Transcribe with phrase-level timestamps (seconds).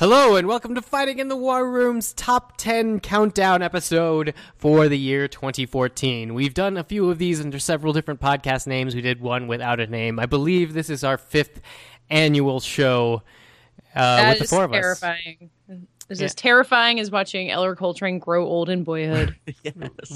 [0.00, 4.96] Hello and welcome to Fighting in the War Room's top 10 countdown episode for the
[4.96, 6.32] year 2014.
[6.32, 8.94] We've done a few of these under several different podcast names.
[8.94, 10.18] We did one without a name.
[10.18, 11.60] I believe this is our fifth
[12.08, 13.24] annual show
[13.94, 14.80] uh, with the four of us.
[14.80, 15.50] terrifying.
[16.10, 19.36] It's as terrifying as watching Ellar Coltrane grow old in boyhood.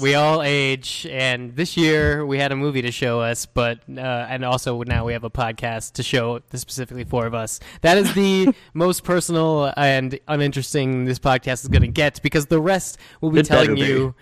[0.01, 4.01] We all age, and this year we had a movie to show us, but uh,
[4.01, 7.59] and also now we have a podcast to show the specifically four of us.
[7.81, 12.59] That is the most personal and uninteresting this podcast is going to get because the
[12.59, 14.13] rest will be It better telling be.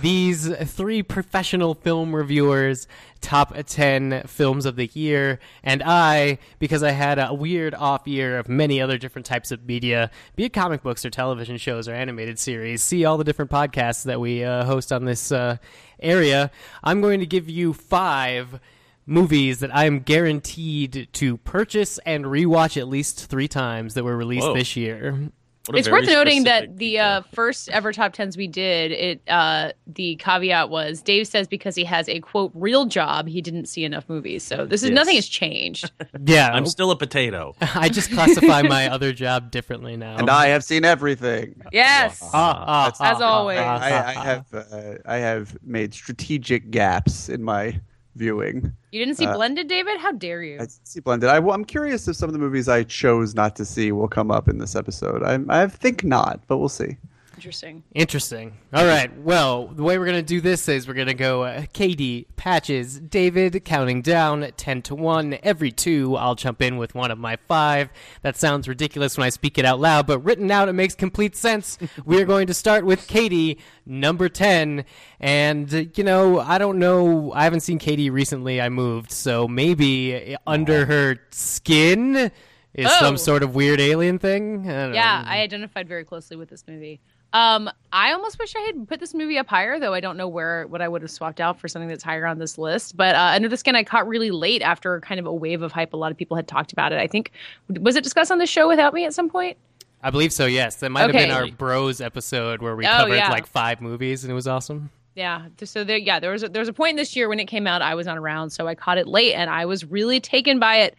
[0.00, 2.86] These three professional film reviewers
[3.20, 8.38] top 10 films of the year and i because i had a weird off year
[8.38, 11.94] of many other different types of media be it comic books or television shows or
[11.94, 15.56] animated series see all the different podcasts that we uh, host on this uh,
[16.00, 16.50] area
[16.84, 18.60] i'm going to give you five
[19.06, 24.46] movies that i'm guaranteed to purchase and rewatch at least three times that were released
[24.46, 24.54] Whoa.
[24.54, 25.30] this year
[25.74, 30.16] it's worth noting that the uh, first ever top tens we did, it uh, the
[30.16, 34.08] caveat was Dave says because he has a quote real job, he didn't see enough
[34.08, 34.42] movies.
[34.42, 34.94] So this is Yes.
[34.96, 35.90] nothing has changed.
[36.26, 37.54] yeah I'm still a potato.
[37.60, 40.16] I just classify my other job differently now.
[40.18, 41.60] and I have seen everything.
[41.72, 42.20] yes.
[42.32, 42.64] Ah,
[42.98, 43.58] ah, As always.
[43.58, 47.80] I, I have uh, I have made strategic gaps in my
[48.18, 48.72] viewing.
[48.92, 49.98] You didn't see Uh, Blended, David?
[49.98, 50.58] How dare you?
[50.60, 51.30] I see blended.
[51.30, 54.30] I, am curious if some of the movies I chose not to see will come
[54.30, 55.22] up in this episode.
[55.22, 56.96] I, I think not, but we'll see.
[57.38, 57.84] Interesting.
[57.94, 58.58] Interesting.
[58.74, 59.16] All right.
[59.20, 62.26] Well, the way we're going to do this is we're going to go uh, Katie,
[62.34, 65.38] Patches, David, counting down 10 to 1.
[65.44, 67.90] Every two, I'll jump in with one of my five.
[68.22, 71.36] That sounds ridiculous when I speak it out loud, but written out, it makes complete
[71.36, 71.78] sense.
[72.04, 74.84] we are going to start with Katie, number 10.
[75.20, 77.32] And, uh, you know, I don't know.
[77.34, 78.60] I haven't seen Katie recently.
[78.60, 79.12] I moved.
[79.12, 82.32] So maybe uh, under her skin
[82.74, 82.98] is Oh.
[83.00, 84.68] some sort of weird alien thing.
[84.68, 85.30] I don't Yeah, know.
[85.30, 87.00] I identified very closely with this movie.
[87.34, 90.28] Um, I almost wish I had put this movie up higher, though I don't know
[90.28, 92.96] where what I would have swapped out for something that's higher on this list.
[92.96, 95.70] But uh, Under the Skin, I caught really late after kind of a wave of
[95.72, 95.92] hype.
[95.92, 96.98] A lot of people had talked about it.
[96.98, 97.32] I think
[97.68, 99.58] was it discussed on the show without me at some point?
[100.02, 100.46] I believe so.
[100.46, 101.18] Yes, that might Okay.
[101.26, 103.30] have been our Bros episode where we Oh, covered yeah.
[103.30, 104.90] like five movies, and it was awesome.
[105.14, 105.46] Yeah.
[105.64, 107.66] So there, yeah, there was a, there was a point this year when it came
[107.66, 107.82] out.
[107.82, 110.76] I was not around, so I caught it late, and I was really taken by
[110.76, 110.96] it.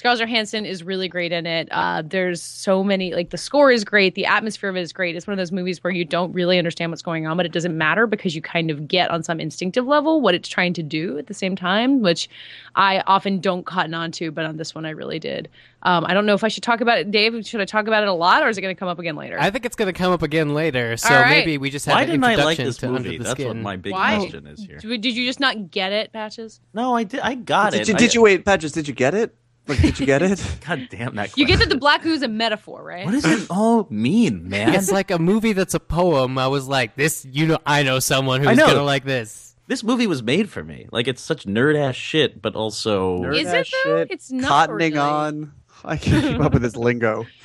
[0.00, 1.68] Scarlett Johansson is really great in it.
[1.70, 5.14] Uh, there's so many like the score is great, the atmosphere of it is great.
[5.14, 7.52] It's one of those movies where you don't really understand what's going on, but it
[7.52, 10.82] doesn't matter because you kind of get on some instinctive level what it's trying to
[10.82, 12.30] do at the same time, which
[12.76, 15.50] I often don't cotton on to, but on this one I really did.
[15.82, 17.46] Um, I don't know if I should talk about it, Dave.
[17.46, 19.16] Should I talk about it a lot, or is it going to come up again
[19.16, 19.36] later?
[19.38, 21.28] I think it's going to come up again later, so All right.
[21.30, 22.96] maybe we just have Why an didn't I like introduction this to movie?
[22.96, 24.16] Under the That's what my big Why?
[24.16, 24.78] question is here.
[24.78, 26.60] Did did you just not get it, Patches?
[26.72, 27.20] No, I did.
[27.20, 27.88] I got Did it.
[27.88, 28.72] you, I- did you wait, Patches?
[28.72, 29.34] Did you get it?
[29.70, 30.44] Like, did you get it?
[30.66, 31.36] God damn that!
[31.36, 31.78] You get that the question.
[31.78, 33.04] black ooze a metaphor, right?
[33.04, 34.74] What does it all mean, man?
[34.74, 36.36] It's like a movie that's a poem.
[36.38, 38.66] I was like, this, you know, I know someone who's know.
[38.66, 39.54] going to like this.
[39.66, 40.86] this movie was made for me.
[40.92, 43.62] Like it's such nerd ass shit, but also Nerd Is it, though?
[43.98, 44.98] shit, It's not cottoning really.
[44.98, 45.52] on.
[45.84, 47.26] I can't keep up with this lingo.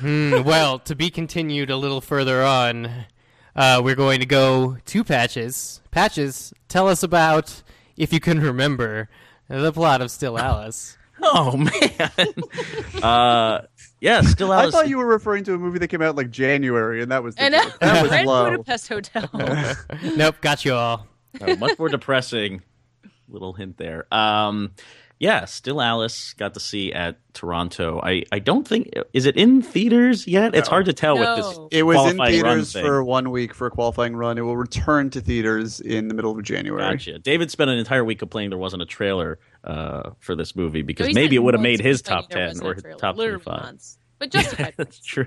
[0.00, 3.06] Hmm, well, to be continued a little further on,
[3.56, 5.80] uh, we're going to go to Patches.
[5.90, 7.62] Patches, tell us about,
[7.96, 9.08] if you can remember,
[9.48, 10.97] the plot of Still Alice.
[11.22, 13.02] Oh man.
[13.02, 13.62] uh,
[14.00, 17.02] yeah, still I thought you were referring to a movie that came out like January,
[17.02, 17.78] and that was the And uh, joke.
[17.80, 18.50] that was Red low.
[18.50, 19.28] Budapest Hotel.
[20.16, 21.06] nope, got you all.
[21.40, 22.62] Uh, much more depressing.
[23.28, 24.06] Little hint there.
[24.14, 24.72] Um,
[25.20, 28.00] yeah, still Alice got to see at Toronto.
[28.02, 30.54] I, I don't think is it in theaters yet.
[30.54, 31.36] It's hard to tell No.
[31.36, 31.58] with this.
[31.80, 34.38] It was in theaters for one week for a qualifying run.
[34.38, 36.82] It will return to theaters in the middle of January.
[36.82, 37.18] Gotcha.
[37.18, 41.06] David spent an entire week complaining there wasn't a trailer uh, for this movie because
[41.08, 43.62] He maybe it would have made his top ten or his top Literally twenty-five.
[43.62, 43.98] months.
[44.20, 44.74] But justified.
[44.76, 45.26] That's true.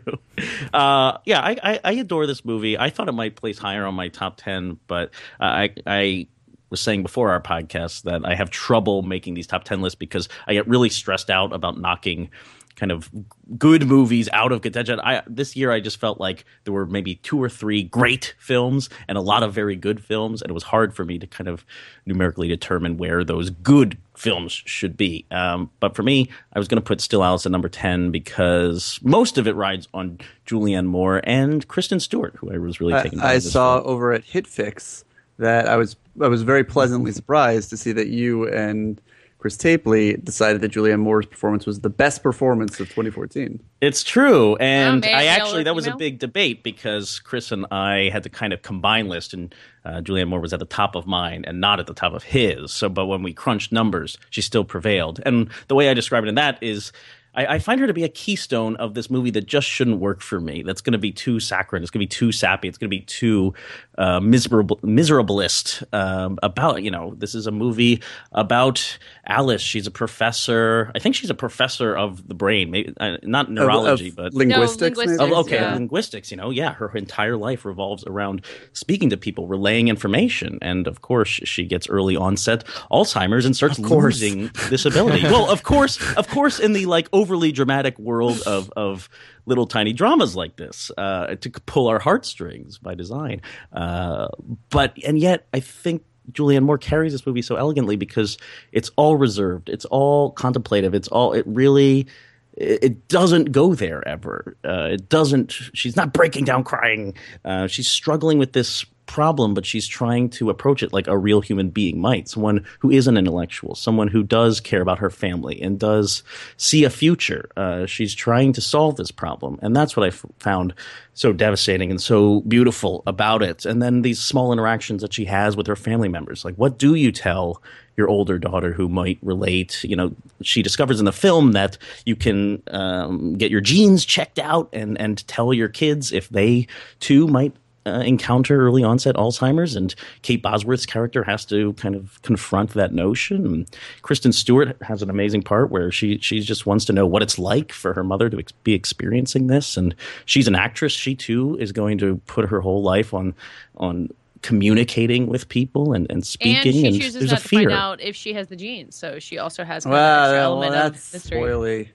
[0.74, 2.78] Uh, yeah, I, I, I adore this movie.
[2.78, 6.28] I thought it might place higher on my top ten, but I I
[6.72, 10.28] was saying before our podcast that I have trouble making these top ten lists because
[10.48, 12.30] I get really stressed out about knocking
[12.76, 13.12] kind of
[13.58, 15.00] good movies out of contention.
[15.00, 18.90] I this year I just felt like there were maybe two or three great films
[19.08, 21.48] and a lot of very good films, and it was hard for me to kind
[21.48, 21.66] of
[22.06, 25.26] numerically determine where those good films should be.
[25.32, 29.00] Um, but for me, I was going to put Still Alice at number ten because
[29.04, 33.20] most of it rides on Julianne Moore and Kristen Stewart, who I was really taken.
[33.20, 33.92] by I, I saw film.
[33.92, 35.04] over at HitFix
[35.42, 39.02] that I was I was very pleasantly surprised to see that you and
[39.40, 43.60] Chris Tapley decided that Julianne Moore's performance was the best performance of 2014.
[43.82, 48.10] It's true, and male- I actually that was a big debate because Chris and I
[48.14, 49.54] had to kind of combine list, and
[49.84, 52.22] uh, Julianne Moore was at the top of mine and not at the top of
[52.22, 52.72] his.
[52.72, 55.20] So, but when we crunched numbers, she still prevailed.
[55.26, 56.92] And the way I describe it in that is.
[57.34, 60.22] I, I find her to be a keystone of this movie that just shouldn't work
[60.22, 60.64] for me.
[60.64, 61.82] That's going to be too saccharine.
[61.82, 62.68] It's going to be too sappy.
[62.68, 63.54] It's going to be too
[63.98, 65.84] uh, miserable, miserablest.
[65.94, 68.02] Um, about you know, this is a movie
[68.32, 69.62] about Alice.
[69.62, 70.92] She's a professor.
[70.96, 74.34] I think she's a professor of the brain, maybe uh, not neurology, Of- but of
[74.36, 74.98] linguistics.
[74.98, 75.34] linguistics, maybe?
[75.34, 75.74] Oh, okay, yeah.
[75.74, 76.32] linguistics.
[76.32, 81.02] You know, yeah, her entire life revolves around speaking to people, relaying information, and of
[81.02, 85.24] course, she gets early onset Alzheimer's and starts Of losing this ability.
[85.24, 89.10] well, of course, of course, in the like overly dramatic world of of
[89.46, 93.42] little tiny dramas like this, uh, to pull our heartstrings by design.
[93.72, 94.28] Uh,
[94.70, 96.04] but and yet, I think.
[96.32, 98.38] Julianne Moore carries this movie so elegantly because
[98.72, 102.08] it's all reserved, it's all contemplative, it's all it really
[102.56, 104.56] it it doesn't go there ever.
[104.64, 105.52] Uh, it doesn't.
[105.52, 107.16] She's not breaking down crying.
[107.44, 111.42] Uh, she's struggling with this problem, but she's trying to approach it like a real
[111.42, 112.30] human being might.
[112.30, 116.24] Someone who is an intellectual, someone who does care about her family and does
[116.56, 117.50] see a future.
[117.58, 120.74] Uh, she's trying to solve this problem, and that's what I f- found
[121.14, 123.66] so devastating and so beautiful about it.
[123.66, 126.96] And then these small interactions that she has with her family members, like what do
[126.96, 127.62] you tell?
[127.98, 129.84] your older daughter who might relate.
[129.84, 134.40] You know, she discovers in the film that you can um, get your genes checked
[134.40, 136.68] out and and tell your kids if they
[137.00, 137.54] too might.
[137.84, 142.94] Uh, encounter early onset Alzheimer's, and Kate Bosworth's character has to kind of confront that
[142.94, 143.44] notion.
[143.48, 143.68] And
[144.04, 147.40] Kristen Stewart has an amazing part where she she just wants to know what it's
[147.40, 149.96] like for her mother to ex- be experiencing this, and
[150.26, 150.94] she's an actress.
[150.94, 153.34] She too is going to put her whole life on
[153.78, 154.10] on
[154.44, 156.56] communicating with people and, and speaking.
[156.58, 156.82] And speaking.
[156.82, 157.60] she and chooses there's not a to fear.
[157.70, 160.34] find out if she has the genes, so she also has kind of an Well,
[160.44, 161.40] element that's of mystery.
[161.42, 161.88] spoily.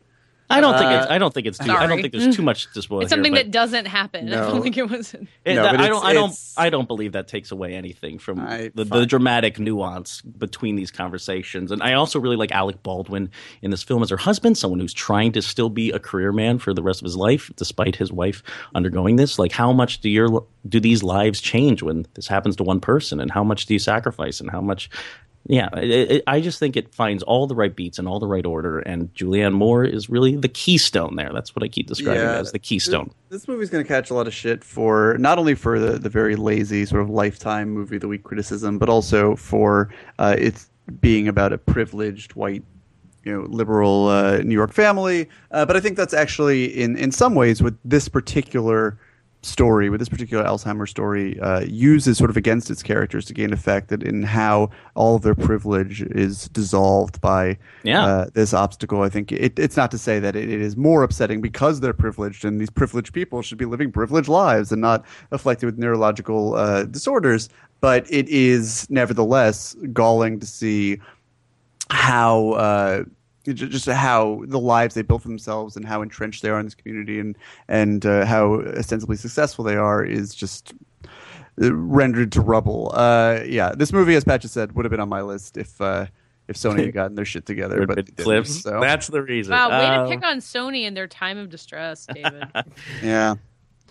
[0.48, 1.10] I don't think Uh, it's.
[1.10, 1.58] I don't think it's.
[1.58, 4.32] Too, I don't think there's too much to spoil It's something but that doesn't happen.
[4.32, 5.12] I don't think it was.
[5.14, 6.04] it- No, that- but I don't.
[6.04, 6.38] I don't.
[6.56, 10.90] I don't believe that takes away anything from I- the, the dramatic nuance between these
[10.90, 11.72] conversations.
[11.72, 13.31] And I also really like Alec Baldwin
[13.62, 16.58] in this film as her husband, someone who's trying to still be a career man
[16.58, 18.43] for the rest of his life, despite his wife
[18.75, 19.38] undergoing this.
[19.38, 23.20] Like, how much do your do these lives change when this happens to one person,
[23.20, 24.88] and how much do you sacrifice, and how much
[25.48, 28.26] yeah, it, it, I just think it finds all the right beats and all the
[28.26, 31.31] right order, and Julianne Moore is really the keystone there.
[31.32, 32.38] That's what I keep describing Yeah.
[32.38, 33.10] as the keystone.
[33.28, 36.08] This movie's going to catch a lot of shit for not only for the, the
[36.08, 39.88] very lazy sort of lifetime movie of the week criticism, but also for
[40.19, 40.69] uh, it's
[41.00, 42.62] being about a privileged white,
[43.25, 45.28] you know, liberal uh, New York family.
[45.50, 48.98] Uh, but I think that's actually in in some ways with this particular
[49.46, 53.52] story, with this particular Alzheimer's story, uh, uses sort of against its characters to gain
[53.52, 58.04] effect in how all of their privilege is dissolved by Yeah.
[58.04, 59.02] uh, this obstacle.
[59.02, 61.93] I think it, it's not to say that it, it is more upsetting because they're
[61.93, 66.54] privileged, and these privileged people should be living privileged lives and not afflicted with neurological
[66.54, 67.48] uh, disorders.
[67.81, 70.98] But it is nevertheless galling to see
[71.90, 73.04] how uh,
[73.54, 76.75] just how the lives they built for themselves and how entrenched they are in this
[76.75, 77.37] community and
[77.69, 80.75] and uh, how ostensibly successful they are is just
[81.62, 82.90] uh, rendered to rubble.
[82.94, 85.81] Uh, yeah, this movie, as Patch has said, would have been on my list if
[85.81, 86.06] uh,
[86.48, 87.86] if Sony had gotten their shit together.
[87.86, 88.62] But have they been didn't, clips.
[88.62, 89.53] so, That's the reason.
[89.53, 92.44] Wow, way Uh, to pick on Sony in their time of distress, David.
[93.03, 93.34] yeah.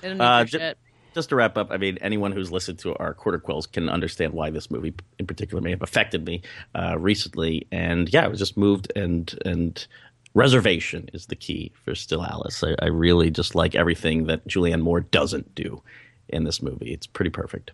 [0.01, 0.77] They don't need Uh, your ju- shit.
[1.15, 4.33] Just to wrap up, I mean, anyone who's listened to our quarter quills can understand
[4.33, 6.43] why this movie in particular may have affected me
[6.75, 7.65] uh, recently.
[7.71, 9.87] And yeah, I was just moved and and
[10.35, 12.63] reservation is the key for Still Alice.
[12.63, 15.81] I, I really just like everything that Julianne Moore doesn't do
[16.27, 16.91] in this movie.
[16.91, 17.71] It's pretty perfect.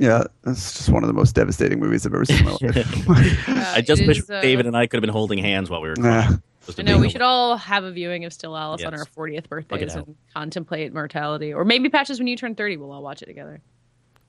[0.00, 3.48] Yeah, it's just one of the most devastating movies I've ever seen in my life.
[3.48, 5.80] Uh, I just wish is, uh, David and I could have been holding hands while
[5.80, 6.32] we were Yeah.
[6.64, 6.76] Crying.
[6.76, 9.48] Just I know we should all have a viewing of Still Alice on our 40th
[9.48, 11.52] birthdays and contemplate mortality.
[11.52, 13.60] Or maybe patches when you turn 30, we'll all watch it together.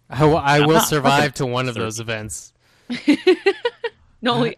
[0.09, 2.53] I will not survive to one of those events.
[4.25, 4.51] No,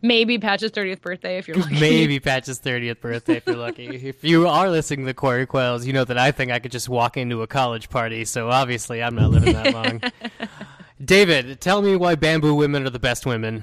[0.00, 1.78] maybe Patch's 30th birthday if you're lucky.
[1.78, 3.86] Maybe Patch's 30th birthday if you're lucky.
[4.10, 6.88] If you are listening to Quarry Quells, you know that I think I could just
[6.88, 10.00] walk into a college party, so obviously I'm not living that long.
[11.04, 13.62] David, tell me why bamboo women are the best women.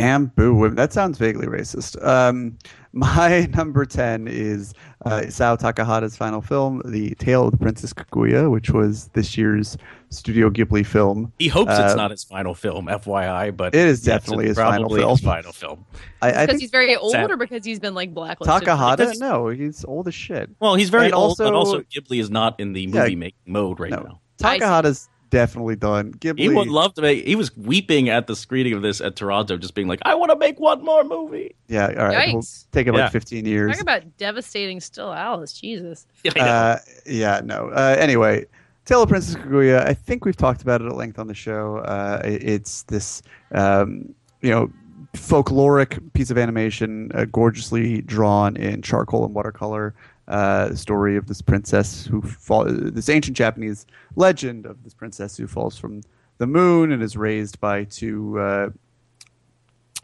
[0.00, 0.76] Bamboo women.
[0.76, 2.02] That sounds vaguely racist.
[2.06, 2.58] Um,
[2.92, 4.72] my number 10 is
[5.04, 9.76] uh, Isao Takahata's final film, The Tale of the Princess Kaguya, which was this year's
[10.10, 11.32] Studio Ghibli film.
[11.38, 14.64] He hopes Uh, it's not his final film, FYI, but It is definitely it's his
[14.64, 15.10] final probably film.
[15.12, 15.86] His final film.
[16.22, 17.30] I, I because he's very old Sad.
[17.30, 18.68] or because he's been like blacklisted.
[18.68, 20.50] Takahata, Because- no, he's old as shit.
[20.60, 23.16] Well, he's very And old, but also- also Ghibli is not in the Yeah, movie
[23.16, 23.98] making mode right no.
[23.98, 24.20] now.
[24.38, 26.12] Takahata's definitely done.
[26.12, 26.38] Ghibli.
[26.40, 27.26] He would love to make.
[27.26, 30.30] He was weeping at the screening of this at Toronto, just being like, "I want
[30.32, 32.32] to make one more movie." yeah, all right.
[32.32, 33.04] We'll take him Yeah.
[33.04, 33.72] like 15 years.
[33.72, 35.52] Talk about devastating still Alice.
[35.52, 36.06] Jesus.
[36.26, 36.44] I know.
[36.44, 37.68] Uh, yeah, no.
[37.70, 38.44] Uh, anyway,
[38.84, 39.86] Tale of Princess Kaguya.
[39.86, 41.78] I think we've talked about it at length on the show.
[41.78, 44.70] Uh, it- it's this, um, you know,
[45.14, 49.94] folkloric piece of animation, uh, gorgeously drawn in charcoal and watercolor.
[50.28, 55.46] Uh, story of this princess who fall, this ancient Japanese legend of this princess who
[55.46, 56.02] falls from
[56.38, 58.70] the moon and is raised by two uh,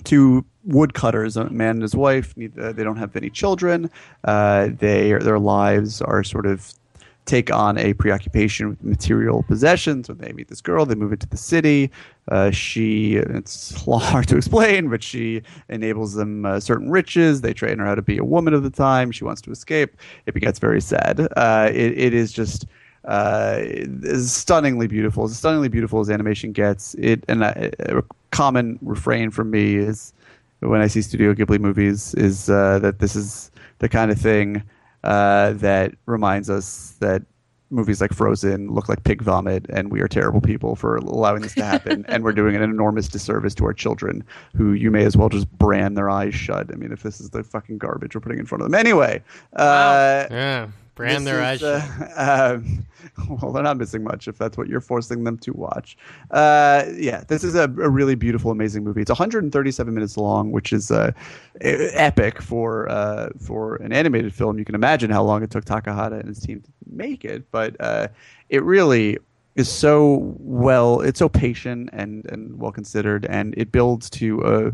[0.05, 2.35] two woodcutters, a man and his wife.
[2.37, 3.91] They don't have any children.
[4.25, 6.73] Uh, they their lives are sort of
[7.25, 10.09] take on a preoccupation with material possessions.
[10.09, 11.91] When they meet this girl, they move into the city.
[12.29, 17.41] Uh, she it's hard to explain, but she enables them uh, certain riches.
[17.41, 19.12] They train her how to be a woman of the time.
[19.12, 19.97] She wants to escape.
[20.26, 21.29] It gets very sad.
[21.37, 22.67] Uh, it, it is just
[23.05, 23.62] uh,
[24.19, 25.25] stunningly beautiful.
[25.25, 26.95] As stunningly beautiful as animation gets.
[26.95, 30.12] It and uh, a common refrain from me is
[30.61, 34.62] when I see Studio Ghibli movies is uh, that this is the kind of thing
[35.04, 37.23] uh, that reminds us that
[37.71, 41.54] movies like Frozen look like pig vomit, and we are terrible people for allowing this
[41.54, 44.23] to happen, and we're doing an enormous disservice to our children,
[44.54, 46.71] who you may as well just brand their eyes shut.
[46.71, 49.23] I mean, if this is the fucking garbage we're putting in front of them, anyway.
[49.54, 50.68] Uh, Yeah,
[51.02, 51.62] brand their eyes.
[51.62, 52.87] uh, um,
[53.28, 55.97] well, they're not missing much if that's what you're forcing them to watch.
[56.30, 59.00] Uh, yeah, this is a, a really beautiful, amazing movie.
[59.00, 61.12] It's 137 minutes long, which is uh,
[61.61, 64.59] epic for uh, for an animated film.
[64.59, 67.76] You can imagine how long it took Takahata and his team to make it, but
[67.80, 68.09] uh,
[68.49, 69.18] it really
[69.56, 71.00] is so well.
[71.00, 74.73] It's so patient and and well considered, and it builds to a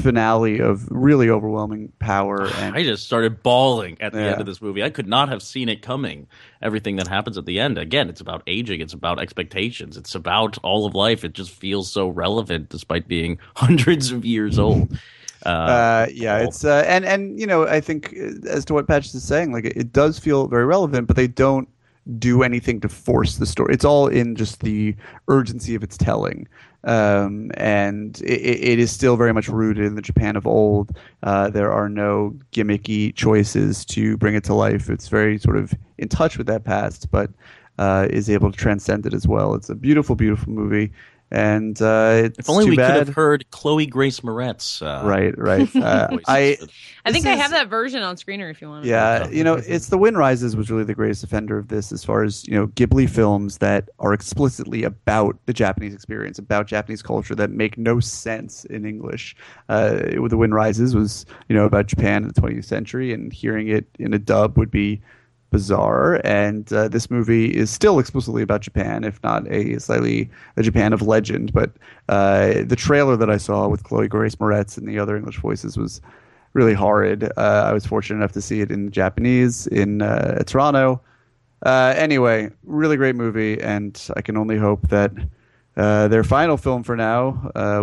[0.00, 4.30] finale of really overwhelming power and I just started bawling at the Yeah.
[4.32, 4.82] end of this movie.
[4.82, 6.26] I could not have seen it coming.
[6.62, 7.76] Everything that happens at the end.
[7.76, 8.80] Again, it's about aging.
[8.80, 9.96] It's about expectations.
[9.98, 11.22] It's about all of life.
[11.24, 14.96] It just feels so relevant despite being hundreds of years old.
[15.46, 16.48] Uh, uh, yeah, cool.
[16.48, 19.52] it's uh, and and you know I think uh, as to what Patch is saying,
[19.52, 21.68] like it, it does feel very relevant, but they don't
[22.18, 23.74] do anything to force the story.
[23.74, 24.96] It's all in just the
[25.28, 26.48] urgency of its telling,
[26.84, 30.96] um, and it, it is still very much rooted in the Japan of old.
[31.22, 34.90] Uh, there are no gimmicky choices to bring it to life.
[34.90, 37.30] It's very sort of in touch with that past, but
[37.78, 39.54] uh, is able to transcend it as well.
[39.54, 40.92] It's a beautiful, beautiful movie.
[41.34, 42.92] And uh, it's if only too we bad.
[42.96, 44.80] could have heard Chloe Grace Moretz.
[44.80, 45.68] Uh, Right, right.
[45.84, 46.16] Uh.
[46.28, 46.56] I
[47.04, 48.84] I think This I have that version on screener if you want.
[48.84, 48.88] To.
[48.88, 52.04] Yeah, you know, it's the Wind Rises was really the greatest offender of this, as
[52.04, 57.02] far as you know, Ghibli films that are explicitly about the Japanese experience, about Japanese
[57.02, 59.34] culture that make no sense in English.
[59.68, 63.32] Uh, with the Wind Rises was you know about Japan in the 20th century, and
[63.32, 65.02] hearing it in a dub would be
[65.54, 66.20] bizarre.
[66.24, 70.92] And uh, this movie is still explicitly about Japan, if not a slightly a Japan
[70.92, 71.52] of legend.
[71.52, 71.70] But
[72.08, 75.76] uh, the trailer that I saw with Chloe Grace Moretz and the other English voices
[75.76, 76.00] was
[76.54, 77.22] really horrid.
[77.36, 81.00] Uh, I was fortunate enough to see it in Japanese in uh, Toronto.
[81.64, 85.12] Uh, anyway, really great movie, and I can only hope that
[85.76, 87.30] uh, their final film for now,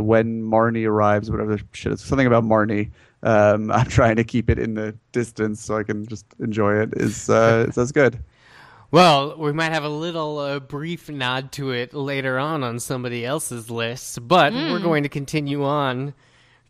[0.02, 2.92] when Marnie arrives, whatever shit is, something about Marnie.
[3.24, 6.94] Um, I'm trying to keep it in the distance so I can just enjoy it.
[6.94, 8.20] Is uh, is as good.
[8.92, 13.26] Well, we might have a little uh, brief nod to it later on on somebody
[13.26, 16.14] else's list, but we're going to continue on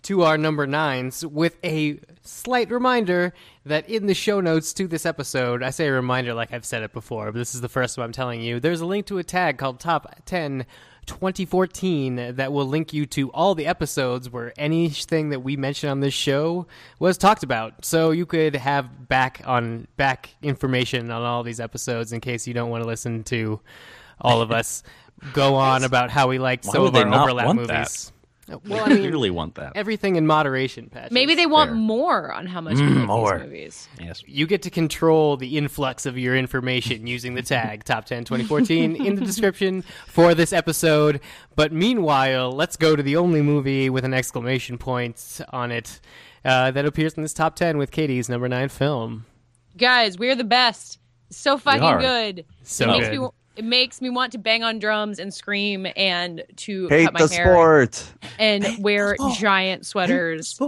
[0.03, 3.34] to our number nines with a slight reminder
[3.65, 6.84] that in the show notes to this episode, I say a reminder like I've said
[6.84, 9.17] it before, but this is the first time I'm telling you, there's a link to
[9.17, 10.67] a tag called Top 10
[11.12, 16.00] 2014 that will link you to all the episodes where anything that we mentioned on
[16.00, 16.65] this show
[17.00, 17.84] was talked about.
[17.84, 22.53] So you could have back on back information on all these episodes in case you
[22.53, 23.60] don't want to listen to
[24.20, 24.84] all of us
[25.34, 28.12] go on about how we liked Why some of our overlap movies.
[28.67, 29.74] Well, I I mean, clearly want that.
[29.75, 31.12] everything in moderation, Patch.
[31.12, 31.75] Maybe they want Fair.
[31.75, 33.38] more on how much we like more.
[33.38, 33.89] these movies.
[34.00, 34.24] yes.
[34.27, 38.96] You get to control the influx of your information using the tag Top 10 2014
[39.05, 41.20] in the description for this episode.
[41.55, 46.00] But meanwhile, let's go to the only movie with an exclamation point on it
[46.46, 49.25] uh, that appears in this top 10 with Katie's number 9 film.
[49.77, 50.98] Guys, we're the best.
[51.29, 52.46] So fucking good.
[52.63, 53.20] So it makes good.
[53.22, 53.27] me
[53.62, 57.25] it makes me want to bang on drums and scream and to Hate cut my
[57.27, 58.03] the hair sport.
[58.39, 60.60] and wear giant sweaters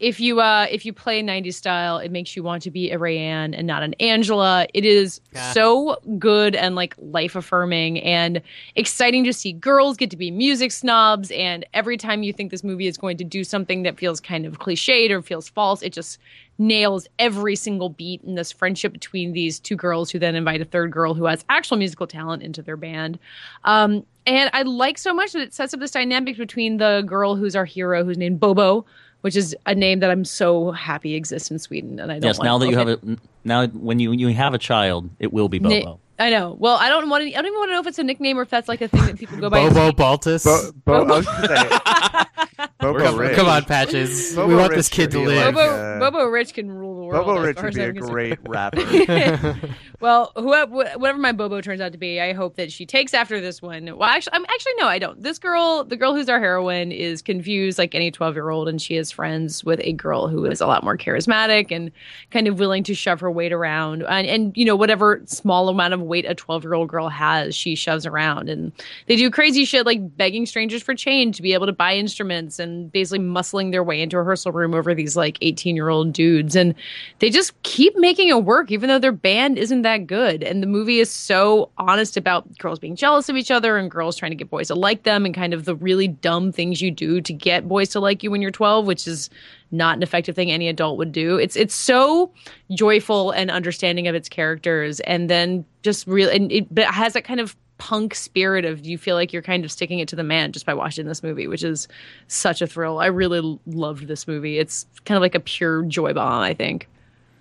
[0.00, 2.98] if you uh if you play 90s style it makes you want to be a
[2.98, 4.66] rayanne and not an angela.
[4.72, 5.52] It is Yeah.
[5.52, 8.40] so good and like life affirming and
[8.76, 11.30] exciting to see girls get to be music snobs.
[11.32, 14.46] And every time you think this movie is going to do something that feels kind
[14.46, 16.18] of cliched or feels false it just
[16.60, 20.64] nails every single beat in this friendship between these two girls who then invite a
[20.64, 23.18] third girl who has actual musical talent into their band.
[23.64, 27.34] Um and i like so much that it sets up this dynamic between the girl
[27.34, 28.84] who's our hero who's named bobo
[29.22, 32.28] which is a name that I'm so happy exists in Sweden, and I don't.
[32.28, 33.00] Yes, now that you have it,
[33.44, 36.00] now when you you have a child, it will be Bobo.
[36.18, 36.56] I know.
[36.58, 37.28] Well, I don't want to.
[37.28, 38.88] I don't even want to know if it's a nickname or if that's like a
[38.88, 39.68] thing that people go by.
[39.68, 40.44] Bobo Baltus.
[40.44, 43.36] Bo, Bo, I was gonna say, Bobo come, Rich.
[43.36, 44.34] come on, Patches.
[44.34, 45.36] Bobo we want Rich this kid to live.
[45.46, 47.24] like- Bobo, uh, Bobo Rich can rule the world.
[47.26, 48.12] Bobo Rich would be a I'm concerned.
[48.12, 49.56] great rapper.
[50.00, 53.40] well, whoever, whatever my Bobo turns out to be, I hope that she takes after
[53.40, 53.84] this one.
[53.96, 55.22] Well, actually, I'm actually no, I don't.
[55.22, 58.82] This girl, the girl who's our heroine, is confused like any 12 year old, and
[58.82, 61.90] she is friends with a girl who is a lot more charismatic and
[62.30, 65.94] kind of willing to shove her weight around, and and you know whatever small amount
[65.94, 68.72] of weight a 12 year old girl has, she shoves around, and
[69.06, 72.58] they do crazy shit like begging strangers for change to be able to buy instruments
[72.58, 76.12] and basically muscling their way into a rehearsal room over these like 18 year old
[76.12, 76.56] dudes.
[76.56, 76.74] And
[77.20, 80.42] they just keep making it work even though their band isn't that good.
[80.42, 84.16] And the movie is so honest about girls being jealous of each other and girls
[84.16, 86.90] trying to get boys to like them and kind of the really dumb things you
[86.90, 89.30] do to get boys to like you when you're 12 which is
[89.70, 92.32] not an effective thing any adult would do it's it's so
[92.72, 97.12] joyful and understanding of its characters and then just real and it, but it has
[97.12, 100.16] that kind of punk spirit of you feel like you're kind of sticking it to
[100.16, 101.86] the man just by watching this movie which is
[102.26, 106.12] such a thrill i really loved this movie it's kind of like a pure joy
[106.12, 106.88] bomb i think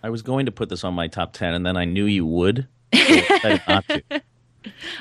[0.03, 2.23] I was going to put this on my top ten, and then I knew you
[2.25, 2.67] would.
[2.93, 4.03] so I not to.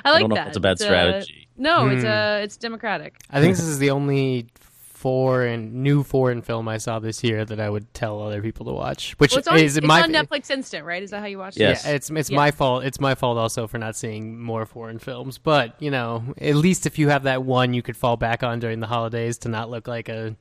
[0.05, 0.45] I like don't know if that.
[0.47, 1.49] that's a bad It's, strategy.
[1.59, 2.09] no, it's Hmm.
[2.09, 3.15] uh, it's democratic.
[3.31, 4.47] I think this is the only
[4.97, 8.73] foreign new foreign film I saw this year that I would tell other people to
[8.73, 9.13] watch.
[9.19, 11.03] Which Well, it's on, is it's my on Netflix Instant, right?
[11.03, 11.85] Is that how you watch Yes.
[11.85, 11.89] it?
[11.89, 12.37] Yeah, it's it's Yeah.
[12.37, 12.85] my fault.
[12.85, 15.39] It's my fault also for not seeing more foreign films.
[15.39, 18.59] But you know, at least if you have that one you could fall back on
[18.59, 20.35] during the holidays to not look like a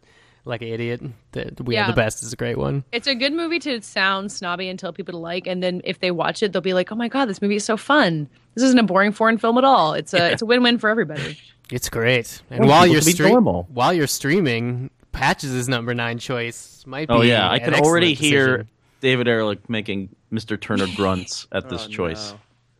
[0.47, 1.01] like an idiot.
[1.31, 1.85] That We Yeah.
[1.85, 2.83] Are the Best is a great one.
[2.91, 5.99] It's a good movie to sound snobby and tell people to like, and then if
[5.99, 8.29] they watch it, they'll be like, "Oh my god, this movie is so fun!
[8.53, 9.93] This isn't a boring foreign film at all.
[9.95, 11.37] It's a it's a win win for everybody."
[11.71, 12.41] It's great.
[12.49, 13.67] And Well, while you're can be stream- normal.
[13.73, 17.13] while you're streaming, Patches' is number nine choice might be.
[17.13, 18.69] Oh yeah, I can excellent already hear decision.
[19.01, 20.59] David Ehrlich making Mr.
[20.59, 22.31] Turner grunts at this Oh, choice.
[22.31, 22.39] no.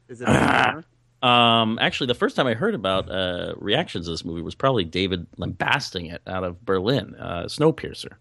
[0.09, 0.27] Is it
[1.23, 4.83] Um, actually, the first time I heard about uh, reactions to this movie was probably
[4.83, 8.11] David lambasting it out of Berlin, uh, Snowpiercer.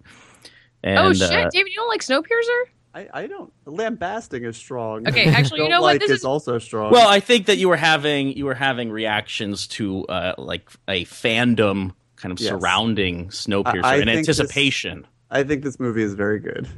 [0.83, 2.62] And, oh shit, uh, David, you don't like Snowpiercer?
[2.94, 3.52] I, I don't.
[3.66, 5.09] Lambasting is strong.
[5.09, 5.94] Okay, actually, you Don't know what?
[5.94, 6.92] like This is is- also strong.
[6.92, 11.04] well, I think that you were having you were having reactions to uh, like a
[11.07, 12.50] fandom kind of Yes.
[12.50, 15.07] surrounding Snowpiercer I- I in think this- anticipation.
[15.30, 16.68] I think this movie is very good.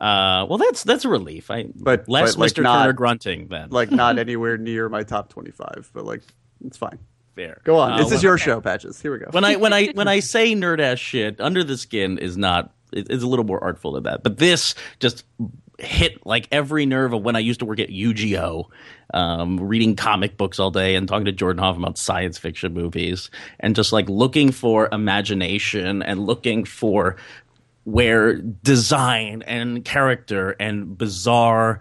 [0.00, 1.50] Uh, well, that's that's a relief.
[1.50, 2.62] I But- less but, like, Mr.
[2.62, 3.70] not- Turner grunting then.
[3.70, 6.22] Like not anywhere near my top twenty-five, but like
[6.64, 6.98] it's fine.
[7.34, 7.60] there.
[7.64, 7.92] Go on.
[7.92, 9.00] Uh, this is your show, patches.
[9.00, 9.26] Here we go.
[9.30, 12.66] when I when I when I say nerd ass shit, under the skin is not
[12.66, 14.22] it- it's a little more artful than that.
[14.22, 15.24] But this just
[15.78, 18.64] hit like every nerve of when I used to work at UGO,
[19.12, 23.30] um, reading comic books all day and talking to Jordan Hoffman about science fiction movies,
[23.60, 27.16] and just like looking for imagination and looking for
[27.84, 31.78] where design and character and bizarre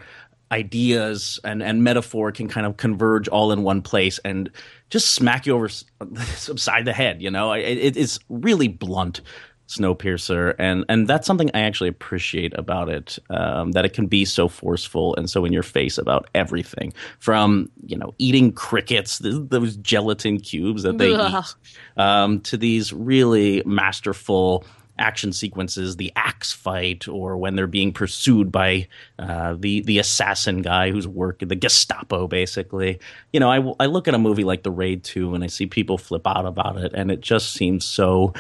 [0.52, 4.50] ideas and, and metaphor can kind of converge all in one place and
[4.90, 5.68] just smack you over
[6.02, 7.22] upside the head.
[7.22, 9.22] You know, it- it's really blunt.
[9.68, 13.18] Snowpiercer, and and that's something I actually appreciate about it.
[13.30, 17.70] Um, that it can be so forceful and so in your face about everything, from
[17.86, 21.44] you know eating crickets, th- those gelatin cubes that they Ugh.
[21.44, 24.66] eat, um, to these really masterful
[24.98, 28.88] action sequences, the axe fight, or when they're being pursued by
[29.20, 33.00] uh, the the assassin guy who's working the Gestapo, basically.
[33.34, 35.66] You know, I, I look at a movie like The Raid Two and I see
[35.66, 38.34] people flip out about it, and it just seems so.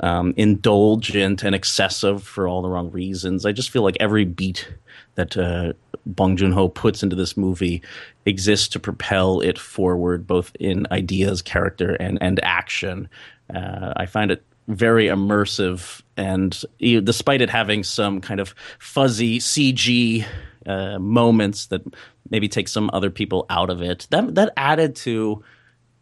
[0.00, 3.44] Um, indulgent and excessive for all the wrong reasons.
[3.44, 4.68] I just feel like every beat
[5.16, 5.72] that uh,
[6.06, 7.82] Bong Joon Ho puts into this movie
[8.24, 13.08] exists to propel it forward, both in ideas, character, and and action.
[13.52, 19.38] Uh, I find it very immersive, and e- despite it having some kind of fuzzy
[19.38, 20.24] CG
[20.66, 21.82] uh, moments that
[22.30, 25.42] maybe take some other people out of it, that that added to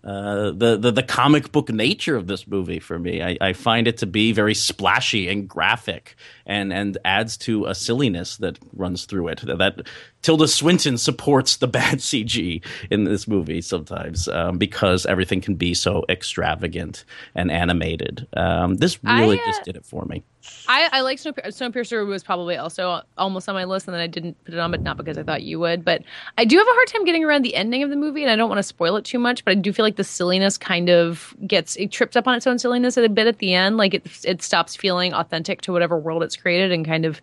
[0.07, 3.21] uh, the, the the comic book nature of this movie for me.
[3.23, 6.14] I, I find it to be very splashy and graphic,
[6.47, 9.43] and and adds to a silliness that runs through it.
[9.45, 9.87] That
[10.23, 15.75] Tilda Swinton supports the bad CG in this movie sometimes um, because everything can be
[15.75, 17.05] so extravagant
[17.35, 18.27] and animated.
[18.37, 20.25] Um, this really I, uh, just did it for me.
[20.69, 21.47] I, I like Snowpiercer.
[21.49, 24.71] Snowpiercer was probably also almost on my list, and then I didn't put it on,
[24.71, 25.85] but not because I thought you would.
[25.85, 26.03] But
[26.39, 28.37] I do have a hard time getting around the ending of the movie, and I
[28.37, 29.45] don't want to spoil it too much.
[29.45, 32.47] But I do feel like the silliness kind of gets it trips up on its
[32.47, 33.77] own silliness a bit at the end.
[33.77, 37.20] Like it it stops feeling authentic to whatever world it's created, and kind of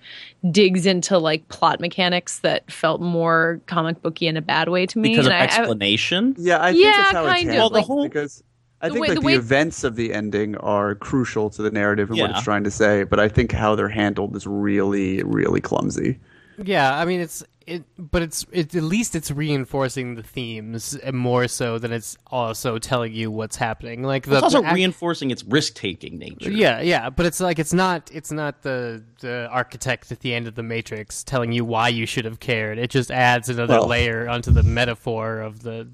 [0.51, 4.99] digs into like plot mechanics that felt more comic booky in a bad way to
[4.99, 5.09] me.
[5.09, 6.35] Because of and I- I- explanation.
[6.37, 8.43] Yeah, I think Yeah, that's how it's kind of, handled like- Well, the because
[8.81, 11.61] I the think way- like the the, way- events of the ending are crucial to
[11.61, 14.45] the narrative and what it's trying to say, but I think how they're handled is
[14.45, 16.19] really, really clumsy.
[16.61, 21.11] Yeah, I mean it's it, but it's it, at least it's reinforcing the themes uh,
[21.11, 24.03] more so than it's also telling you what's happening.
[24.03, 26.51] Like the It's also the reinforcing its risk taking nature.
[26.51, 30.47] Yeah, yeah, but it's like it's not it's not the the architect at the end
[30.47, 32.77] of the Matrix telling you why you should have cared.
[32.77, 35.87] It just adds another Well- layer onto the metaphor of the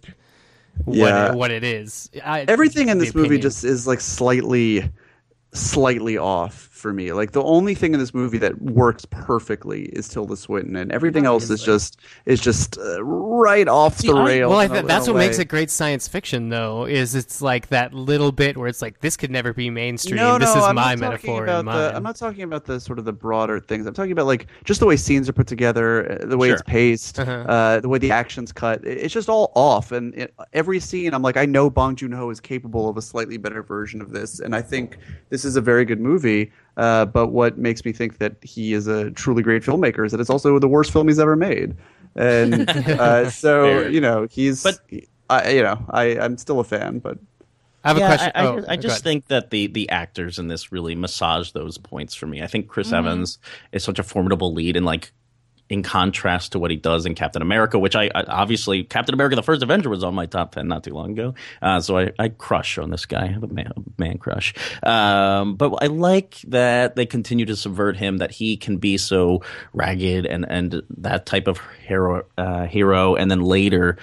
[0.86, 1.32] what Yeah.
[1.32, 2.10] it, what it is.
[2.24, 4.90] I, Everything in the this movie just is like slightly
[5.52, 7.14] slightly off for me.
[7.14, 11.26] Like the only thing in this movie that works perfectly is Tilda Swinton, and everything
[11.26, 14.50] else is just is just uh, right off the I- rails.
[14.50, 16.86] Well, I th- that's what makes it great science fiction, though.
[16.86, 20.16] Is it's like that little bit where it's like this could never be mainstream.
[20.18, 21.96] No, this no, is I'm my talking metaphor the.
[21.96, 23.86] I'm not talking about the sort of the broader things.
[23.86, 26.54] I'm talking about like just the way scenes are put together, uh, the way Sure.
[26.56, 27.32] it's paced, Uh-huh.
[27.32, 28.84] uh, the way the actions cut.
[28.86, 29.92] It's just all off.
[29.92, 33.02] And it, every scene, I'm like, I know Bong Joon Ho is capable of a
[33.02, 34.98] slightly better version of this, and I think
[35.30, 36.52] this is a very good movie.
[36.80, 40.22] Uh, but what makes me think that he is a truly great filmmaker is that
[40.22, 41.76] it's also the worst film he's ever made.
[42.16, 43.90] And uh, so, Fair.
[43.90, 44.80] you know, he's, But-
[45.30, 47.20] I, you know, I, I'm still a fan, but
[47.84, 48.32] I have a question.
[48.34, 51.78] I, I, oh, I just think that the the actors in this really massage those
[51.78, 52.42] points for me.
[52.42, 52.96] I think Chris Mm-hmm.
[53.08, 53.40] Evans
[53.72, 55.12] is such a formidable lead, and like
[55.70, 59.36] in contrast to what he does in Captain America, which I, I obviously Captain America:
[59.36, 62.12] The First Avenger was on my top ten not too long ago, uh, so I,
[62.18, 63.26] I crush on this guy.
[63.26, 64.54] I have a man, a man crush,
[64.84, 68.18] um, but I like that they continue to subvert him.
[68.18, 73.30] That he can be so ragged and and that type of hero uh, hero, and
[73.30, 73.98] then later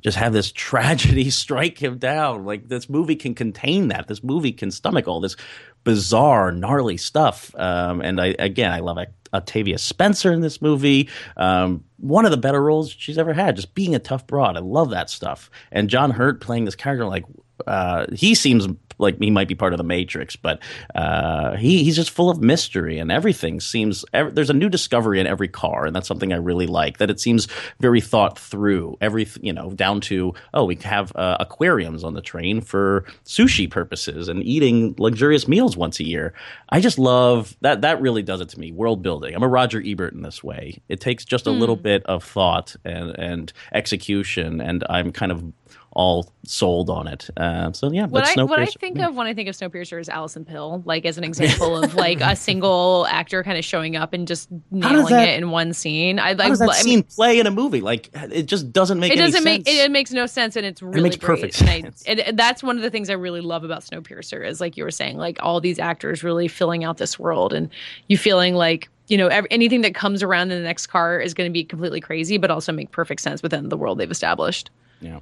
[0.00, 2.44] just have this tragedy strike him down.
[2.44, 4.08] Like this movie can contain that.
[4.08, 5.36] This movie can stomach all this
[5.84, 7.54] bizarre, gnarly stuff.
[7.56, 8.98] Um, and I again, I love
[9.32, 11.08] Octavia Spencer in this movie.
[11.36, 14.56] Um, one of the better roles she's ever had, just being a tough broad.
[14.56, 15.50] I love that stuff.
[15.70, 17.24] And John Hurt playing this character, like
[17.66, 18.66] uh, he seems
[19.00, 20.60] like he might be part of the Matrix, but
[20.94, 24.04] uh, he he's just full of mystery and everything seems.
[24.12, 26.98] ev there's a new discovery in every car, and that's something I really like.
[26.98, 27.48] That it seems
[27.80, 28.96] very thought through.
[29.00, 33.68] Every you know, down to oh, we have uh, aquariums on the train for sushi
[33.70, 36.34] purposes and eating luxurious meals once a year.
[36.68, 37.80] I just love that.
[37.80, 38.72] That really does it to me.
[38.72, 39.34] World building.
[39.34, 40.80] I'm a Roger Ebert in this way.
[40.88, 45.44] It takes just a little bit of thought and and execution, and I'm kind of
[45.92, 47.28] all sold on it.
[47.36, 50.08] Uh, so yeah, What I, what I think of when I think of Snowpiercer is
[50.08, 54.12] Alison Pill, like as an example of like a single actor kind of showing up
[54.12, 56.20] and just nailing that- it in one scene.
[56.20, 56.42] I like.
[56.42, 57.80] How does that I scene mean, play in a movie?
[57.80, 59.76] Like it just doesn't make it doesn't make sense.
[59.78, 61.40] it, it makes no sense, and it's really makes great.
[61.40, 62.04] perfect And I- sense.
[62.06, 64.84] and- and that's one of the things I really love about Snowpiercer is like you
[64.84, 67.68] were saying, like all these actors really filling out this world, and
[68.06, 71.34] you feeling like you know ev anything that comes around in the next car is
[71.34, 74.70] going to be completely crazy, but also make perfect sense within the world they've established.
[75.00, 75.18] Yeah.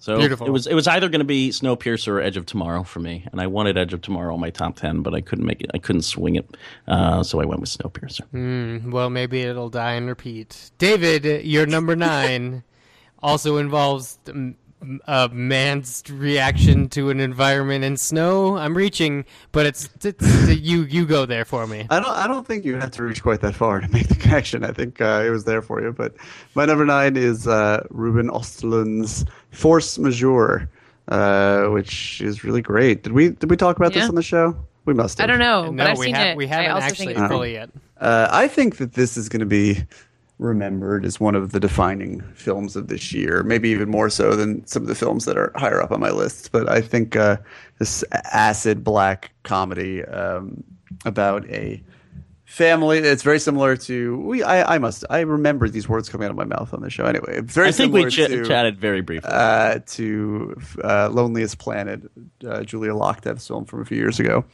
[0.00, 0.46] So Beautiful.
[0.46, 3.26] it was it was either going to be Snowpiercer or Edge of Tomorrow for me,
[3.32, 5.70] and I wanted Edge of Tomorrow in my top ten, but I couldn't make it.
[5.74, 6.56] I couldn't swing it,
[6.86, 8.22] uh, so I went with Snowpiercer.
[8.30, 10.70] Hmm, well, maybe it'll die and repeat.
[10.78, 12.62] David, your number nine
[13.22, 14.18] also involves
[15.06, 18.56] a man's reaction to an environment in snow.
[18.56, 20.82] I'm reaching, but it's, it's you.
[20.82, 21.86] You go there for me.
[21.90, 22.16] I don't.
[22.16, 24.64] I don't think you have to reach quite that far to make the connection.
[24.64, 25.92] I think uh, it was there for you.
[25.92, 26.14] But
[26.54, 30.68] my number nine is uh, Ruben Ostlund's Force Majeure,
[31.08, 33.02] uh, which is really great.
[33.02, 34.00] Did we did we talk about Yeah.
[34.02, 34.56] this on the show?
[34.84, 35.24] We must have.
[35.24, 36.36] I don't know, no, but I've we, seen have, it.
[36.36, 37.70] we I haven't also actually think it's fully yet.
[38.00, 39.84] Uh, I think that this is going to be
[40.38, 44.64] remembered as one of the defining films of this year, maybe even more so than
[44.66, 46.52] some of the films that are higher up on my list.
[46.52, 47.38] But I think uh,
[47.78, 50.62] this acid black comedy um,
[51.04, 51.82] about a
[52.48, 52.98] family.
[52.98, 54.42] It's very similar to we.
[54.42, 55.04] I, I must.
[55.10, 57.04] I remember these words coming out of my mouth on the show.
[57.04, 59.30] Anyway, it's very I think we ch- to, chatted very briefly.
[59.30, 62.10] uh, to uh, Loneliest Planet,
[62.46, 64.44] uh, Julia Loktev's film from a few years ago.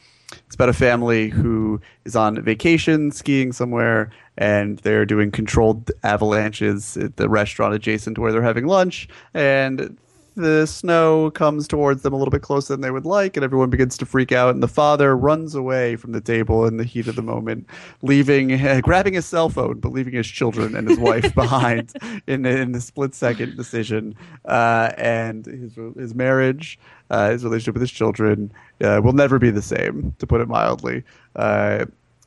[0.45, 6.97] It's about a family who is on vacation skiing somewhere, and they're doing controlled avalanches
[6.97, 9.07] at the restaurant adjacent to where they're having lunch.
[9.33, 9.97] And
[10.35, 13.69] the snow comes towards them a little bit closer than they would like, and everyone
[13.69, 14.53] begins to freak out.
[14.53, 17.67] And the father runs away from the table in the heat of the moment,
[18.01, 21.93] leaving, uh, grabbing his cell phone, but leaving his children and his wife behind
[22.27, 24.15] in in the split second decision.
[24.45, 26.77] Uh, and his his marriage,
[27.09, 28.51] uh, his relationship with his children,
[28.83, 31.03] uh, will never be the same, to put it mildly.
[31.35, 31.85] Uh,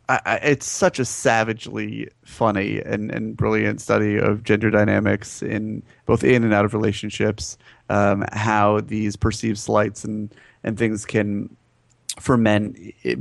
[0.08, 5.82] I, I, it's such a savagely funny and, and brilliant study of gender dynamics in
[6.06, 7.58] both in and out of relationships.
[7.90, 11.56] Um, how these perceived slights and and things can
[12.20, 12.76] ferment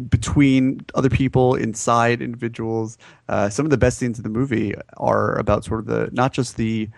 [0.10, 2.98] between other people, inside individuals.
[3.30, 6.34] Uh, some of the best scenes in the movie are about sort of the not
[6.34, 6.90] just the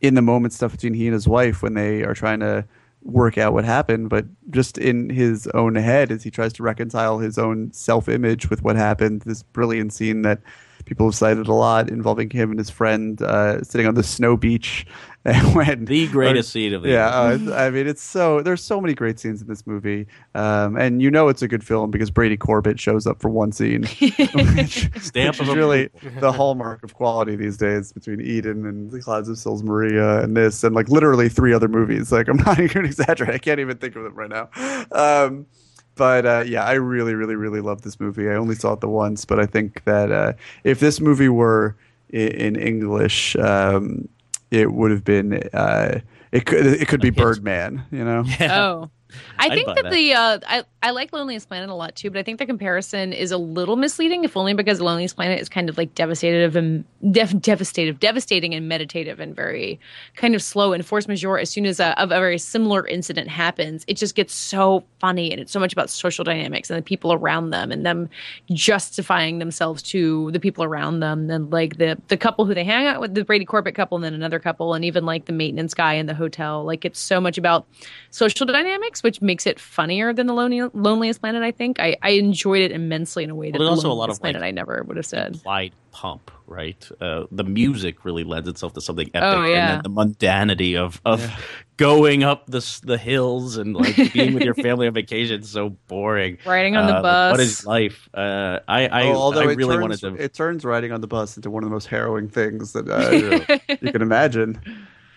[0.00, 2.64] in the moment stuff between he and his wife when they are trying to
[3.04, 7.18] work out what happened, but just in his own head as he tries to reconcile
[7.18, 9.22] his own self image with what happened.
[9.22, 10.40] This brilliant scene that
[10.84, 14.36] people have cited a lot involving him and his friend uh, sitting on the snow
[14.36, 14.86] beach.
[15.52, 18.92] when The greatest scene of the yeah, uh, I mean, it's so there's so many
[18.92, 22.36] great scenes in this movie, um, and you know it's a good film because Brady
[22.36, 26.94] Corbet shows up for one scene, which, Stamp which of is really the hallmark of
[26.94, 30.88] quality these days between Eden and The Clouds of Sils Maria and this, and like
[30.88, 32.10] literally three other movies.
[32.10, 34.48] Like I'm not even exaggerating; I can't even think of them right now.
[34.90, 35.46] Um,
[35.94, 38.28] but uh, yeah, I really, really, really love this movie.
[38.28, 40.32] I only saw it the once, but I think that uh,
[40.64, 41.76] if this movie were
[42.10, 44.08] in, in English, um,
[44.50, 45.42] it would have been.
[45.52, 46.00] Uh,
[46.30, 46.66] it could.
[46.66, 47.84] It could be Birdman.
[47.90, 48.24] You know.
[48.40, 48.90] Oh.
[49.38, 49.92] I I'd think that, that.
[49.92, 53.12] the uh, I I like Loneliest Planet a lot too, but I think the comparison
[53.12, 56.84] is a little misleading, if only because Loneliest Planet is kind of like devastative and
[57.12, 59.78] def- devastative, devastating and meditative and very
[60.16, 61.38] kind of slow and force majeure.
[61.38, 65.40] As soon as a, a very similar incident happens, it just gets so funny and
[65.40, 68.08] it's so much about social dynamics and the people around them and them
[68.50, 72.86] justifying themselves to the people around them and like the the couple who they hang
[72.86, 75.74] out with, the Brady Corbet couple, and then another couple, and even like the maintenance
[75.74, 76.64] guy in the hotel.
[76.64, 77.68] Like it's so much about
[78.10, 81.42] social dynamics, which makes it funnier than the Lonely, Loneliest Planet.
[81.42, 83.92] I think I, I enjoyed it immensely in a way that Well, the also a
[83.92, 85.34] lot Loneliest of, like, Planet I never would have said.
[85.34, 86.88] implied pump, right?
[87.00, 89.58] Uh, the music really lends itself to something epic, Oh, yeah.
[89.58, 91.30] and then the mundanity of of
[91.76, 95.70] going up the the hills and like being with your family on vacation is so
[95.88, 96.38] boring.
[96.46, 97.40] Riding on the Uh, like, what bus.
[97.40, 98.08] is life?
[98.14, 100.24] Uh, I I, Oh, although I it really turns, wanted to.
[100.24, 103.76] it turns riding on the bus into one of the most harrowing things that uh,
[103.82, 104.60] you can imagine.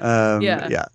[0.02, 0.68] Um, Yeah.
[0.70, 0.86] yeah.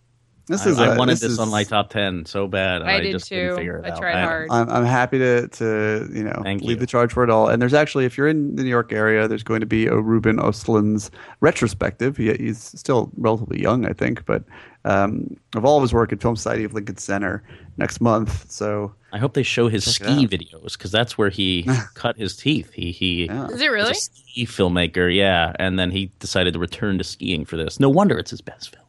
[0.47, 0.79] This I, is.
[0.81, 2.83] I wanted this, is- on my top ten so bad.
[2.83, 3.37] I I, did just too.
[3.37, 3.99] Didn't figure it I out.
[3.99, 4.49] tried hard.
[4.51, 6.77] I'm, I'm happy to to you know Thank lead you.
[6.77, 7.49] the charge for it all.
[7.49, 9.97] And there's actually, if you're in the New York area, there's going to be a
[9.97, 12.17] Ruben Östlund's retrospective.
[12.17, 14.43] He, he's still relatively young, I think, but
[14.85, 17.43] um, of all of his work at Film Society of Lincoln Center
[17.77, 18.51] next month.
[18.51, 22.73] So I hope they show his ski videos because that's where he cut his teeth.
[22.73, 23.47] He he Yeah.
[23.47, 23.91] Is it was really?
[23.91, 27.79] a ski filmmaker, yeah, and then he decided to return to skiing for this.
[27.79, 28.85] No wonder it's his best film.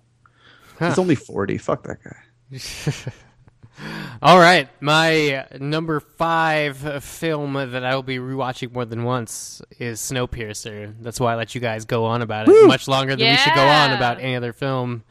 [0.82, 1.58] He's only 40.
[1.58, 3.12] Fuck that guy.
[4.22, 9.62] All right, my number five uh, film that I will be rewatching more than once
[9.80, 10.94] is Snowpiercer.
[11.02, 13.56] That's why I let you guys go on about it much longer than we should
[13.56, 15.04] go on about any other film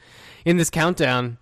[0.44, 1.38] in this countdown.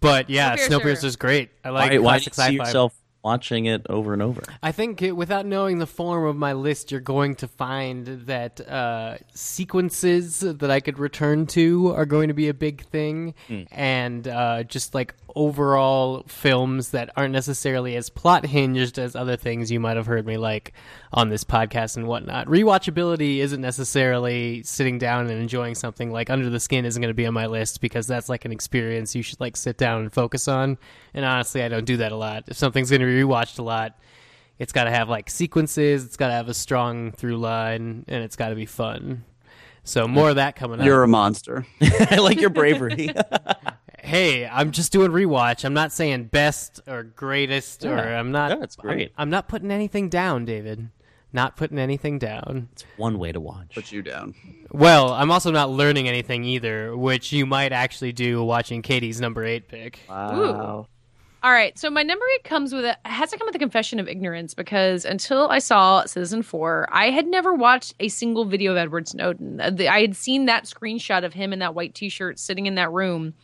[0.00, 1.04] But yeah, Snowpiercer.
[1.04, 1.50] is great.
[1.64, 2.64] I like why why do classic you see sci-fi.
[2.64, 4.42] yourself watching it over and over?
[4.62, 8.60] I think it, without knowing the form of my list, you're going to find that
[8.68, 13.34] uh, sequences that I could return to are going to be a big thing,
[13.70, 19.70] and uh, just like overall films that aren't necessarily as plot hinged as other things
[19.70, 20.72] you might have heard me like
[21.12, 22.46] on this podcast and whatnot.
[22.46, 27.14] Rewatchability isn't necessarily sitting down and enjoying something like Under the Skin isn't going to
[27.14, 30.12] be on my list because that's like an experience you should like sit down and
[30.12, 30.78] focus on.
[31.14, 32.44] And honestly, I don't do that a lot.
[32.48, 33.98] If something's going to be rewatched a lot,
[34.58, 38.22] it's got to have like sequences, it's got to have a strong through line, and
[38.22, 39.24] it's got to be fun.
[39.84, 40.86] So more of that coming up.
[40.86, 41.66] You're a monster.
[41.80, 43.10] I like your bravery.
[44.02, 45.64] hey, I'm just doing rewatch.
[45.64, 48.50] I'm not saying best or greatest, or I'm not.
[48.50, 49.12] Yeah, it's great.
[49.16, 50.90] I'm, I'm not putting anything down, David.
[51.32, 52.68] Not putting anything down.
[52.72, 53.74] It's one way to watch.
[53.74, 54.34] Put you down.
[54.70, 59.42] Well, I'm also not learning anything either, which you might actually do watching Katie's number
[59.42, 60.00] eight pick.
[60.10, 60.86] Ooh.
[61.44, 63.98] All right, so my number eight comes with a has to come with a confession
[63.98, 68.76] of ignorance because until I saw Citizenfour, I had never watched a single video of
[68.76, 69.60] Edward Snowden.
[69.60, 72.92] Uh, I had seen that screenshot of him in that white T-shirt sitting in that
[72.92, 73.34] room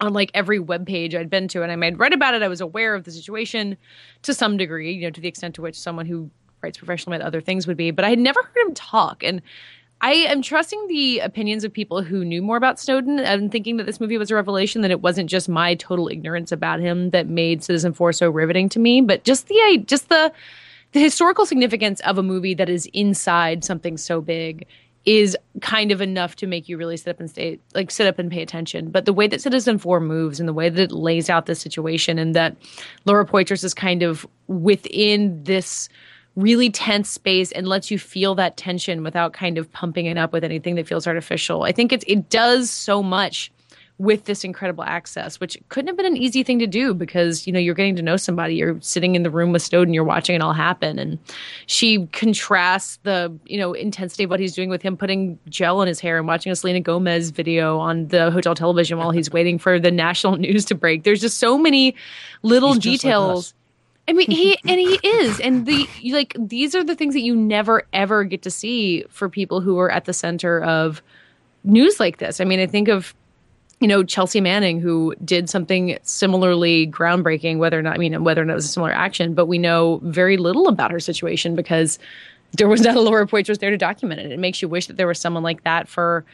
[0.00, 2.42] on like every web page I'd been to, and I had read about it.
[2.42, 3.76] I was aware of the situation
[4.22, 6.30] to some degree, you know, to the extent to which someone who
[6.62, 9.42] writes professionally about other things would be, but I had never heard him talk and.
[10.00, 13.86] I am trusting the opinions of people who knew more about Snowden and thinking that
[13.86, 17.26] this movie was a revelation, that it wasn't just my total ignorance about him that
[17.26, 20.32] made Citizenfour so riveting to me, but just the just the
[20.92, 24.66] the historical significance of a movie that is inside something so big
[25.08, 28.18] is kind of enough to make you really sit up and stay like sit up
[28.18, 28.90] and pay attention.
[28.90, 32.18] But the way that Citizenfour moves and the way that it lays out the situation
[32.18, 32.54] and that
[33.06, 35.88] Laura Poitras is kind of within this
[36.36, 40.30] really tense space and lets you feel that tension without kind of pumping it up
[40.30, 41.62] with anything that feels artificial.
[41.62, 43.50] I think it's it does so much
[43.98, 47.52] with this incredible access, which couldn't have been an easy thing to do because, you
[47.52, 48.54] know, you're getting to know somebody.
[48.54, 51.00] You're sitting in the room with Snowden, you're watching it all happen.
[51.00, 51.18] And
[51.66, 55.88] she contrasts the, you know, intensity of what he's doing with him putting gel in
[55.88, 59.58] his hair and watching a Selena Gomez video on the hotel television while he's waiting
[59.58, 61.02] for the national news to break.
[61.02, 61.96] There's just so many
[62.42, 63.52] little He's details.
[64.06, 67.36] I mean, he and he is, and the like these are the things that you
[67.36, 71.02] never ever get to see for people who are at the center of
[71.62, 72.40] news like this.
[72.40, 73.14] I mean, I think of
[73.80, 77.58] you know Chelsea Manning who did something similarly groundbreaking.
[77.58, 79.58] Whether or not I mean whether or not it was a similar action, but we
[79.58, 81.98] know very little about her situation because
[82.52, 84.32] there was not a Laura Poitras there to document it.
[84.32, 86.24] It makes you wish that there was someone like that for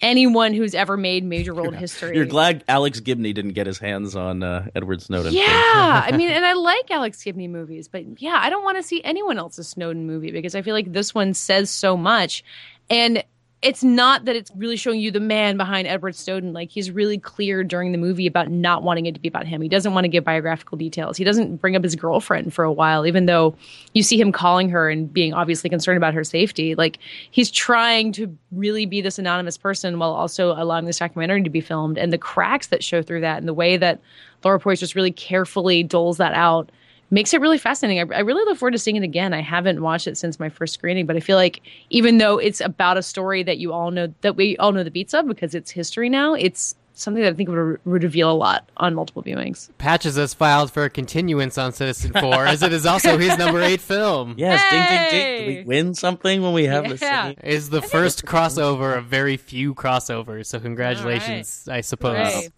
[0.00, 2.16] anyone who's ever made major world history.
[2.16, 5.32] You're glad Alex Gibney didn't get his hands on uh, Edward Snowden.
[5.32, 5.44] Yeah,
[6.04, 9.02] I mean, and I like Alex Gibney movies, but yeah, I don't want to see
[9.04, 12.44] anyone else's Snowden movie because I feel like this one says so much,
[12.90, 13.22] and
[13.62, 16.52] it's not that it's really showing you the man behind Edward Snowden.
[16.52, 19.62] Like he's really clear during the movie about not wanting it to be about him.
[19.62, 21.16] He doesn't want to give biographical details.
[21.16, 23.54] He doesn't bring up his girlfriend for a while, even though
[23.94, 26.74] you see him calling her and being obviously concerned about her safety.
[26.74, 26.98] Like
[27.30, 31.60] he's trying to really be this anonymous person while also allowing this documentary to be
[31.60, 31.98] filmed.
[31.98, 34.00] And the cracks that show through that and the way that
[34.42, 36.70] Laura Poitras just really carefully doles that out
[37.12, 38.10] makes it really fascinating.
[38.10, 39.32] I, I really look forward to seeing it again.
[39.32, 42.60] I haven't watched it since my first screening, but I feel like even though it's
[42.60, 45.54] about a story that you all know that we all know the beats of because
[45.54, 49.22] it's history now, it's something that I think would, would reveal a lot on multiple
[49.22, 49.68] viewings.
[49.78, 53.80] Patches has filed for a continuance on Citizenfour, as it is also his number eight
[53.80, 54.34] film.
[54.42, 55.20] Yes, ding, ding, ding.
[55.20, 55.38] Hey!
[55.56, 57.00] Did we win something when we have this?
[57.02, 57.26] Yeah.
[57.26, 57.36] thing?
[57.44, 62.32] Is the first crossover of very few crossovers, so congratulations, I suppose.
[62.32, 62.48] Hooray.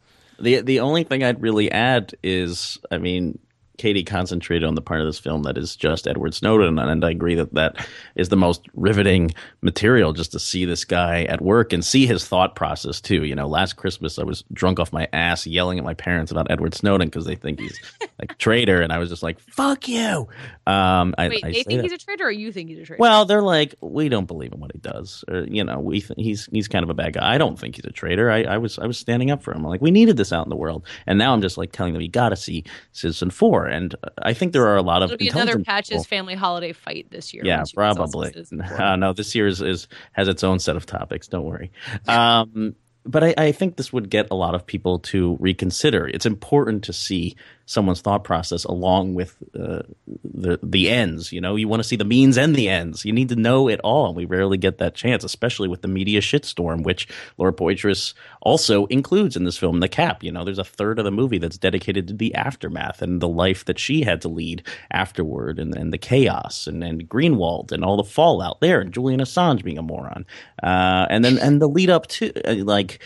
[0.40, 3.38] The the only thing I'd really add is, I mean,
[3.78, 7.10] Katie concentrated on the part of this film that is just Edward Snowden, and I
[7.10, 11.72] agree that that is the most riveting material just to see this guy at work
[11.72, 13.24] and see his thought process too.
[13.24, 16.50] You know, last Christmas I was drunk off my ass yelling at my parents about
[16.50, 19.88] Edward Snowden because they think he's like a traitor, and I was just like, "Fuck
[19.88, 20.28] you."
[20.66, 21.82] Um, I, Wait, I they think that.
[21.84, 23.00] he's a traitor, or you think he's a traitor?
[23.00, 25.24] Well, they're like, we don't believe in what he does.
[25.28, 27.34] Or, you know, we th- he's he's kind of a bad guy.
[27.34, 28.30] I don't think he's a traitor.
[28.30, 29.64] I, I was I was standing up for him.
[29.64, 32.02] Like we needed this out in the world, and now I'm just like telling them
[32.02, 33.63] you got to see Citizenfour.
[33.66, 36.72] And I think there are a lot of It'll be another Patches people- family holiday
[36.72, 37.42] fight this year.
[37.44, 38.32] Yeah, once you guys all probably.
[38.32, 38.80] see Citizenfour.
[38.80, 41.28] Uh, no, this year is, is has its own set of topics.
[41.28, 41.70] Don't worry.
[42.08, 42.74] Um,
[43.06, 46.08] but I, I think this would get a lot of people to reconsider.
[46.08, 49.82] It's important to see someone's thought process along with uh,
[50.22, 51.32] the the ends.
[51.32, 53.04] You know, you want to see the means and the ends.
[53.04, 55.88] You need to know it all, and we rarely get that chance, especially with the
[55.88, 59.80] media shitstorm, which Laura Poitras also includes in this film.
[59.80, 60.22] The cap.
[60.22, 63.28] You know, there's a third of the movie that's dedicated to the aftermath and the
[63.28, 67.84] life that she had to lead afterward, and, and the chaos, and, and Greenwald, and
[67.84, 70.26] all the fallout there, and Julian Assange being a moron,
[70.62, 73.00] uh, and then and the lead up to uh, like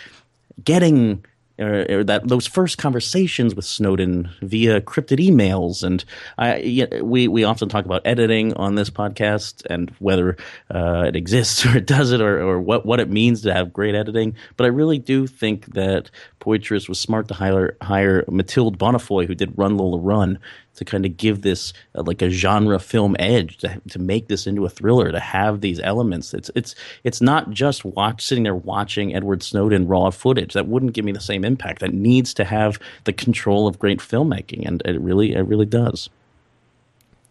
[0.62, 1.24] getting
[1.58, 6.04] or, or that those first conversations with Snowden via crypted emails, and
[6.36, 10.36] I we we often talk about editing on this podcast and whether
[10.74, 13.94] uh, it exists or it doesn't, or or what what it means to have great
[13.94, 14.34] editing.
[14.56, 19.34] But I really do think that Poitras was smart to hire hire Mathilde Bonnefoy, who
[19.34, 20.38] did Run Lola Run,
[20.78, 24.46] to kind of give this uh, like a genre film edge to to make this
[24.46, 28.54] into a thriller to have these elements it's it's it's not just watch sitting there
[28.54, 32.44] watching Edward Snowden raw footage that wouldn't give me the same impact that needs to
[32.44, 36.08] have the control of great filmmaking and it really it really does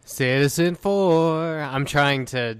[0.05, 1.67] Citizenfour.
[1.69, 2.57] I'm trying to.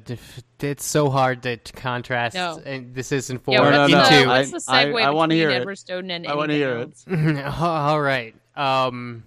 [0.60, 2.56] It's so hard to contrast No.
[2.56, 4.28] the Citizenfour Yeah, No, what's, no, the, no.
[4.28, 5.62] what's I- the I- segue I wanna between hear it.
[5.62, 7.46] Edward Snowden and I wanna anything hear it.
[7.62, 8.36] All right.
[8.56, 9.24] Um,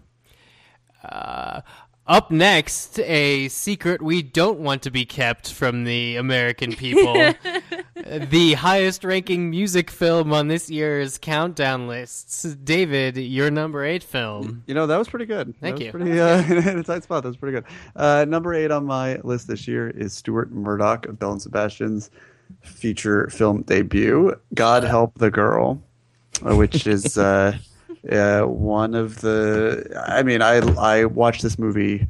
[1.05, 1.61] uh,
[2.11, 7.15] up next, a secret we don't want to be kept from the American people.
[7.95, 12.43] the highest ranking music film on this year's countdown lists.
[12.43, 14.65] David, your number eight film.
[14.67, 15.55] You know that was pretty good.
[15.61, 15.93] Thank that you.
[15.93, 17.23] Was pretty uh, in a tight spot.
[17.23, 17.65] That was pretty good.
[17.95, 22.11] Uh, number eight on my list this year is Stuart Murdoch of Belle and Sebastian's
[22.61, 25.81] feature film debut, "God Help the Girl,"
[26.45, 27.57] uh, which is uh,
[28.11, 29.93] uh, one of the.
[30.09, 32.07] I mean, I I watched this movie.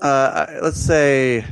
[0.00, 1.44] Uh, let's say.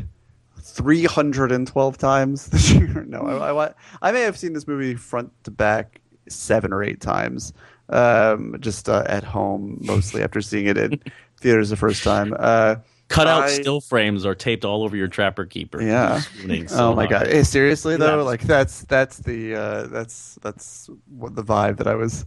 [0.81, 3.05] 312 times this year.
[3.09, 7.01] No, I, I, I may have seen this movie front to back seven or eight
[7.01, 7.53] times,
[7.89, 11.01] um, just uh, at home, mostly after seeing it in
[11.41, 12.35] theaters the first time.
[12.39, 12.77] Uh,
[13.09, 15.81] Cut out I- still frames are taped all over your Trapper Keeper.
[15.81, 16.21] Yeah.
[16.67, 17.29] So Oh my god!
[17.29, 18.23] Eh, seriously though, Yeah.
[18.25, 22.27] like that's that's the uh, that's that's what the vibe that I was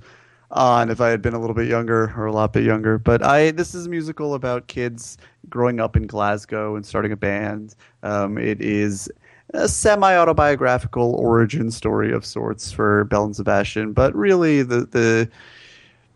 [0.51, 2.97] on if I had been a little bit younger or a lot bit younger.
[2.97, 5.17] But I this is a musical about kids
[5.49, 7.75] growing up in Glasgow and starting a band.
[8.03, 9.09] Um, it is
[9.53, 15.29] a semi autobiographical origin story of sorts for Belle and Sebastian, but really the the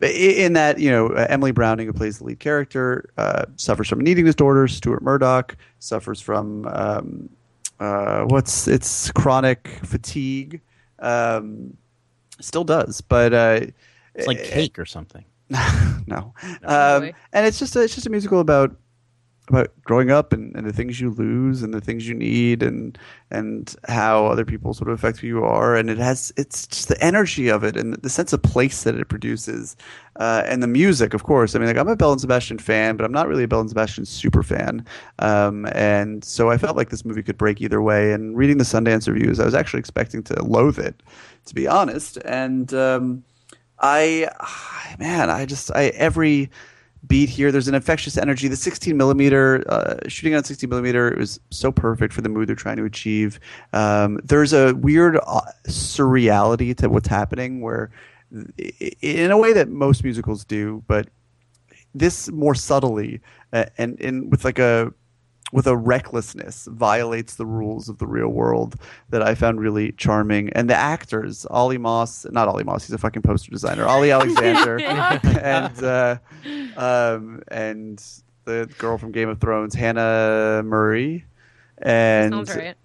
[0.01, 3.99] in that you know uh, Emily Browning, who plays the lead character, uh, suffers from
[3.99, 4.67] an eating disorder.
[4.67, 7.29] Stuart Murdoch suffers from um,
[7.79, 10.61] uh, what's it's chronic fatigue.
[10.99, 11.75] Um,
[12.39, 13.61] still does, but uh,
[14.15, 15.25] It's like cake or something.
[16.07, 16.33] no.
[16.63, 18.75] Um, and it's just a, it's just a musical about
[19.49, 22.97] about growing up and, and the things you lose and the things you need and
[23.29, 25.75] and how other people sort of affect who you are.
[25.75, 28.95] And it has it's just the energy of it and the sense of place that
[28.95, 29.75] it produces.
[30.15, 31.55] Uh, and the music of course.
[31.55, 33.61] I mean like I'm a Belle and Sebastian fan but I'm not really a Belle
[33.61, 34.85] and Sebastian super fan.
[35.19, 38.13] Um, and so I felt like this movie could break either way.
[38.13, 41.03] And reading the Sundance reviews I was actually expecting to loathe it
[41.45, 42.17] to be honest.
[42.23, 43.23] And um,
[43.83, 44.29] I,
[44.99, 46.49] man, I just, I every
[47.05, 48.47] beat here, there's an infectious energy.
[48.47, 52.47] The 16 millimeter, uh, shooting on 16 millimeter, it was so perfect for the mood
[52.47, 53.39] they're trying to achieve.
[53.73, 57.91] Um, there's a weird uh, surreality to what's happening, where,
[59.01, 61.09] in a way that most musicals do, but
[61.93, 63.21] this more subtly
[63.51, 64.91] uh, and and with like a
[65.53, 68.75] with a recklessness violates the rules of the real world
[69.09, 70.49] that I found really charming.
[70.53, 74.79] And the actors, Olly Moss, not Olly Moss, he's a fucking poster designer, Olly Alexander,
[74.83, 76.17] and uh,
[76.75, 78.03] um, and
[78.45, 81.23] the girl from Game of Thrones, Hannah Murray,
[81.77, 82.75] and right.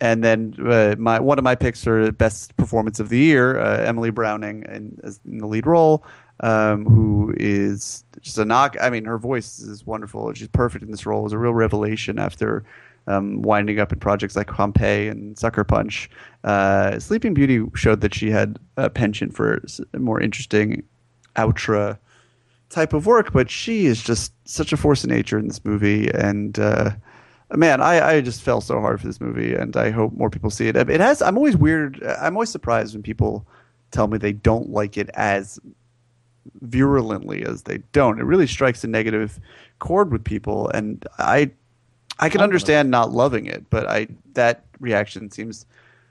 [0.00, 3.78] and then uh, my one of my picks for best performance of the year, uh,
[3.78, 6.04] Emily Browning, in, as in the lead role,
[6.42, 8.76] um, who is just a knock.
[8.80, 10.32] I mean, her voice is wonderful.
[10.34, 11.20] She's perfect in this role.
[11.20, 12.64] It was a real revelation after
[13.06, 16.10] um, winding up in projects like Pompeii and Sucker Punch.
[16.44, 19.62] Uh, Sleeping Beauty showed that she had a penchant for
[19.96, 20.82] more interesting
[21.36, 21.98] outra
[22.70, 26.10] type of work, but she is just such a force of nature in this movie.
[26.10, 26.90] And uh,
[27.54, 30.50] man, I, I just fell so hard for this movie, and I hope more people
[30.50, 30.76] see it.
[30.76, 31.22] It has.
[31.22, 32.02] I'm always weird.
[32.20, 33.46] I'm always surprised when people
[33.90, 35.60] tell me they don't like it as
[36.60, 38.18] virulently as they don't.
[38.18, 39.40] It really strikes a negative
[39.78, 41.50] chord with people, and I
[42.18, 42.44] I can oh.
[42.44, 45.66] understand not loving it, but I that reaction seems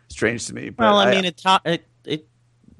[0.07, 0.69] strange to me.
[0.69, 1.85] But Well, I mean, it it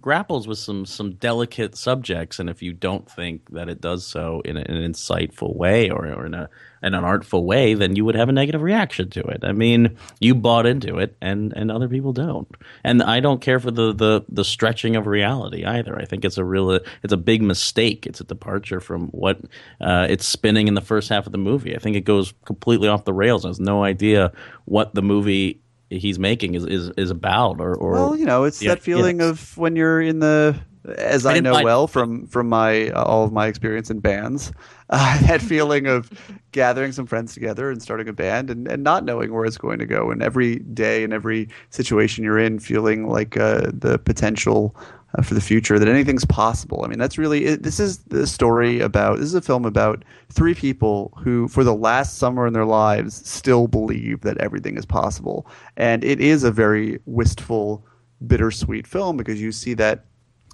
[0.01, 4.41] grapples with some some delicate subjects, and if you don't think that it does so
[4.43, 6.49] in, a, in an insightful way or or in a
[6.83, 9.43] in an artful way, then you would have a negative reaction to it.
[9.43, 12.47] I mean, you bought into it, and and other people don't.
[12.83, 15.97] And I don't care for the the the stretching of reality either.
[15.97, 18.07] I think it's a real it's a big mistake.
[18.07, 19.39] It's a departure from what
[19.79, 21.75] uh, it's spinning in the first half of the movie.
[21.75, 23.45] I think it goes completely off the rails.
[23.45, 24.31] Has no idea
[24.65, 25.61] what the movie
[25.91, 29.21] he's making is is, is about or, or Well, you know, it's the that feeling
[29.21, 29.41] ideas.
[29.41, 30.55] of when you're in the,
[30.97, 34.51] as I I, know well from from my uh, all of my experience in bands,
[34.89, 36.09] uh, that feeling of
[36.51, 39.79] gathering some friends together and starting a band and, and not knowing where it's going
[39.79, 44.75] to go, and every day and every situation you're in, feeling like uh, the potential.
[45.17, 46.83] Uh, for the future, that anything's possible.
[46.85, 49.17] I mean, that's really it, this is the story about.
[49.17, 53.27] This is a film about three people who, for the last summer in their lives,
[53.27, 55.45] still believe that everything is possible,
[55.75, 57.85] and it is a very wistful,
[58.25, 60.05] bittersweet film because you see that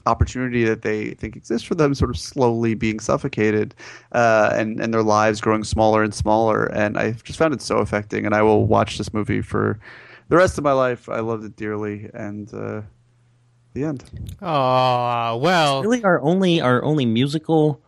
[0.07, 3.75] opportunity that they think exists for them sort of slowly being suffocated
[4.13, 6.65] uh, and, and their lives growing smaller and smaller.
[6.67, 8.25] And I just found it so affecting.
[8.25, 9.79] And I will watch this movie for
[10.29, 11.09] the rest of my life.
[11.09, 12.09] I loved it dearly.
[12.13, 12.81] And uh,
[13.77, 14.03] the end.
[14.41, 15.81] Oh well.
[15.83, 17.81] really our only our only musical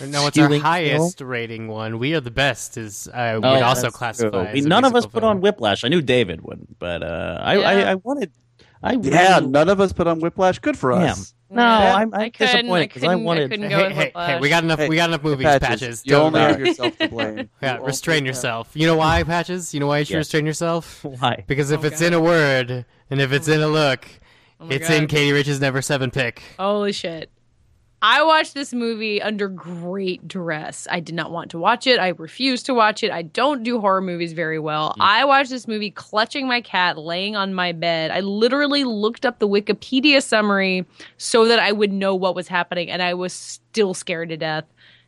[0.00, 1.98] No, it's our skewing highest rating one.
[1.98, 2.76] We are the best.
[2.76, 4.30] Is I would Oh, also that's classify.
[4.52, 4.58] true.
[4.58, 5.40] as a None of us musical put on.
[5.40, 5.84] Whiplash.
[5.84, 7.68] I knew David wouldn't, but uh, I, Yeah.
[7.68, 8.32] I I wanted.
[8.82, 10.58] I Yeah, really- none of us put on Whiplash.
[10.60, 11.02] Good for Damn.
[11.10, 11.34] us.
[11.52, 11.96] No, Yeah.
[11.96, 12.48] I'm, I'm I couldn't.
[12.48, 13.20] I disappointed because I couldn't.
[13.20, 13.50] I wanted.
[13.50, 14.78] couldn't go Hey, with hey, hey, we got enough.
[14.78, 15.44] Hey, we got enough movies.
[15.44, 16.02] Patches, Patches.
[16.06, 17.50] you Don't- only uh, have yourself to blame.
[17.62, 18.70] yeah, You restrain only- yourself.
[18.74, 19.74] You know why, Patches?
[19.74, 20.18] You know why you should Yeah.
[20.18, 21.04] restrain yourself?
[21.18, 21.44] Why?
[21.46, 22.06] Because if Oh, it's God.
[22.06, 24.06] in a word and if it's in a look,
[24.60, 25.08] Oh my it's in God.
[25.10, 26.42] Katie Rich's Never Seven pick.
[26.58, 27.30] Holy shit.
[28.02, 30.88] I watched this movie under great duress.
[30.90, 31.98] I did not want to watch it.
[31.98, 33.10] I refused to watch it.
[33.10, 34.94] I don't do horror movies very well.
[34.98, 35.04] Mm.
[35.04, 38.10] I watched this movie clutching my cat, laying on my bed.
[38.10, 40.86] I literally looked up the Wikipedia summary
[41.18, 44.64] so that I would know what was happening, and I was still scared to death.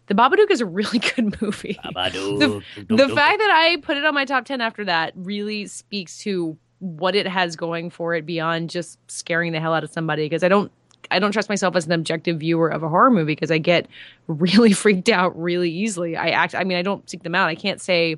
[0.08, 1.78] The Babadook is a really good movie.
[1.94, 6.18] the, the fact that I put it on my top 10 after that really speaks
[6.18, 10.24] to what it has going for it beyond just scaring the hell out of somebody
[10.24, 10.70] because I don't
[11.12, 13.86] I don't trust myself as an objective viewer of a horror movie because I get
[14.26, 16.16] really freaked out really easily.
[16.16, 16.54] I act.
[16.56, 17.48] I mean, I don't seek them out.
[17.48, 18.16] I can't say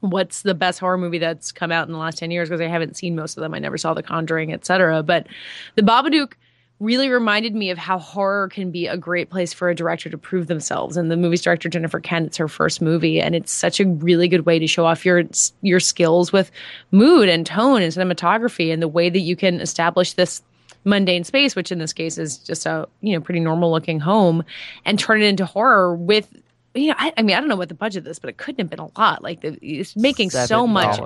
[0.00, 2.66] what's the best horror movie that's come out in the last 10 years because I
[2.66, 3.54] haven't seen most of them.
[3.54, 5.02] I never saw The Conjuring, etc.
[5.02, 5.26] But
[5.76, 6.32] The Babadook
[6.82, 10.18] really reminded me of how horror can be a great place for a director to
[10.18, 10.96] prove themselves.
[10.96, 14.26] And the movie's director Jennifer Kent, it's her first movie, and it's such a really
[14.26, 15.22] good way to show off your
[15.62, 16.50] your skills with
[16.90, 20.42] mood and tone and cinematography and the way that you can establish this
[20.84, 24.42] mundane space, which in this case is just a you know pretty normal looking home,
[24.84, 26.28] and turn it into horror with
[26.74, 28.58] you know, I, I, mean, I don't know what the budget is, but it couldn't
[28.60, 29.22] have been a lot.
[29.22, 30.98] Like the, it's making so much.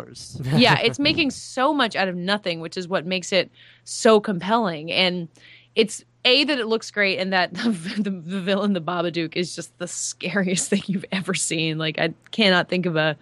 [0.55, 3.51] yeah, it's making so much out of nothing, which is what makes it
[3.83, 4.93] so compelling.
[4.93, 5.29] And
[5.77, 9.55] it's a that it looks great, and that the, the, the villain, the Babadook, is
[9.55, 11.79] just the scariest thing you've ever seen.
[11.79, 13.17] Like I cannot think of a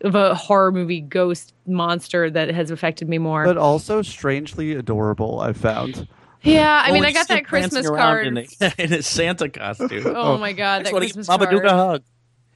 [0.00, 3.44] of a horror movie ghost monster that has affected me more.
[3.44, 5.40] But also strangely adorable.
[5.40, 6.08] I've found.
[6.42, 8.46] Yeah, I mean, I got that Christmas card in, a,
[8.78, 10.04] in a, Santa costume.
[10.06, 11.40] Oh, my god, that Christmas card!
[11.40, 12.02] Babadook a hug.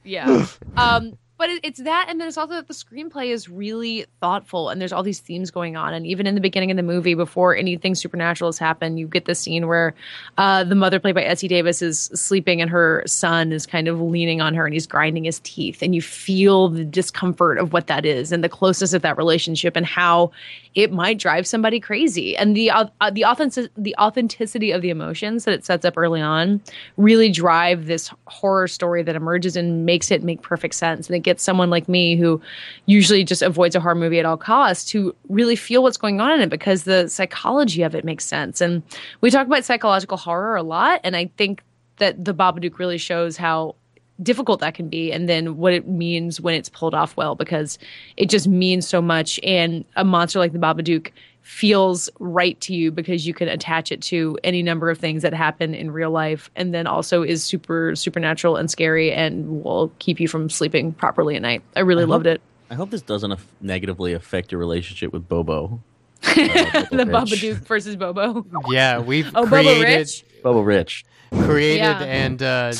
[0.05, 0.47] Yeah.
[0.77, 4.69] Um, but it, it's that and then it's also that the screenplay is really thoughtful
[4.69, 7.15] and there's all these themes going on and even in the beginning of the movie
[7.15, 9.93] before anything supernatural has happened you get the scene where
[10.37, 13.99] uh, the mother played by essie davis is sleeping and her son is kind of
[13.99, 17.87] leaning on her and he's grinding his teeth and you feel the discomfort of what
[17.87, 20.31] that is and the closeness of that relationship and how
[20.75, 22.35] it might drive somebody crazy.
[22.35, 26.21] And the uh, the authentic the authenticity of the emotions that it sets up early
[26.21, 26.61] on
[26.97, 31.19] really drive this horror story that emerges and makes it make perfect sense and it
[31.19, 32.41] gets someone like me who
[32.85, 36.31] usually just avoids a horror movie at all costs to really feel what's going on
[36.31, 38.61] in it because the psychology of it makes sense.
[38.61, 38.83] And
[39.21, 41.63] we talk about psychological horror a lot, and I think
[41.97, 43.75] that the Babadook really shows how
[44.21, 47.79] difficult that can be and then what it means when it's pulled off well because
[48.15, 51.11] it just means so much and a monster like the Babadook
[51.43, 55.33] feels right to you because you can attach it to any number of things that
[55.33, 60.19] happen in real life and then also is super supernatural and scary and will keep
[60.19, 61.61] you from sleeping properly at night.
[61.75, 62.41] I really I loved hope, it.
[62.71, 65.79] I hope this doesn't af- negatively affect your relationship with Bobo.
[66.25, 68.45] Uh, the Babadook versus Bobo.
[68.69, 70.25] Yeah, we've oh, created Bobo Rich.
[70.41, 72.03] Bobo Rich created yeah.
[72.03, 72.73] and uh,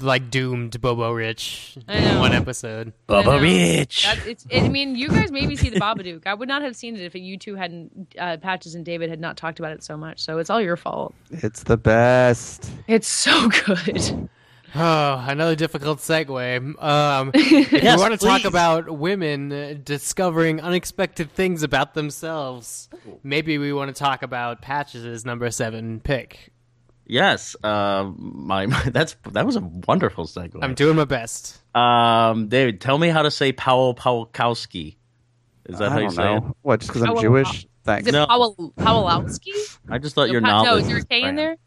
[0.00, 2.92] like doomed Bobo Rich in one episode.
[3.06, 4.06] Bobo Rich.
[4.26, 6.26] it's, it, I mean, you guys maybe see the Babadook.
[6.26, 9.20] I would not have seen it if you two hadn't uh, Patches and David had
[9.20, 10.20] not talked about it so much.
[10.20, 11.14] So it's all your fault.
[11.30, 12.70] It's the best.
[12.86, 14.28] It's so good.
[14.76, 16.82] Oh, another difficult segue.
[16.82, 18.26] Um, if yes, you want to please.
[18.26, 22.88] talk about women discovering unexpected things about themselves,
[23.22, 26.50] maybe we want to talk about Patches' number seven pick.
[27.06, 30.58] Yes, uh, my, my, that's that was a wonderful segue.
[30.62, 31.60] I'm doing my best.
[31.76, 34.96] Um, David, tell me how to say Powell Pawlikowski.
[35.66, 36.36] Is that I how you say know.
[36.36, 36.44] it?
[36.62, 36.80] What?
[36.80, 37.66] Just because I'm Jewish?
[37.84, 38.08] Thanks.
[38.08, 38.26] Is it no.
[38.26, 39.78] Powell Pawlowski?
[39.88, 40.70] I just thought no, your pa- knowledge.
[40.70, 41.52] No, is there a K in there?
[41.52, 41.58] It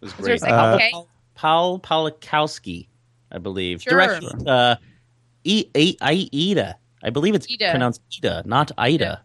[0.00, 0.34] was great.
[0.34, 0.92] Is there a uh, K?
[1.34, 2.88] Powell Pawlikowski,
[3.30, 3.82] I believe.
[3.82, 3.92] Sure.
[3.92, 4.76] Direction, uh,
[5.44, 6.76] e- e- Ida.
[7.02, 7.70] I believe it's Ida.
[7.70, 9.04] pronounced Ida, not Ida.
[9.04, 9.16] Yeah.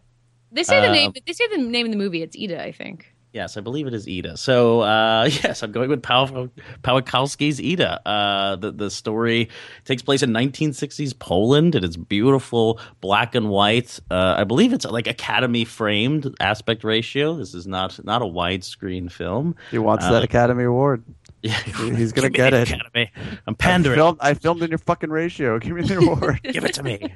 [0.50, 1.12] They say the name.
[1.26, 2.22] They say the name of the movie.
[2.22, 3.14] It's Ida, I think.
[3.32, 4.36] Yes, I believe it is Ida.
[4.36, 6.48] So uh, yes, I'm going with Paw-
[6.82, 8.00] Pawlikowski's Ida.
[8.08, 9.50] Uh, the the story
[9.84, 11.74] takes place in 1960s Poland.
[11.74, 14.00] It is beautiful, black and white.
[14.10, 17.36] Uh, I believe it's like Academy framed aspect ratio.
[17.36, 19.54] This is not not a widescreen film.
[19.70, 21.04] He wants that uh, Academy Award.
[21.42, 22.70] Yeah, he's gonna get it.
[22.70, 23.10] Academy.
[23.46, 23.98] I'm pandering.
[23.98, 25.58] I filmed, I filmed, in your fucking ratio.
[25.58, 26.40] Give me the award.
[26.42, 27.14] Give it to me.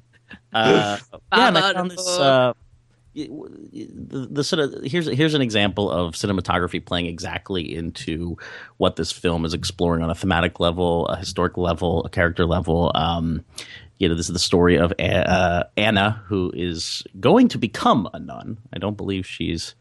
[0.52, 0.98] Uh,
[1.32, 2.52] yeah, and I found this uh,
[3.14, 8.36] the, the, sort of here's here's an example of cinematography playing exactly into
[8.78, 12.90] what this film is exploring on a thematic level, a historic level, a character level.
[12.94, 13.44] Um,
[13.98, 18.18] you know, this is the story of uh, Anna, who is going to become a
[18.18, 18.58] nun.
[18.72, 19.74] I don't believe she's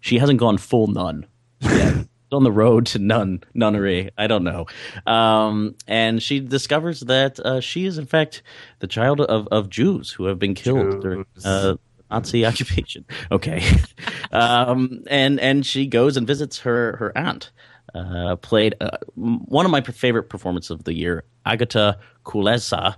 [0.00, 1.26] she hasn't gone full nun
[1.60, 2.06] yet.
[2.32, 4.10] on the road to nun nunnery.
[4.16, 4.66] I don't know.
[5.06, 8.42] Um, and she discovers that uh, she is in fact
[8.80, 11.76] the child of, of Jews who have been killed during uh,
[12.12, 13.04] Nazi occupation.
[13.30, 13.62] Okay,
[14.32, 17.50] um, and and she goes and visits her her aunt.
[17.94, 22.96] Uh, played uh, one of my favorite performances of the year, Agata Kulesza.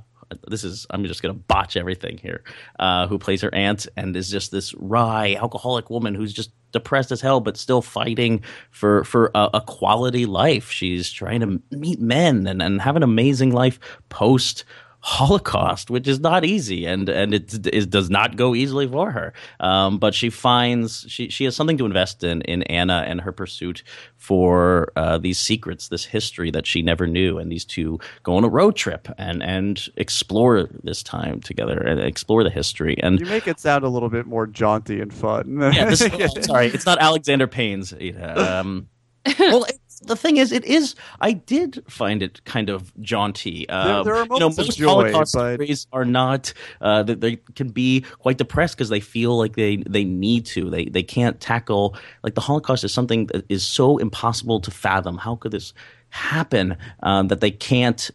[0.48, 2.42] This is I'm just gonna botch everything here.
[2.78, 7.12] Uh, who plays her aunt and is just this wry alcoholic woman who's just depressed
[7.12, 10.70] as hell, but still fighting for for a, a quality life.
[10.70, 14.64] She's trying to meet men and, and have an amazing life post
[15.06, 19.34] Holocaust, which is not easy, and and it, it does not go easily for her.
[19.60, 23.30] Um, but she finds she she has something to invest in in Anna and her
[23.30, 23.82] pursuit
[24.16, 28.44] for uh, these secrets, this history that she never knew, and these two go on
[28.44, 32.96] a road trip and and explore this time together and explore the history.
[33.02, 35.58] And you make it sound a little bit more jaunty and fun.
[35.60, 35.98] yeah, this,
[36.46, 37.92] sorry, it's not Alexander Payne's.
[37.92, 38.88] Um,
[39.38, 40.94] well, it's, the thing is, it is.
[41.20, 43.68] I did find it kind of jaunty.
[43.68, 46.52] Uh, there are you know, moments of most joy, Holocaust but- stories are not.
[46.80, 50.70] Uh, they, they can be quite depressed because they feel like they they need to.
[50.70, 55.18] They they can't tackle like the Holocaust is something that is so impossible to fathom.
[55.18, 55.72] How could this
[56.10, 56.76] happen?
[57.02, 58.10] Um, that they can't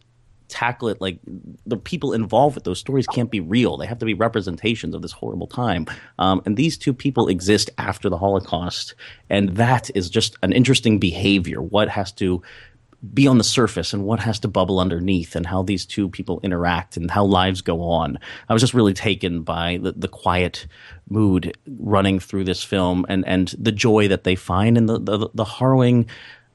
[0.50, 1.20] tackle it like
[1.66, 3.78] the people involved with those stories can't be real.
[3.78, 5.86] They have to be representations of this horrible time.
[6.18, 8.96] Um, and these two people exist after the holocaust.
[9.30, 12.42] And that is just an interesting behavior what has to
[13.14, 16.40] be on the surface and what has to bubble underneath and how these two people
[16.44, 18.20] interact and how lives go on.
[18.50, 20.68] I was just really taken by the, the quiet
[21.10, 25.30] mood running through this film and, and the joy that they find and the, the,
[25.34, 26.08] the harrowing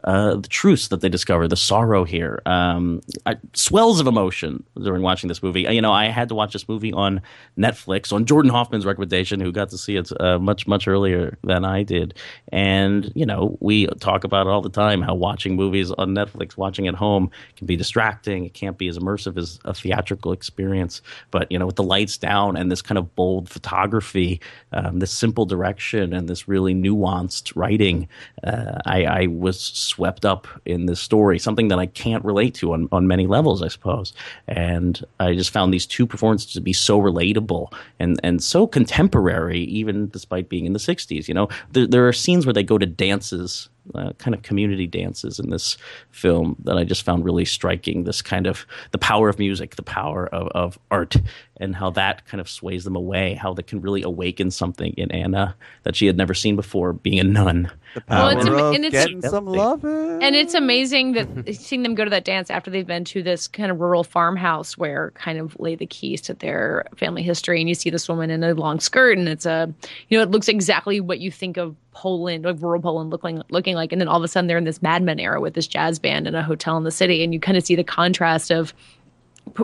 [0.05, 5.03] uh, the truths that they discover, the sorrow here, um, I, swells of emotion during
[5.03, 5.63] watching this movie.
[5.63, 7.23] You know, I had to watch this movie on
[7.59, 11.65] Netflix on Jordan Hoffman's recommendation, who got to see it uh, much much earlier than
[11.65, 12.15] I did.
[12.53, 16.57] And you know, we talk about it all the time how watching movies on Netflix,
[16.57, 18.45] watching at home, can be distracting.
[18.45, 21.01] It can't be as immersive as a theatrical experience.
[21.31, 24.41] But you know, with the lights down and this kind of bold photography,
[24.73, 28.09] um, this simple direction, and this really nuanced writing,
[28.43, 32.73] uh, I, I was swept up in this story, something that I can't relate to
[32.73, 34.13] on, on many levels, I suppose.
[34.49, 39.61] And I just found these two performances to be so relatable and, and so contemporary,
[39.61, 41.29] even despite being in the 60s.
[41.29, 44.87] You know, there, there are scenes where they go to dances uh, kind of community
[44.87, 45.77] dances in this
[46.11, 48.05] film that I just found really striking.
[48.05, 51.17] This kind of the power of music, the power of, of art,
[51.59, 53.35] and how that kind of sways them away.
[53.35, 57.21] How that can really awaken something in Anna that she had never seen before, being
[57.21, 57.71] a nun.
[57.95, 59.85] The um, Well, it's am- of and it's- getting some love.
[59.85, 63.47] And it's amazing that seeing them go to that dance after they've been to this
[63.47, 67.61] kind of rural farmhouse where kind of lay the keys to their family history.
[67.61, 69.73] And you see this woman in a long skirt, and it's a,
[70.09, 73.77] you know, it looks exactly what you think of Poland, like rural Poland, looking looking
[73.77, 73.93] like.
[73.93, 76.01] And then all of a sudden they're in this Mad Men era with this jazz
[76.01, 78.75] band in a hotel in the city, and you kind of see the contrast of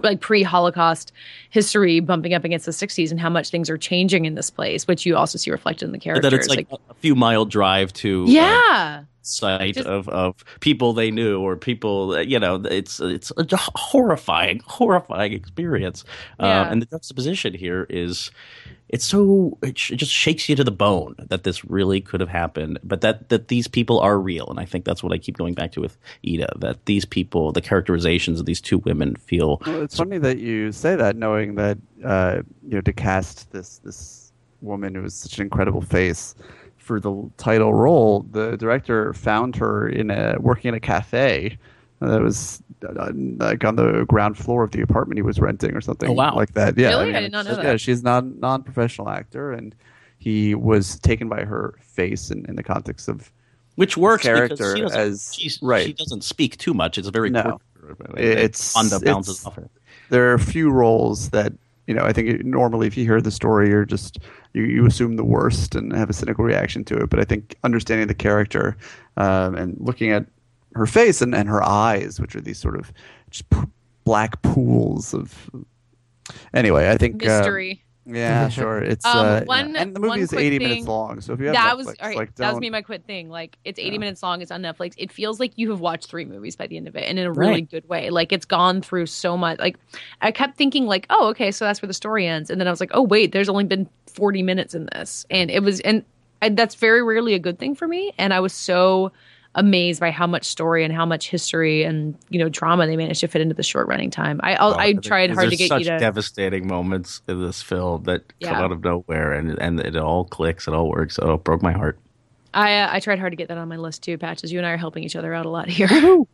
[0.03, 1.12] like pre-Holocaust
[1.51, 4.87] history bumping up against the 60s and how much things are changing in this place,
[4.87, 6.31] which you also see reflected in the characters.
[6.31, 9.27] That it's like, a few mile drive to uh, yeah.
[9.27, 13.47] site Just- of, of people they knew or people you know it's it's a
[13.77, 16.05] horrifying horrifying experience
[16.39, 16.62] Yeah.
[16.62, 18.31] uh, and the juxtaposition here is
[18.89, 22.21] it's so it, sh- it just shakes you to the bone that this really could
[22.21, 25.18] have happened but that that these people are real and i think that's what i
[25.18, 25.97] keep going back to with
[26.27, 30.39] ida that these people the characterizations of these two women feel Well, it's funny that
[30.39, 35.14] you say that, knowing that uh, you know to cast this this woman who was
[35.14, 36.35] such an incredible face
[36.91, 38.26] for the title role.
[38.32, 41.57] The director found her in a working in a cafe
[42.01, 45.80] that was uh, like on the ground floor of the apartment he was renting or
[45.80, 46.34] something Oh, wow.
[46.34, 46.76] like that.
[46.76, 47.14] Yeah, Really?
[47.14, 47.64] I did not know that.
[47.64, 49.72] Yeah, she's non non professional actor, and
[50.18, 53.30] he was taken by her face in, in the context of
[53.76, 55.86] which works character because she doesn't, as- right.
[55.86, 57.61] she doesn't speak too much it's a very No.
[57.84, 59.68] quick- It's- Honda bounces it's- off her
[60.11, 61.53] there are a few roles that
[61.87, 62.05] you know.
[62.05, 64.18] I think it, normally, if you hear the story, you're just
[64.53, 67.11] you, you assume the worst and have a cynical reaction to it.
[67.11, 68.76] But I think understanding the character
[69.16, 70.26] um, and looking at
[70.74, 72.93] her face and, and her eyes, which are these sort of
[73.31, 73.59] just p-
[74.05, 75.51] black pools of.
[76.55, 77.83] Anyway, I think uh, Mystery.
[78.07, 78.78] Yeah, sure.
[78.78, 81.20] It's Um, uh, one- and the movie is eighty thing- minutes long.
[81.20, 82.16] So if you have that Netflix, was right.
[82.16, 83.28] like, that was me my quick thing.
[83.28, 83.98] Like it's 80 Yeah.
[83.98, 84.42] minutes long.
[84.42, 84.94] It's on Netflix.
[84.96, 87.26] It feels like you have watched three movies by the end of it, and in
[87.26, 87.70] a really Right.
[87.70, 88.11] good way.
[88.11, 89.59] Like it's gone through so much.
[89.59, 89.76] Like
[90.20, 92.70] I kept thinking, like, oh, okay, so that's where the story ends, and then I
[92.70, 96.05] was like, oh, wait, there's only been 40 minutes in this, and it was, and
[96.42, 98.12] I, that's very rarely a good thing for me.
[98.18, 99.12] And I was so
[99.55, 103.20] amazed by how much story and how much history and you know drama they managed
[103.20, 104.40] to fit into the short running time.
[104.42, 105.98] I I'll, I tried hard to get such you to.
[105.98, 110.68] devastating moments in this film that come out of nowhere, and and it all clicks,
[110.68, 111.18] it all works.
[111.20, 111.98] Oh, it broke my heart.
[112.55, 114.18] I uh, I tried hard to get that on my list too.
[114.18, 115.88] Patches, you and I are helping each other out a lot here.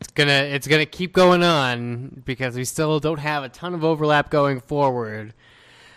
[0.00, 3.84] It's gonna it's gonna keep going on because we still don't have a ton of
[3.84, 5.32] overlap going forward.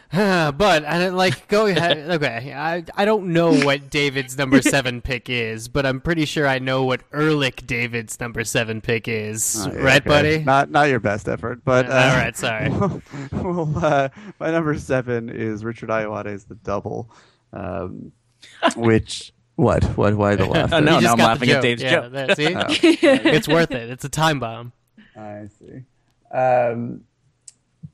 [0.14, 1.98] but I don't like go ahead.
[2.12, 6.48] Okay, I I don't know what David's number seven pick is, but I'm pretty sure
[6.48, 9.66] I know what Ehrlich David's number seven pick is.
[9.68, 10.10] Oh, yeah, right, okay.
[10.10, 10.38] buddy?
[10.44, 12.70] Not not your best effort, but Uh, uh, all right, sorry.
[13.32, 17.10] well, uh, my number seven is Richard Ayoade's The Double,
[17.52, 18.12] um,
[18.78, 20.70] which what what why the laugh?
[20.72, 21.62] No, You now I'm laughing at joke.
[21.64, 22.12] Dave's yeah, joke.
[22.14, 23.90] there, see, Oh, it's worth it.
[23.90, 24.72] It's a time bomb.
[25.18, 25.84] I see.
[26.38, 27.04] Um,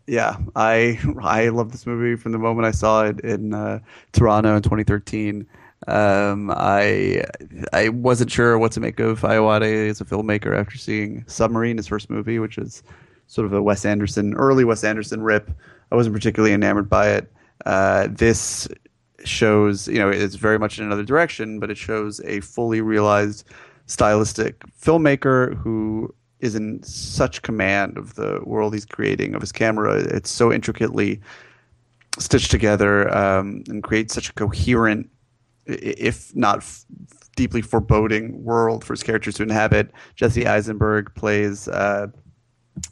[0.07, 3.79] yeah, I I love this movie from the moment I saw it in uh,
[4.11, 5.47] Toronto in 2013.
[5.87, 7.23] Um, I
[7.71, 11.87] I wasn't sure what to make of Ayoade as a filmmaker after seeing Submarine, his
[11.87, 12.83] first movie, which is
[13.27, 15.49] sort of a Wes Anderson, early Wes Anderson rip.
[15.91, 17.31] I wasn't particularly enamored by it.
[17.65, 18.67] Uh, this
[19.23, 23.45] shows, you know, it's very much in another direction, but it shows a fully realized
[23.85, 26.13] stylistic filmmaker who
[26.43, 29.95] is in such command of the world he's creating of his camera.
[29.95, 31.21] It's so intricately
[32.19, 35.09] stitched together um, and creates such a coherent,
[35.65, 36.85] if not f-
[37.35, 39.91] deeply foreboding world for his characters to inhabit.
[40.15, 42.07] Jesse Eisenberg plays uh,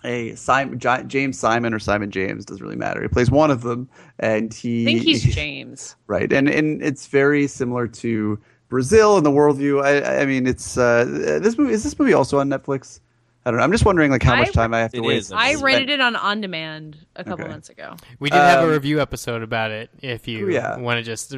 [0.04, 3.02] a Simon, James Simon or Simon James doesn't really matter.
[3.02, 3.90] He plays one of them,
[4.20, 5.96] and he I think he's James.
[6.08, 8.40] right, and and it's very similar to
[8.70, 9.84] Brazil and the worldview.
[9.84, 11.06] I I mean, it's uh,
[11.42, 13.00] this movie is this movie also on Netflix.
[13.46, 13.64] I don't know.
[13.64, 15.18] I'm just wondering like how I- much time I have to It wait.
[15.18, 15.32] is.
[15.32, 17.52] I It's rented it on on demand a couple Okay.
[17.52, 17.96] months ago.
[18.20, 19.90] We did have a Um, review episode about it.
[20.02, 20.78] If you Yeah.
[20.78, 21.34] want to just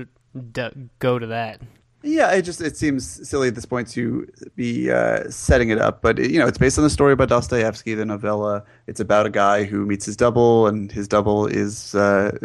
[0.52, 1.62] d- go to that.
[2.06, 4.28] Yeah, it just it seems silly at this point to
[4.58, 7.94] be uh, setting it up, but you know it's based on the story by Dostoevsky,
[7.94, 8.66] the novella.
[8.88, 12.38] It's about a guy who meets his double, and his double is uh,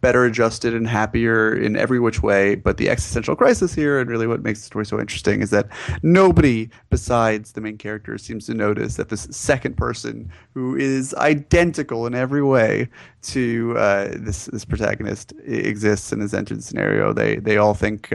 [0.00, 2.54] better adjusted and happier in every which way.
[2.54, 5.66] But the existential crisis here, and really what makes the story so interesting, is that
[6.04, 12.06] nobody besides the main character seems to notice that this second person, who is identical
[12.06, 12.88] in every way
[13.22, 17.12] to uh, this this protagonist, exists and has entered the scenario.
[17.12, 18.12] They they all think.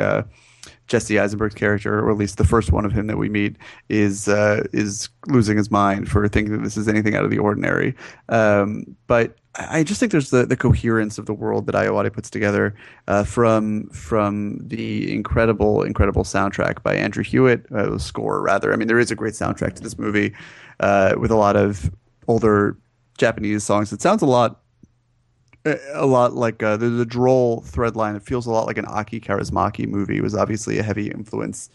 [0.88, 3.55] Jesse Eisenberg's character, or at least the first one of him that we meet,
[3.89, 7.39] is uh, is losing his mind for thinking that this is anything out of the
[7.39, 7.95] ordinary.
[8.30, 12.30] Um, but I just think there's the, the coherence of the world that Ayoade puts
[12.30, 12.76] together
[13.07, 18.72] uh, from from the incredible incredible soundtrack by Andrew Hewitt, uh, score rather.
[18.72, 20.34] I mean, there is a great soundtrack to this movie
[20.80, 21.89] uh, with a lot of
[22.28, 22.78] older
[23.18, 23.91] Japanese songs.
[23.91, 24.61] It sounds a lot
[25.93, 28.15] a lot like uh, the, the droll thread line.
[28.15, 30.18] It feels a lot like an Aki Kaurismäki movie.
[30.18, 31.70] It was obviously a heavy influence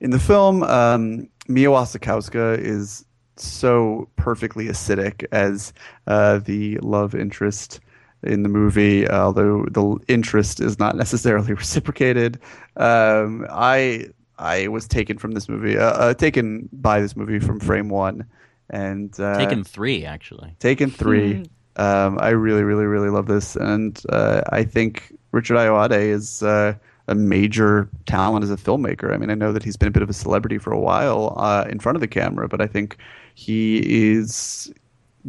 [0.00, 0.62] in the film.
[0.62, 3.04] Um, Mia Wasikowska is
[3.36, 5.72] so perfectly acidic as
[6.06, 7.80] uh, the love interest
[8.22, 12.40] in the movie, although the interest is not necessarily reciprocated.
[12.76, 17.60] Um, I I was taken from this movie, uh, uh, taken by this movie from
[17.60, 18.24] frame one,
[18.70, 20.56] and uh, Taken three, actually.
[20.58, 21.44] Taken three.
[21.76, 26.74] um, I really, really, really love this, and uh, I think Richard Ayoade is uh,
[27.08, 29.12] a major talent as a filmmaker.
[29.12, 31.34] I mean, I know that he's been a bit of a celebrity for a while
[31.36, 32.96] uh, in front of the camera, but I think
[33.34, 34.72] he is.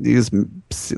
[0.01, 0.29] He is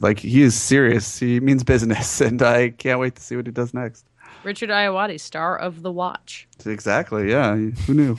[0.02, 1.20] like he is serious.
[1.20, 4.06] He means business, and I can't wait to see what he does next.
[4.43, 6.48] Richard Ayoade, star of The Watch.
[6.66, 7.30] Exactly.
[7.30, 7.56] Yeah.
[7.56, 8.18] Who knew?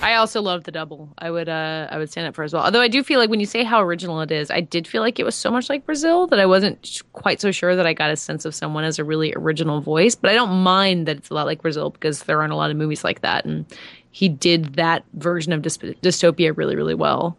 [0.00, 1.08] I also love the double.
[1.18, 2.62] I would uh I would stand up for as well.
[2.64, 5.02] Although I do feel like when you say how original it is, I did feel
[5.02, 7.86] like it was so much like Brazil that I wasn't sh- quite so sure that
[7.86, 10.14] I got a sense of someone as a really original voice.
[10.14, 12.70] But I don't mind that it's a lot like Brazil because there aren't a lot
[12.70, 13.64] of movies like that, and
[14.10, 17.36] he did that version of dys- dystopia really, really well.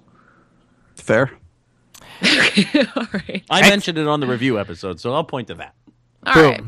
[0.96, 1.32] Fair.
[2.96, 5.76] All right, I mentioned it on the review episode, so I'll point to that.
[6.26, 6.44] all Boom.
[6.52, 6.64] right.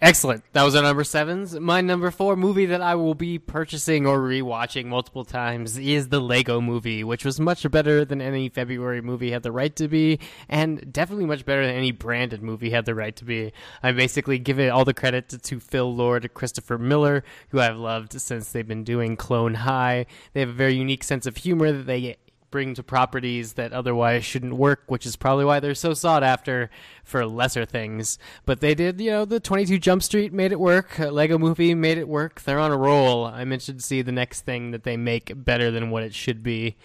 [0.00, 0.44] Excellent.
[0.52, 1.58] That was our number sevens.
[1.58, 6.20] My number four movie that I will be purchasing or rewatching multiple times is the
[6.20, 10.20] Lego movie, which was much better than any February movie had the right to be,
[10.48, 13.52] and definitely much better than any branded movie had the right to be.
[13.82, 17.60] I basically give it all the credit to, to Phil Lord and Christopher Miller, who
[17.60, 20.06] I've loved since they've been doing Clone High.
[20.32, 22.16] They have a very unique sense of humor that they
[22.52, 26.70] bring to properties that otherwise shouldn't work, which is probably why they're so sought after
[27.02, 28.18] for lesser things.
[28.46, 31.00] But they did, you know, the 22 Jump Street made it work.
[31.00, 32.42] Uh, Lego Movie made it work.
[32.42, 33.24] They're on a roll.
[33.24, 36.44] I'm interested to see the next thing that they make better than what it should
[36.44, 36.76] be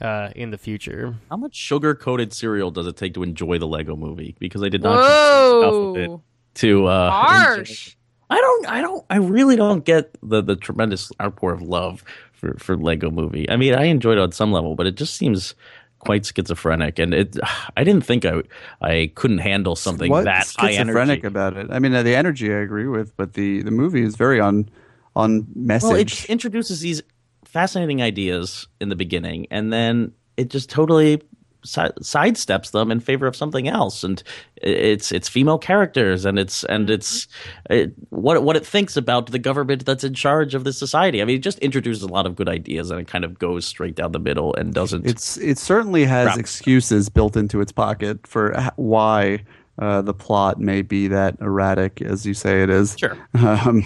[0.00, 1.16] uh, in the future.
[1.30, 4.36] How much sugar coated cereal does it take to enjoy the Lego movie?
[4.38, 6.22] Because I did not consume enough of it Whoa,
[6.54, 7.88] to uh, harsh.
[7.88, 7.96] it.
[8.28, 12.02] I don't, I don't, I really don't get the the tremendous outpour of love
[12.36, 13.48] for for Lego Movie.
[13.50, 15.54] I mean, I enjoyed it on some level, but it just seems
[15.98, 17.36] quite schizophrenic, and it.
[17.76, 18.42] I didn't think I
[18.80, 21.26] I couldn't handle something What's that schizophrenic energy.
[21.26, 21.68] about it?
[21.70, 24.68] I mean, the energy I agree with, but the the movie is very on
[25.16, 25.88] on message.
[25.88, 27.02] Well, it introduces these
[27.44, 31.22] fascinating ideas in the beginning, and then it just totally
[31.66, 34.04] si- sidesteps them in favor of something else.
[34.04, 34.22] And
[34.56, 37.28] it's it's female characters, and it's and it's
[37.68, 41.20] it, what what it thinks about the government that's in charge of the society.
[41.20, 43.66] I mean, it just introduces a lot of good ideas, and it kind of goes
[43.66, 45.06] straight down the middle and doesn't.
[45.06, 49.44] It's it certainly has excuses built into its pocket for why
[49.78, 52.96] uh, the plot may be that erratic as you say it is.
[52.98, 53.16] Sure.
[53.46, 53.84] Um,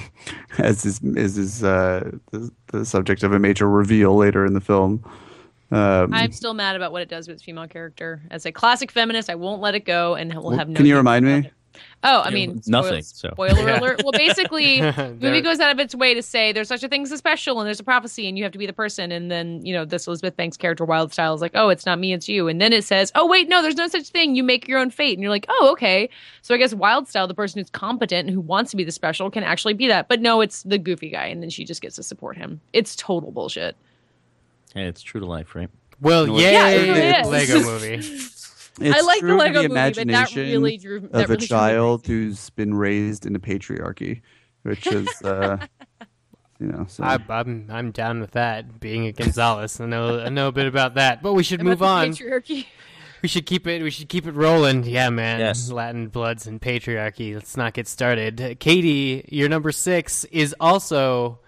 [0.59, 4.61] as is is is uh, the, the subject of a major reveal later in the
[4.61, 5.05] film.
[5.71, 8.23] Um, I'm still mad about what it does with its female character.
[8.31, 10.77] As a classic feminist, I won't let it go, and we'll have no.
[10.77, 11.51] can you remind me?
[12.03, 13.35] Oh, I mean, nothing, spoil- so.
[13.55, 13.79] Spoiler Yeah.
[13.79, 14.01] alert.
[14.03, 17.03] Well, basically, the movie goes out of its way to say there's such a thing
[17.03, 19.13] as a special, and there's a prophecy, and you have to be the person.
[19.13, 21.99] And then, you know, this Elizabeth Banks character, Wild Style, is like, oh, it's not
[21.99, 22.49] me, it's you.
[22.49, 24.35] And then it says, oh, wait, no, there's no such thing.
[24.35, 25.13] You make your own fate.
[25.13, 26.09] And you're like, oh, okay.
[26.43, 28.93] So I guess Wild Style, the person who's competent and who wants to be the
[28.93, 30.09] special, can actually be that.
[30.09, 32.61] But no, it's the goofy guy, and then she just gets to support him.
[32.73, 33.77] It's total bullshit.
[34.75, 35.69] Hey, it's true to life, right?
[36.01, 37.31] Well, No, yay, Yeah, it really.
[37.31, 38.19] Lego movie.
[38.83, 41.13] It's I like the true to Lego the movie, but that really drew that of
[41.13, 44.23] really a drew me child who's been raised in a patriarchy,
[44.63, 45.59] which is, uh,
[46.61, 47.05] you know, so.
[47.05, 48.81] I, I'm I'm down with that.
[48.81, 51.21] Being a Gonzalez, I know I know a bit about that.
[51.23, 52.09] But we should About move the on.
[52.11, 52.67] Patriarchy.
[53.23, 53.83] We should keep it.
[53.83, 54.85] We should keep it rolling.
[54.85, 55.41] Yeah, man.
[55.41, 55.71] Yes.
[55.71, 57.35] Latin bloods and patriarchy.
[57.35, 58.57] Let's not get started.
[58.61, 61.41] Katie, your number six is also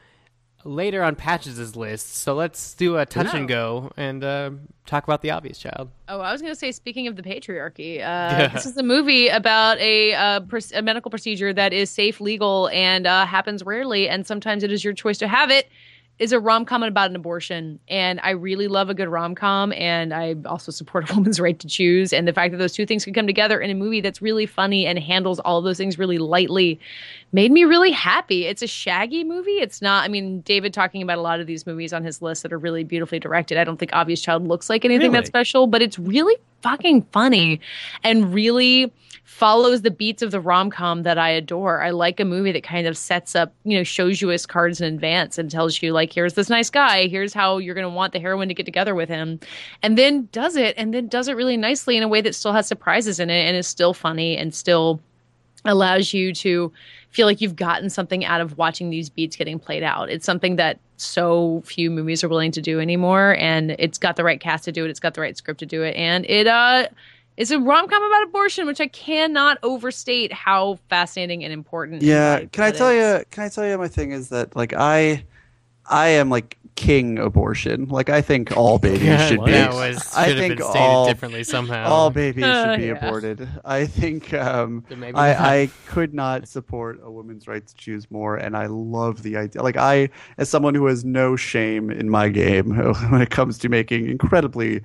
[0.64, 2.16] later on Patches' list.
[2.16, 4.50] So let's do a touch and go and uh,
[4.86, 5.90] talk about the obvious child.
[6.08, 9.28] Oh, I was going to say, speaking of the patriarchy, uh, this is a movie
[9.28, 14.08] about a, uh, pr- a medical procedure that is safe, legal, and uh, happens rarely,
[14.08, 15.68] and sometimes it is your choice to have it.
[16.18, 19.72] Is a rom com about an abortion, and I really love a good rom com,
[19.72, 22.12] and I also support a woman's right to choose.
[22.12, 24.46] And the fact that those two things can come together in a movie that's really
[24.46, 26.78] funny and handles all of those things really lightly
[27.32, 28.44] made me really happy.
[28.44, 29.52] It's a shaggy movie.
[29.58, 32.44] It's not, I mean, David talking about a lot of these movies on his list
[32.44, 33.58] that are really beautifully directed.
[33.58, 35.14] I don't think Obvious Child looks like anything Really?
[35.14, 37.58] that's special, but it's really fucking funny
[38.04, 38.92] and really
[39.24, 41.82] follows the beats of the rom com that I adore.
[41.82, 44.80] I like a movie that kind of sets up, you know, shows you his cards
[44.80, 47.90] in advance and tells you, like, here's this nice guy, here's how you're going to
[47.90, 49.40] want the heroine to get together with him,
[49.82, 52.52] and then does it, and then does it really nicely in a way that still
[52.52, 55.00] has surprises in it and is still funny and still
[55.64, 56.72] allows you to
[57.10, 60.10] feel like you've gotten something out of watching these beats getting played out.
[60.10, 64.24] It's something that so few movies are willing to do anymore, and it's got the
[64.24, 64.90] right cast to do it.
[64.90, 66.88] It's got the right script to do it, and it uh
[67.36, 72.02] is a rom com about abortion, which I cannot overstate how fascinating and important.
[72.02, 73.20] Yeah, valuable can I tell is.
[73.20, 73.24] you?
[73.30, 75.24] Can I tell you my thing is that like I,
[75.86, 77.86] I am like king abortion.
[77.88, 79.52] Like I think all babies should be.
[79.52, 81.88] that was I have think been stated all differently somehow.
[81.88, 82.92] all babies Uh, should be yeah.
[83.06, 83.48] aborted.
[83.64, 85.14] I think um, maybe.
[85.14, 89.36] I, I could not support a woman's right to choose more, and I love the
[89.36, 89.62] idea.
[89.62, 90.08] Like I,
[90.38, 92.76] as someone who has no shame in my game
[93.10, 94.82] when it comes to making incredibly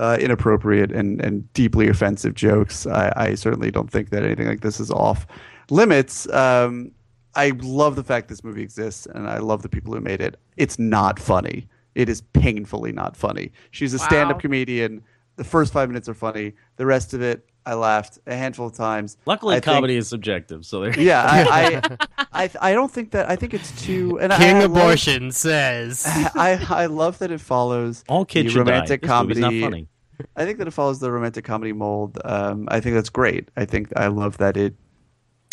[0.00, 4.62] uh, inappropriate and, and deeply offensive jokes, I, I certainly don't think that anything like
[4.62, 5.26] this is off
[5.68, 6.28] limits.
[6.32, 6.92] Um,
[7.34, 10.40] I love the fact this movie exists, and I love the people who made it.
[10.56, 11.68] It's not funny.
[11.94, 13.52] It is painfully not funny.
[13.70, 15.02] She's a stand-up comedian.
[15.36, 16.54] The first five minutes are funny.
[16.76, 19.16] The rest of it, I laughed a handful of times.
[19.26, 20.98] Luckily, I think- comedy is subjective, so there.
[20.98, 22.06] yeah, I, I,
[22.44, 23.28] I, I don't think that.
[23.30, 24.18] I think it's too.
[24.18, 26.04] And King I, I love- abortion says.
[26.06, 28.72] I, I love that it follows All kids the should die.
[28.72, 29.40] romantic This comedy.
[29.40, 29.88] not funny.
[30.36, 32.18] I think that it follows the romantic comedy mold.
[32.24, 33.48] Um, I think that's great.
[33.56, 34.74] I think I love that it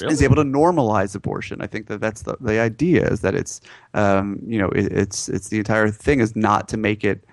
[0.01, 0.25] is Really?
[0.25, 1.61] able to normalize abortion.
[1.61, 3.61] I think that that's the, the idea is that it's
[3.93, 7.25] um, you know it, it's it's the entire thing is not to make it.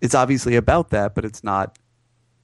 [0.00, 1.78] It's obviously about that, but it's not.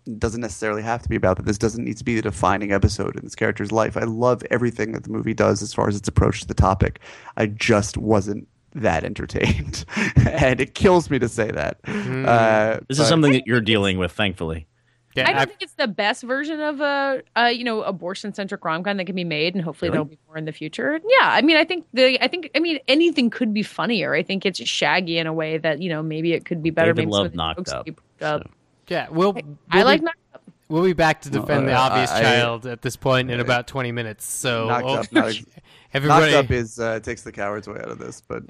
[0.07, 1.47] It Doesn't necessarily have to be about that.
[1.47, 3.97] This doesn't need to be the defining episode in this character's life.
[3.97, 7.01] I love everything that the movie does as far as its approach to the topic.
[7.37, 9.85] I just wasn't that entertained,
[10.17, 11.79] and it kills me to say that.
[11.87, 14.67] Uh, This but- is something that you're dealing with, thankfully.
[15.15, 18.35] Yeah, I don't I- think it's the best version of a, a you know abortion
[18.35, 19.95] centric rom com that can be made, and hopefully Really?
[19.99, 20.99] there'll be more in the future.
[21.09, 24.13] Yeah, I mean, I think the I think I mean anything could be funnier.
[24.13, 26.93] I think it's shaggy in a way that you know maybe it could be better.
[26.93, 28.43] David maybe some loved of Knocked Up, could be put up.
[28.43, 28.51] so.
[28.89, 29.37] Yeah, we'll,
[29.71, 30.43] I we'll like be, Knocked Up.
[30.69, 33.67] we'll be back to defend the uh, obvious I- child at this point in about
[33.67, 34.25] 20 minutes.
[34.27, 35.13] So knocked oh, up.
[35.13, 35.45] Not ex-
[35.93, 38.45] everybody, knocked up is uh, takes the coward's way out of this, but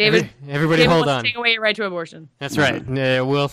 [0.00, 1.24] David, everybody David hold wants on.
[1.24, 2.30] to take away your right to abortion.
[2.38, 2.80] That's right.
[2.80, 3.50] Uh, we'll,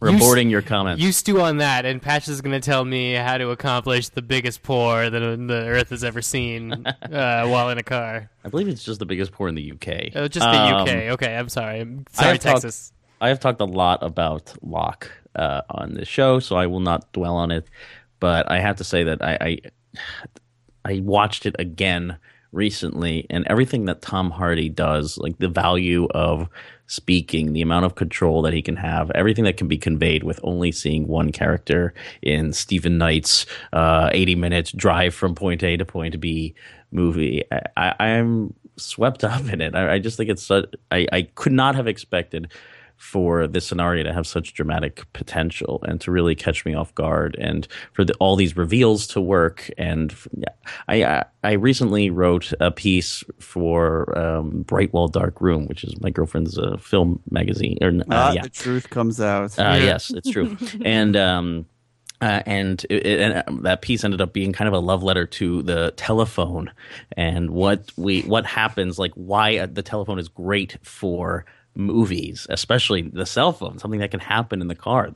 [0.00, 1.02] We're you your comments.
[1.02, 4.22] You stew on that, and Patch is going to tell me how to accomplish the
[4.22, 8.30] biggest pour that the Earth has ever seen uh, while in a car.
[8.44, 10.12] I believe it's just the biggest pour in the UK.
[10.14, 10.88] Oh, just the Um, UK.
[11.14, 11.80] Okay, I'm sorry.
[11.80, 12.92] I'm I sorry, talked- Texas.
[13.20, 17.12] I have talked a lot about Locke uh, on the show, so I will not
[17.12, 17.68] dwell on it.
[18.18, 19.58] But I have to say that I, I
[20.84, 22.18] I watched it again
[22.52, 26.48] recently, and everything that Tom Hardy does, like the value of
[26.86, 30.40] speaking, the amount of control that he can have, everything that can be conveyed with
[30.42, 35.84] only seeing one character in Stephen Knight's uh, 80 minutes drive from point A to
[35.84, 36.54] point B
[36.90, 37.44] movie.
[37.76, 39.76] I, I'm swept up in it.
[39.76, 42.50] I, I just think it's such, I, I could not have expected
[43.00, 47.34] for this scenario to have such dramatic potential and to really catch me off guard
[47.40, 50.44] and for the, all these reveals to work and yeah,
[50.86, 56.10] I, I I recently wrote a piece for um, Bright Wall/Dark Room which is my
[56.10, 59.58] girlfriend's uh, film magazine or uh, ah, yeah the truth comes out.
[59.58, 60.58] uh, Yes, it's true.
[60.84, 61.66] and um,
[62.20, 65.02] uh, and it, it, and uh, that piece ended up being kind of a love
[65.02, 66.70] letter to the telephone
[67.16, 73.02] and what we what happens, like why uh, the telephone is great for movies, especially
[73.02, 75.10] the cell phone, something that can happen in the car.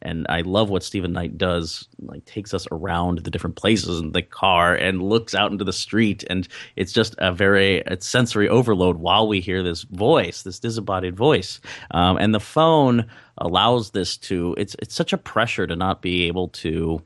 [0.00, 1.88] and I love what Stephen Knight does.
[2.00, 5.72] Like takes us around the different places in the car and looks out into the
[5.72, 6.46] street, and
[6.76, 11.60] it's just a very it's sensory overload while we hear this voice, this disembodied voice,
[11.90, 13.06] um, and the phone
[13.38, 14.54] allows this to.
[14.56, 17.02] It's it's such a pressure to not be able to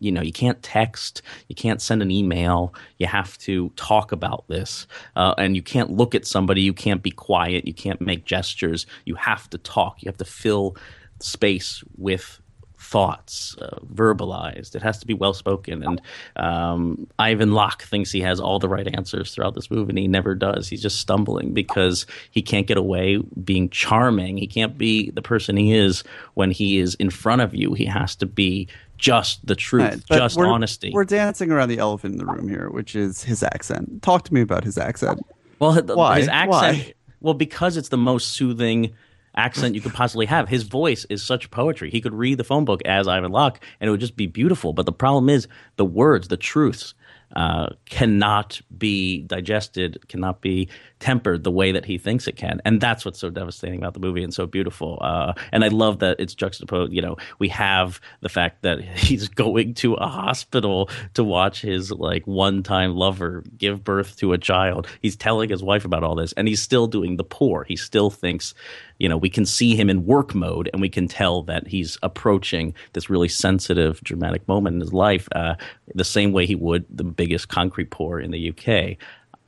[0.00, 4.44] you know you can't text you can't send an email you have to talk about
[4.48, 8.24] this uh, and you can't look at somebody you can't be quiet you can't make
[8.24, 10.76] gestures you have to talk you have to fill
[11.20, 12.40] space with
[12.78, 16.00] thoughts uh, verbalized it has to be well spoken and
[16.36, 20.06] um, ivan locke thinks he has all the right answers throughout this movie and he
[20.06, 25.10] never does he's just stumbling because he can't get away being charming he can't be
[25.10, 26.04] the person he is
[26.34, 28.68] when he is in front of you he has to be
[28.98, 32.48] just the truth Right, just we're- honesty We're dancing around the elephant in the room
[32.48, 34.02] here, which is his accent.
[34.02, 35.20] Talk to me about his accent.
[35.58, 36.18] Well, Why?
[36.18, 36.50] his accent.
[36.78, 36.92] Why?
[37.20, 38.92] Well, because it's the most soothing
[39.36, 40.48] accent you could possibly have.
[40.48, 41.90] His voice is such poetry.
[41.90, 44.72] He could read the phone book as Ivan Locke, and it would just be beautiful.
[44.72, 46.94] But the problem is the words, the truths,
[47.34, 50.68] uh, cannot be digested, cannot be
[50.98, 54.00] tempered the way that he thinks it can, and that's what's so devastating about the
[54.00, 54.98] movie and so beautiful.
[55.00, 56.92] Uh, and I love that it's juxtaposed.
[56.92, 61.90] You know, we have the fact that he's going to a hospital to watch his
[61.90, 64.86] like one-time lover give birth to a child.
[65.02, 67.64] He's telling his wife about all this, and he's still doing the poor.
[67.64, 68.54] He still thinks,
[68.98, 71.98] you know, we can see him in work mode, and we can tell that he's
[72.02, 75.54] approaching this really sensitive, dramatic moment in his life, uh,
[75.94, 78.96] the same way he would the biggest concrete pour in the UK.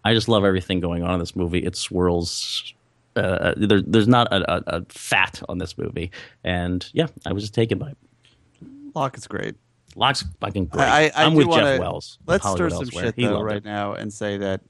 [0.08, 1.58] I just love everything going on in this movie.
[1.58, 2.72] It swirls.
[3.14, 6.10] Uh, there, there's not a, a, a fat on this movie,
[6.44, 7.98] and yeah, I was just taken by it.
[8.94, 9.54] Locke is great.
[9.96, 10.84] Locke's fucking great.
[10.84, 12.18] I, am with wanna, Jeff Wells.
[12.26, 13.04] Let's stir some Elsewhere.
[13.04, 13.64] shit though right it.
[13.64, 14.62] now and say that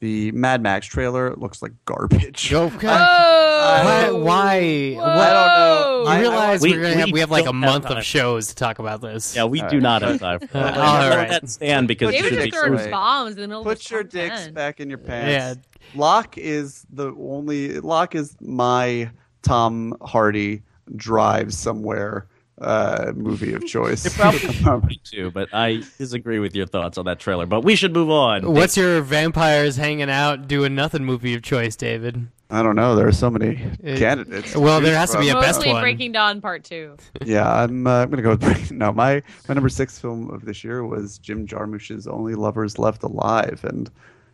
[0.00, 2.52] the Mad Max trailer looks like garbage.
[2.52, 2.86] Okay.
[2.88, 4.94] Oh, why?
[4.94, 4.94] Why?
[4.96, 5.04] Whoa.
[5.04, 6.00] I don't know.
[6.02, 7.86] You I- I- realize We- we, are gonna have we we have like a month
[7.86, 9.34] of shows to talk about this.
[9.34, 10.40] Yeah, we do not have time.
[10.40, 10.76] For that.
[10.76, 13.30] Uh, I'm all gonna let that stand because it David should just be throwing bombs
[13.36, 14.54] in the middle of Put his your dicks 10.
[14.54, 15.66] back in your pants.
[15.94, 19.10] Locke is the only Locke is my
[19.42, 20.62] Tom Hardy
[20.94, 22.26] drive somewhere
[22.60, 24.04] uh, movie of choice.
[24.88, 27.46] Me too, but I disagree with your thoughts on that trailer.
[27.46, 28.52] But we should move on.
[28.52, 32.28] What's your vampires hanging out doing nothing movie of choice, David?
[32.48, 32.94] I don't know.
[32.94, 34.54] There are so many Uh, candidates.
[34.56, 35.38] well, there has to be from.
[35.38, 35.82] a best Mostly one.
[35.82, 36.96] Breaking Dawn Part Two.
[37.24, 37.86] Yeah, I'm.
[37.86, 38.92] Uh, I'm gonna go with Break- no.
[38.92, 43.64] My my number six film of this year was Jim Jarmusch's Only Lovers Left Alive,
[43.64, 43.90] and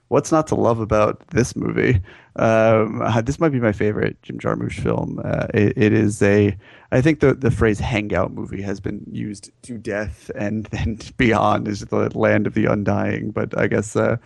[0.09, 2.03] what's not to love about this movie?
[2.37, 5.19] Um, uh, this might be my favorite Jim Jarmusch film.
[5.25, 6.55] Uh, it, it is a.
[6.93, 11.67] I think the the phrase "hangout movie" has been used to death, and then beyond
[11.67, 13.31] is the land of the undying.
[13.31, 14.19] But I guess uh,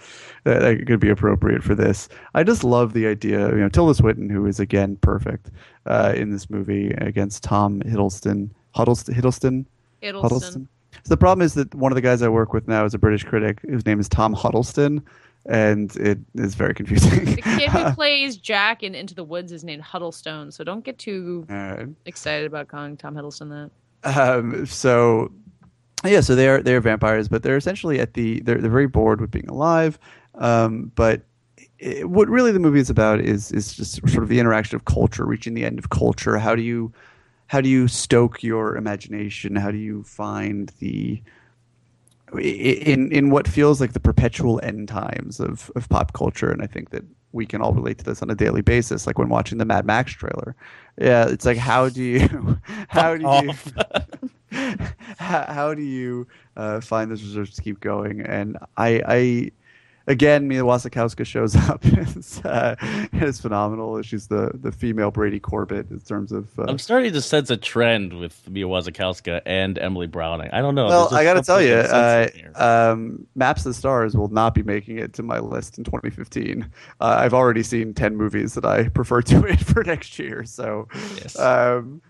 [0.45, 2.09] that, that could be appropriate for this.
[2.35, 3.49] I just love the idea.
[3.51, 5.51] You know, Tilda Swinton, who is again perfect
[5.87, 8.51] uh, in this movie against Tom Hiddleston.
[8.75, 9.15] Huddleston.
[9.15, 9.65] Hiddleston.
[10.03, 10.67] Hiddleston.
[11.05, 12.99] So the problem is that one of the guys I work with now is a
[12.99, 15.05] British critic whose name is Tom Huddleston,
[15.49, 17.25] and it is very confusing.
[17.37, 20.99] The kid who plays Jack in Into the Woods is named Huddlestone, so don't get
[20.99, 21.89] too Alright.
[22.05, 23.71] excited about calling Tom Hiddleston
[24.03, 24.19] that.
[24.19, 25.33] um, so
[26.05, 29.31] yeah, so they're they're vampires, but they're essentially at the they're they're very bored with
[29.31, 29.99] being alive.
[30.35, 31.23] Um, but
[31.79, 34.85] it, what really the movie is about is is just sort of the interaction of
[34.85, 36.39] culture, reaching the end of culture.
[36.39, 36.93] How do you
[37.49, 39.57] how do you stoke your imagination?
[39.57, 41.23] How do you find the
[42.39, 46.51] in in what feels like the perpetual end times of of pop culture?
[46.51, 49.19] And I think that we can all relate to this on a daily basis, like
[49.19, 50.57] when watching the Mad Max trailer.
[50.99, 52.59] Yeah, it's like how do you
[52.89, 53.53] how do you
[55.19, 56.27] how, how do you
[56.57, 58.21] uh, find those reserves to keep going?
[58.23, 59.51] And I, I
[60.07, 61.81] again, Mia Wasikowska shows up.
[61.85, 62.77] it's, uh,
[63.13, 64.01] it's phenomenal.
[64.03, 66.59] She's the the female Brady Corbet in terms of.
[66.59, 70.51] Uh, I'm starting to sense a trend with Mia Wasikowska and Emily Browning.
[70.53, 70.87] I don't know.
[70.89, 74.63] well, I got to tell you, uh, um, Maps of the Stars will not be
[74.63, 76.69] making it to my list in 2015.
[77.01, 80.45] Uh, I've already seen 10 movies that I prefer to it for next year.
[80.45, 81.39] So, Yes.
[81.39, 82.01] um,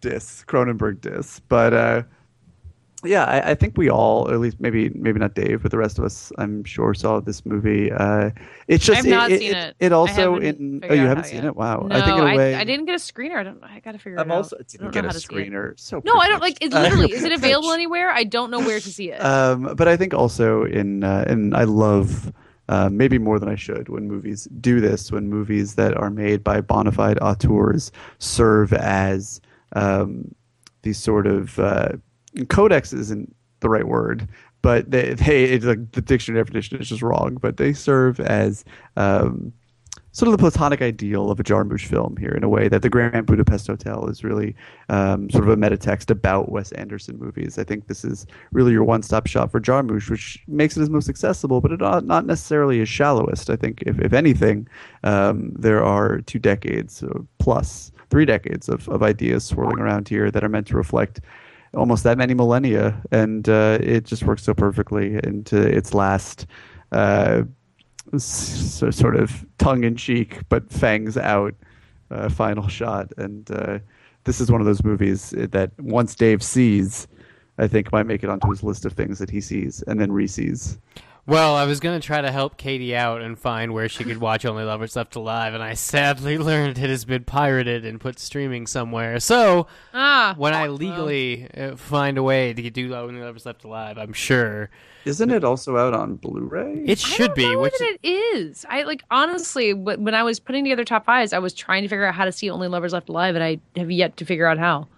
[0.00, 2.02] dis Cronenberg dis, but uh,
[3.04, 5.78] yeah, I, I think we all, or at least maybe maybe not Dave, but the
[5.78, 7.90] rest of us, I'm sure, saw this movie.
[7.92, 8.30] Uh,
[8.68, 9.76] it's just I've not it, seen it, it.
[9.86, 11.46] It also in oh you haven't seen yet.
[11.46, 11.56] it?
[11.56, 13.36] Wow, No, I think in a way I, didn't get a screener.
[13.36, 13.62] I don't.
[13.62, 14.60] I gotta figure I'm it also out.
[14.60, 15.78] I didn't don't get a how to screener.
[15.78, 16.58] So No, I don't like.
[16.60, 16.62] privileged.
[16.62, 17.12] It's literally.
[17.12, 18.10] Is it available anywhere?
[18.10, 19.18] I don't know where to see it.
[19.24, 22.32] Um, but I think also in uh, and I love
[22.68, 25.12] uh, maybe more than I should when movies do this.
[25.12, 29.40] When movies that are made by bona fide auteurs serve as
[29.72, 30.34] um,
[30.82, 31.88] these sort of uh,
[32.48, 34.28] codex isn't the right word,
[34.62, 37.38] but they they it's like the dictionary definition is just wrong.
[37.40, 38.64] But they serve as
[38.96, 39.52] um,
[40.14, 42.88] sort of the platonic ideal of a Jarmusch film here in a way that the
[42.88, 44.54] Grand Budapest Hotel is really
[44.88, 47.58] um, sort of a metatext about Wes Anderson movies.
[47.58, 51.08] I think this is really your one-stop shop for Jarmusch, which makes it his most
[51.08, 53.50] accessible, but it not, not necessarily his shallowest.
[53.50, 54.68] I think, if, if anything,
[55.02, 57.02] um, there are two decades
[57.40, 61.20] plus, three decades of, of ideas swirling around here that are meant to reflect
[61.76, 66.46] almost that many millennia, and uh, it just works so perfectly into its last
[66.92, 67.42] uh,
[68.18, 71.54] so sort of tongue in cheek but fangs out
[72.10, 73.12] uh, final shot.
[73.16, 73.78] And uh,
[74.24, 77.08] this is one of those movies that once Dave sees,
[77.58, 80.10] I think might make it onto his list of things that he sees and then
[80.10, 80.78] resees.
[81.26, 84.18] Well, I was going to try to help Katie out and find where she could
[84.18, 88.18] watch Only Lovers Left Alive, and I sadly learned it has been pirated and put
[88.18, 89.18] streaming somewhere.
[89.20, 93.96] So, Ah, when I legally uh, find a way to do Only Lovers Left Alive,
[93.96, 94.68] I'm sure
[95.06, 96.82] Isn't it also out on Blu-ray?
[96.86, 97.50] it I should don't be.
[97.52, 98.66] know Which that it is.
[98.68, 102.04] I like honestly, when I was putting together top fives, I was trying to figure
[102.04, 104.58] out how to see Only Lovers Left Alive, and I have yet to figure out
[104.58, 104.88] how.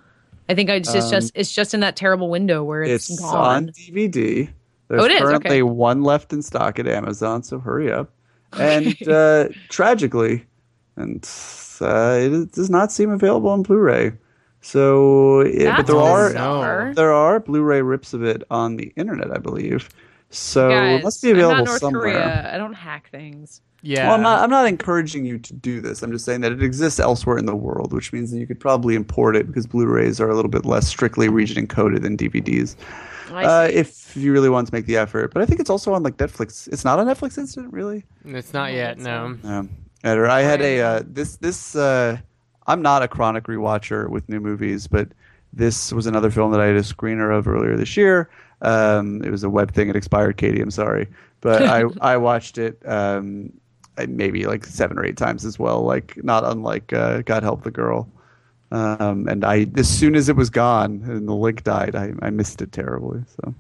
[0.49, 3.21] I think I just, it's just it's just in that terrible window where it's, it's
[3.21, 3.35] gone.
[3.67, 4.49] on DVD.
[4.89, 5.21] There's Oh, it is?
[5.21, 5.63] currently Okay.
[5.63, 8.11] one left in stock at Amazon, so hurry up.
[8.53, 10.45] And uh, tragically,
[10.97, 11.29] and
[11.81, 14.13] uh, it does not seem available on Blu-ray.
[14.61, 16.93] So, it, but there are bizarre.
[16.95, 19.89] there are Blu-ray rips of it on the internet, I believe.
[20.31, 22.03] So Guys, it must be I'm available not North somewhere.
[22.13, 22.51] Korea.
[22.53, 23.61] I don't hack things.
[23.83, 24.43] yeah, Well, I'm not.
[24.43, 26.03] I'm not encouraging you to do this.
[26.03, 28.59] I'm just saying that it exists elsewhere in the world, which means that you could
[28.59, 32.75] probably import it because Blu-rays are a little bit less strictly region encoded than DVDs.
[33.31, 35.93] I Uh, if you really want to make the effort, but I think it's also
[35.95, 36.69] on like Netflix.
[36.69, 38.05] It's not on Netflix Instant, really.
[38.25, 38.97] it's not yet.
[38.97, 39.39] it's No.
[39.45, 39.71] Um,
[40.05, 41.75] or I had a uh, this this.
[41.75, 42.19] Uh,
[42.67, 45.09] I'm not a chronic rewatcher with new movies, but
[45.53, 48.29] this was another film that I had a screener of earlier this year.
[48.63, 49.89] Um, it was a web thing.
[49.89, 50.61] It expired, Katie.
[50.61, 51.09] I'm sorry,
[51.41, 53.53] but I I watched it um,
[54.09, 55.83] maybe like seven or eight times as well.
[55.83, 58.09] Like not unlike uh, God Help the Girl.
[58.73, 62.31] Um, and I, as soon as it was gone and the link died, I, I
[62.31, 63.23] missed it terribly.
[63.37, 63.55] So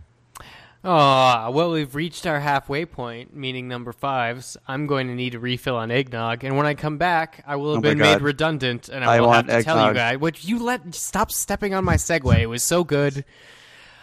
[0.88, 4.56] Oh, well, we've reached our halfway point, meaning number fives.
[4.68, 7.74] I'm going to need a refill on eggnog, and when I come back, I will
[7.74, 10.18] have Oh my been made redundant, and I I will have to tell you guys.
[10.18, 12.38] Would you let stop stepping on my segue?
[12.38, 13.24] It was so good.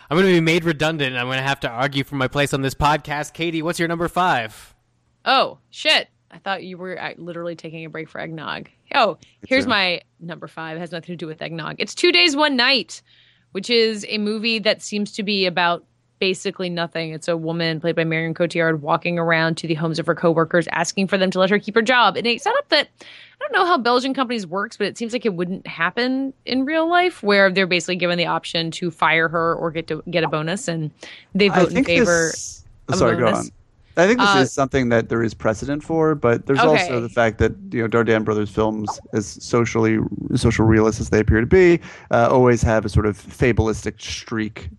[0.09, 2.27] I'm going to be made redundant, and I'm going to have to argue for my
[2.27, 3.31] place on this podcast.
[3.33, 4.75] Katie, what's your number five?
[5.23, 6.09] oh shit!
[6.29, 8.67] I thought you were uh, literally taking a break for eggnog.
[8.93, 9.17] Oh,
[9.47, 10.77] here's my number five.
[10.77, 11.75] It has nothing to do with eggnog.
[11.79, 13.01] It's Two Days One Night,
[13.51, 15.85] which is a movie that seems to be about
[16.19, 17.11] basically nothing.
[17.11, 20.67] It's a woman played by Marion Cotillard walking around to the homes of her coworkers,
[20.71, 22.15] asking for them to let her keep her job.
[22.15, 25.25] And a setup that I don't know how Belgian companies works, but it seems like
[25.25, 29.53] it wouldn't happen in real life, where they're basically given the option to fire her
[29.55, 30.91] or get to get a bonus, and
[31.35, 32.27] they vote in favor.
[32.31, 32.63] this.
[32.87, 33.47] of sorry, go bonus.
[33.47, 33.51] on.
[33.95, 36.69] I think this Uh, is something that there is precedent for, but there's Okay.
[36.69, 39.99] also the fact that you know Dardenne Brothers films, as socially
[40.35, 41.79] social realists as they appear to be,
[42.11, 44.69] uh, always have a sort of fabulistic streak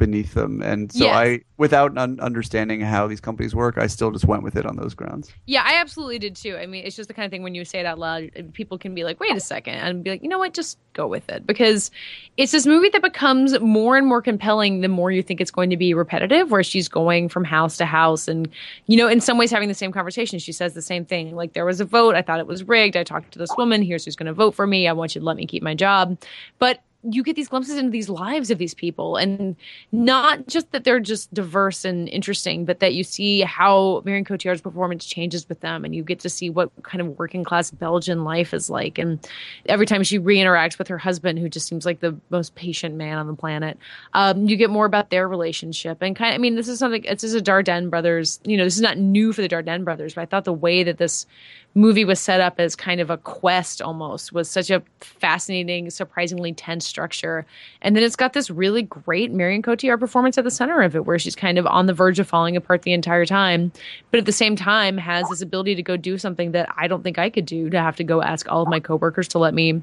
[0.00, 1.14] beneath them, and so Yes.
[1.14, 4.74] I, without un- understanding how these companies work, I still just went with it on
[4.76, 5.32] those grounds.
[5.46, 6.56] Yeah, I absolutely did too.
[6.56, 8.78] I mean, it's just the kind of thing when you say it out loud, people
[8.78, 11.28] can be like, wait a second, and be like, you know what, just go with
[11.28, 11.46] it.
[11.46, 11.92] Because
[12.36, 15.70] it's this movie that becomes more and more compelling the more you think it's going
[15.70, 18.48] to be repetitive, where she's going from house to house and,
[18.86, 20.38] you know, in some ways having the same conversation.
[20.38, 21.36] She says the same thing.
[21.36, 22.14] Like, there was a vote.
[22.14, 22.96] I thought it was rigged.
[22.96, 23.82] I talked to this woman.
[23.82, 24.88] Here's who's going to vote for me.
[24.88, 26.18] I want you to let me keep my job.
[26.58, 29.56] But you get these glimpses into these lives of these people and
[29.90, 34.60] not just that they're just diverse and interesting but that you see how Marion Cotillard's
[34.60, 38.22] performance changes with them and you get to see what kind of working class Belgian
[38.24, 38.98] life is like.
[38.98, 39.18] And
[39.66, 43.16] every time she re-interacts with her husband who just seems like the most patient man
[43.16, 43.78] on the planet
[44.12, 46.02] um, you get more about their relationship.
[46.02, 48.64] And kind of I mean this is something this is a Dardenne brothers you know
[48.64, 51.26] this is not new for the Dardenne brothers but I thought the way that this
[51.74, 56.52] movie was set up as kind of a quest almost was such a fascinating surprisingly
[56.52, 57.46] tense structure.
[57.82, 61.06] And then it's got this really great marion cotillard performance at the center of it
[61.06, 63.72] where she's kind of on the verge of falling apart the entire time
[64.10, 67.02] but at the same time has this ability to go do something that i don't
[67.02, 69.54] think i could do to have to go ask all of my coworkers to let
[69.54, 69.82] me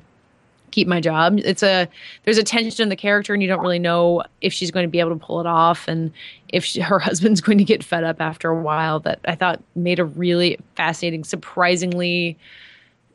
[0.77, 1.39] keep my job.
[1.43, 1.89] It's a
[2.23, 4.89] there's a tension in the character, and you don't really know if she's going to
[4.89, 6.11] be able to pull it off, and
[6.49, 8.99] if she, her husband's going to get fed up after a while.
[8.99, 12.37] That I thought made a really fascinating, surprisingly.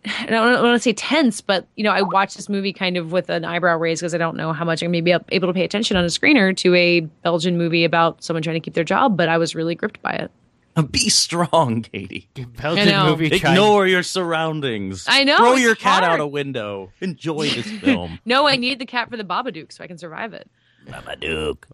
[0.05, 3.13] I don't want to say tense, but you know, I watched this movie kind of
[3.13, 5.47] with an eyebrow raised because I don't know how much I'm going to be able
[5.47, 8.75] to pay attention on a screener to a Belgian movie about someone trying to keep
[8.75, 9.17] their job.
[9.17, 10.33] But I was really gripped by it.
[10.91, 12.29] Be strong, Katie.
[12.35, 13.29] Belgian movie.
[13.31, 15.05] tried- Ignore your surroundings.
[15.09, 16.15] I know, Throw your cat hard.
[16.15, 16.93] out a window.
[17.01, 18.19] Enjoy this film.
[18.25, 20.51] No, I need the cat for the Babadook so I can survive it.
[20.87, 21.65] Babadook.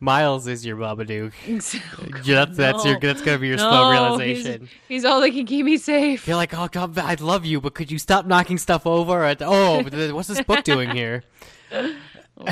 [0.00, 1.32] Miles is your Babadook.
[2.24, 2.90] that's that's No.
[2.92, 4.68] your that's gonna be your No, slow he's- realization.
[4.88, 6.26] He's, all that can keep me safe.
[6.26, 9.22] You're like, oh god, I love you, but could you stop knocking stuff over?
[9.24, 9.82] At, oh,
[10.14, 11.24] what's this book doing here?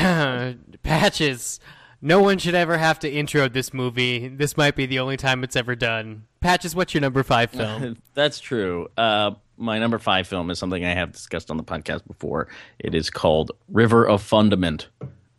[0.83, 1.61] Patches.
[2.05, 4.27] No one should ever have to intro this movie.
[4.27, 6.25] This might be the only time it's ever done.
[6.41, 7.97] Patches, what's your number five film?
[8.15, 8.89] That's true.
[8.99, 12.49] Uh, my number five film is something I have discussed on the podcast before.
[12.81, 14.89] It is called River of Fundament.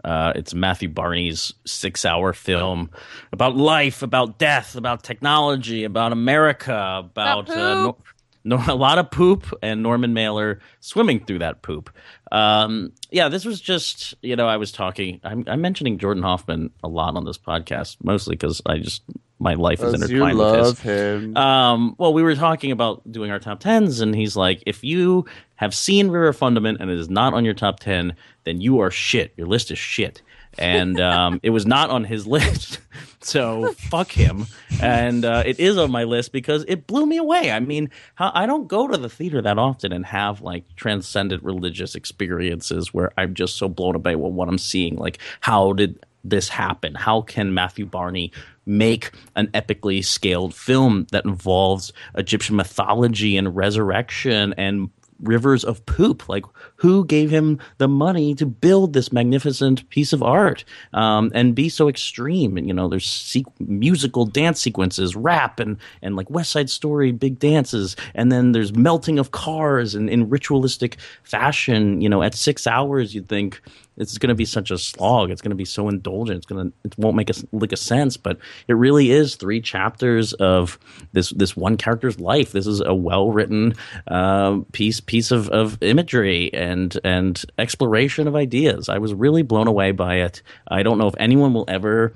[0.06, 2.90] Uh, it's Matthew Barney's six-hour film
[3.32, 7.98] about life, about death, about technology, about America, about uh, no, no,
[8.46, 11.90] a lot of poop, and Norman Mailer swimming through that poop.
[12.32, 15.20] Um, yeah, this was just you know I was talking.
[15.24, 19.04] I'm, I'm mentioning Jordan Hoffman a lot on this podcast, mostly because I just
[19.40, 20.68] my life is Because you intertwined with his.
[20.68, 21.38] love him.
[21.38, 25.26] Um, well, we were talking about doing our top tens, and he's like, if you
[25.56, 28.16] have seen River Fundament and it is not on your top ten,
[28.46, 29.34] then you are shit.
[29.38, 30.22] Your list is shit.
[30.58, 32.80] And um, it was not on his list,
[33.22, 34.46] so fuck him.
[34.82, 37.52] And uh, it is on my list because it blew me away.
[37.52, 41.96] I mean, I don't go to the theater that often and have like transcendent religious
[41.96, 44.96] experiences where I'm just so blown away with what I'm seeing.
[44.96, 46.96] Like, how did this happen?
[46.96, 48.32] How can Matthew Barney
[48.66, 54.90] make an epically scaled film that involves Egyptian mythology and resurrection and
[55.20, 56.28] rivers of poop?
[56.28, 56.46] Like,
[56.76, 60.64] who gave him the money to build this magnificent piece of art
[60.94, 62.58] um, and be so extreme?
[62.58, 67.40] And you know, there's musical dance sequences, rap, and and like West Side Story, big
[67.40, 72.02] dances, and then there's melting of cars and in ritualistic fashion.
[72.02, 73.62] You know, at six hours, you'd think
[73.98, 75.30] it's going to be such a slog.
[75.30, 76.38] It's going to be so indulgent.
[76.38, 78.38] It's going to it won't make a lick of sense, but
[78.68, 80.80] it really is three chapters of
[81.12, 82.52] this this one character's life.
[82.52, 83.76] This is a well written
[84.08, 88.90] uh, piece piece of, of imagery and and exploration of ideas.
[88.90, 90.42] I was really blown away by it.
[90.68, 92.14] I don't know if anyone will ever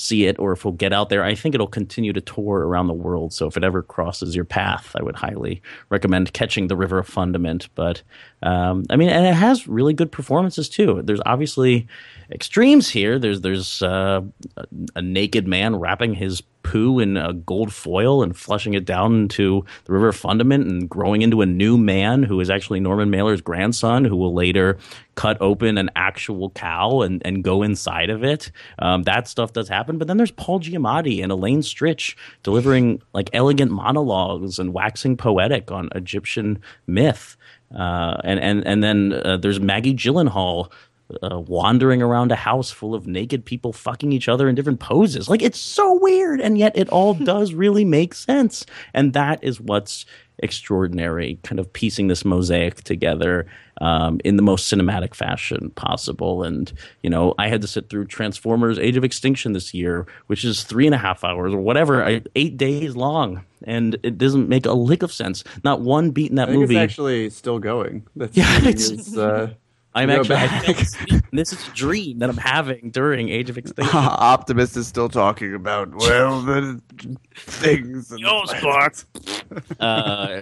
[0.00, 1.22] see it or if we'll get out there.
[1.22, 3.32] I think it'll continue to tour around the world.
[3.32, 7.06] So if it ever crosses your path, I would highly recommend catching the River of
[7.06, 7.68] Fundament.
[7.74, 8.02] But
[8.42, 11.02] um, I mean, and it has really good performances too.
[11.04, 11.86] There's obviously
[12.30, 13.18] extremes here.
[13.18, 14.22] There's there's uh,
[14.56, 14.66] a,
[14.96, 19.64] a naked man wrapping his poo in a gold foil and flushing it down into
[19.86, 24.04] the river fundament and growing into a new man who is actually Norman Mailer's grandson,
[24.04, 24.78] who will later
[25.16, 28.52] cut open an actual cow and, and go inside of it.
[28.78, 29.98] Um, that stuff does happen.
[29.98, 32.14] But then there's Paul Giamatti and Elaine Stritch
[32.44, 37.36] delivering like elegant monologues and waxing poetic on Egyptian myth.
[37.74, 40.70] Uh, and, and, and then uh, there's Maggie Gyllenhaal
[41.22, 45.28] uh, wandering around a house full of naked people fucking each other in different poses.
[45.28, 48.66] Like it's so weird, and yet it all does really make sense.
[48.94, 50.06] And that is what's
[50.42, 53.46] extraordinary, kind of piecing this mosaic together
[53.80, 56.42] um, in the most cinematic fashion possible.
[56.42, 56.72] And
[57.02, 60.64] you know, I had to sit through Transformers: Age of Extinction this year, which is
[60.64, 63.44] three and a half hours or whatever, I- eight days long.
[63.64, 65.44] And it doesn't make a lick of sense.
[65.64, 66.76] Not one beat in that movie.
[66.76, 68.06] it's actually still going.
[68.16, 69.52] That's Yeah, it's- it's, uh,
[69.94, 70.66] I'm go actually I back.
[71.32, 73.96] this is a dream that I'm having during Age of Extinction.
[73.96, 76.80] Optimus is still talking about well the
[77.34, 78.10] things.
[78.10, 78.94] And Yo, the Spark.
[79.80, 80.40] uh,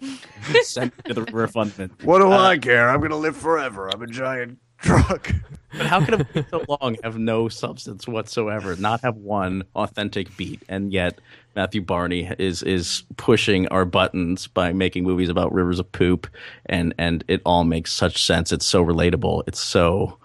[0.63, 1.93] sent to the river fundament.
[2.05, 2.91] What do I care?
[2.91, 3.89] I'm gonna live forever.
[3.89, 5.33] I'm a giant truck.
[5.73, 10.35] But how could a movie so long have no substance whatsoever, not have one authentic
[10.37, 11.19] beat, and yet
[11.59, 16.29] Matthew Barney is is pushing our buttons by making movies about rivers of poop,
[16.67, 18.53] and and it all makes such sense.
[18.53, 19.43] It's so relatable.
[19.49, 20.19] It's so.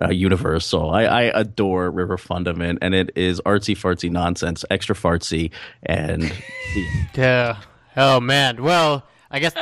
[0.00, 0.90] Uh, universal.
[0.90, 5.50] I, I adore River Fundament, and it is artsy fartsy nonsense, extra fartsy,
[5.82, 6.32] and
[7.14, 7.58] Yeah.
[7.94, 8.62] Oh man.
[8.62, 9.52] Well, I guess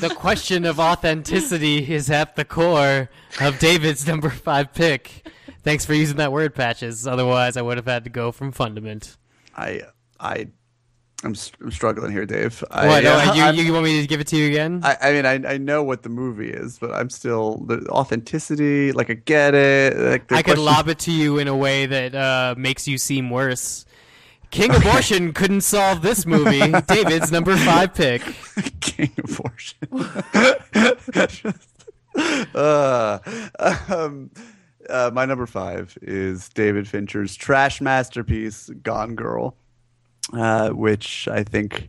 [0.00, 3.08] the question of authenticity is at the core
[3.40, 5.28] of David's number five pick.
[5.62, 7.06] Thanks for using that word, patches.
[7.06, 9.16] Otherwise, I would have had to go from fundament.
[9.56, 9.82] I
[10.22, 10.46] I
[11.24, 12.64] I'm, I'm struggling here, Dave.
[12.70, 13.04] I, What?
[13.04, 14.80] uh, you, you want me to give it to you again?
[14.82, 18.92] I, I mean, I, I know what the movie is, but I'm still the authenticity.
[18.92, 19.96] Like, I get it.
[19.96, 22.98] Like, the I could lob it to you in a way that uh, makes you
[22.98, 23.84] seem worse.
[24.50, 26.72] King Abortion couldn't solve this movie.
[26.86, 28.22] David's number five pick.
[28.80, 29.78] King abortion.
[32.54, 33.18] uh,
[33.88, 34.30] um,
[34.90, 39.56] uh, my number five is David Fincher's trash masterpiece, Gone Girl,
[40.32, 41.88] uh, which I think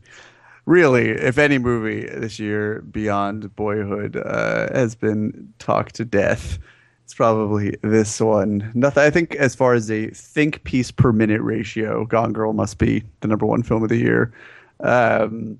[0.66, 6.58] really, if any movie this year beyond Boyhood uh, has been talked to death,
[7.04, 8.72] it's probably this one.
[8.74, 9.04] Nothing.
[9.04, 13.04] I think as far as a think piece per minute ratio, Gone Girl must be
[13.20, 14.34] the number one film of the year.
[14.80, 15.60] Um,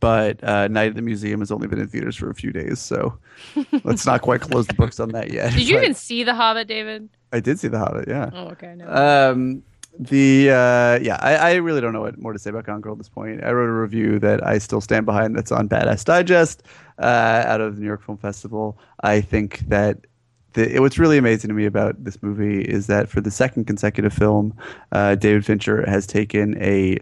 [0.00, 2.78] but uh, Night at the Museum has only been in theaters for a few days,
[2.78, 3.18] so
[3.84, 5.52] let's not quite close the books on that yet.
[5.54, 7.08] Did you even see The Hobbit, David?
[7.32, 8.06] I did see The Hobbit.
[8.08, 8.30] Yeah.
[8.32, 8.74] Oh, okay.
[8.76, 8.86] No.
[9.32, 9.62] Um,
[10.00, 12.92] the uh, yeah, I, I really don't know what more to say about Gone Girl
[12.92, 13.44] at this point.
[13.44, 15.36] I wrote a review that I still stand behind.
[15.36, 16.62] That's on Badass Digest
[16.98, 18.78] uh, out of the New York Film Festival.
[19.02, 20.06] I think that
[20.54, 24.14] the, what's really amazing to me about this movie is that for the second consecutive
[24.14, 24.56] film,
[24.92, 26.96] uh, David Fincher has taken a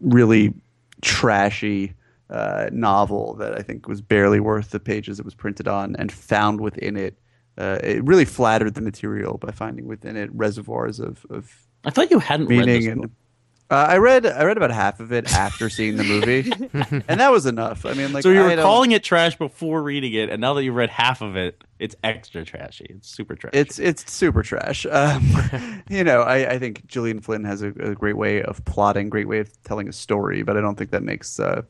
[0.00, 0.54] really
[1.02, 1.92] trashy
[2.30, 6.10] uh, novel that I think was barely worth the pages it was printed on and
[6.10, 7.18] found within it.
[7.58, 12.10] Uh, it really flattered the material by finding within it reservoirs of, of I thought
[12.10, 13.10] you hadn't read meaning this book.
[13.70, 16.50] uh, I read I read about half of it after seeing the movie,
[17.08, 17.86] and that was enough.
[17.86, 20.64] I mean, like so you were calling it trash before reading it, and now that
[20.64, 22.86] you've read half of it, it's extra trashy.
[22.90, 23.58] It's super trashy.
[23.58, 24.86] It's it's super trash.
[24.90, 29.08] Um, you know, I, I think Gillian Flynn has a, a great way of plotting,
[29.08, 31.62] great way of telling a story, but I don't think that makes uh,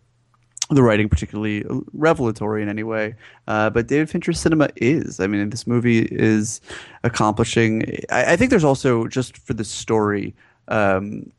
[0.71, 3.15] the writing particularly revelatory in any way.
[3.47, 5.19] Uh, but David Fincher's cinema is.
[5.19, 6.61] I mean, this movie is
[7.05, 8.05] accomplishing.
[8.11, 10.35] I, I think there's also just for the story.
[10.69, 11.33] Um,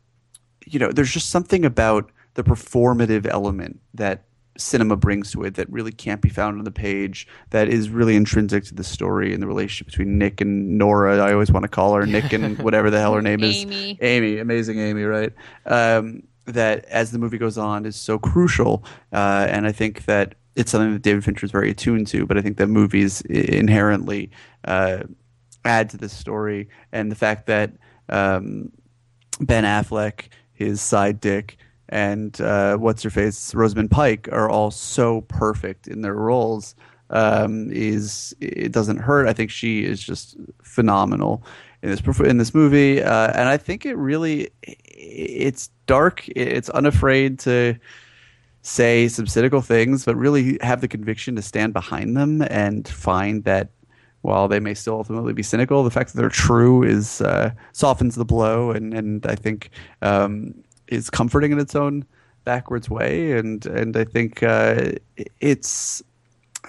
[0.66, 4.24] you know, there's just something about the performative element that
[4.58, 8.16] cinema brings to it that really can't be found on the page that is really
[8.16, 11.18] intrinsic to the story and the relationship between Nick and Nora.
[11.20, 13.64] I always want to call her Nick and whatever the hell her name is.
[13.64, 13.98] Amy.
[14.02, 15.34] Amy, amazing Amy, right?
[15.66, 16.24] Um,
[16.54, 18.84] that as the movie goes on is so crucial.
[19.12, 22.38] Uh, and I think that it's something that David Fincher is very attuned to, but
[22.38, 24.32] I think that movies inherently
[24.66, 25.04] uh,
[25.66, 26.70] add to this story.
[26.92, 27.72] And the fact that
[28.10, 28.72] um,
[29.40, 31.58] Ben Affleck, his side dick,
[31.88, 36.76] and uh, what's her face, Rosamund Pike, are all so perfect in their roles.
[37.12, 39.28] Um, is it doesn't hurt.
[39.28, 41.44] I think she is just phenomenal
[41.82, 46.28] in this in this movie, uh, and I think it really it's dark.
[46.28, 47.76] It's unafraid to
[48.62, 53.44] say some cynical things, but really have the conviction to stand behind them and find
[53.46, 53.70] that
[54.22, 58.16] while they may still ultimately be cynical, the fact that they're true is uh, softens
[58.16, 59.70] the blow, and and I think
[60.02, 60.54] um,
[60.88, 62.06] is comforting in its own
[62.44, 64.92] backwards way, and and I think uh,
[65.40, 66.04] it's.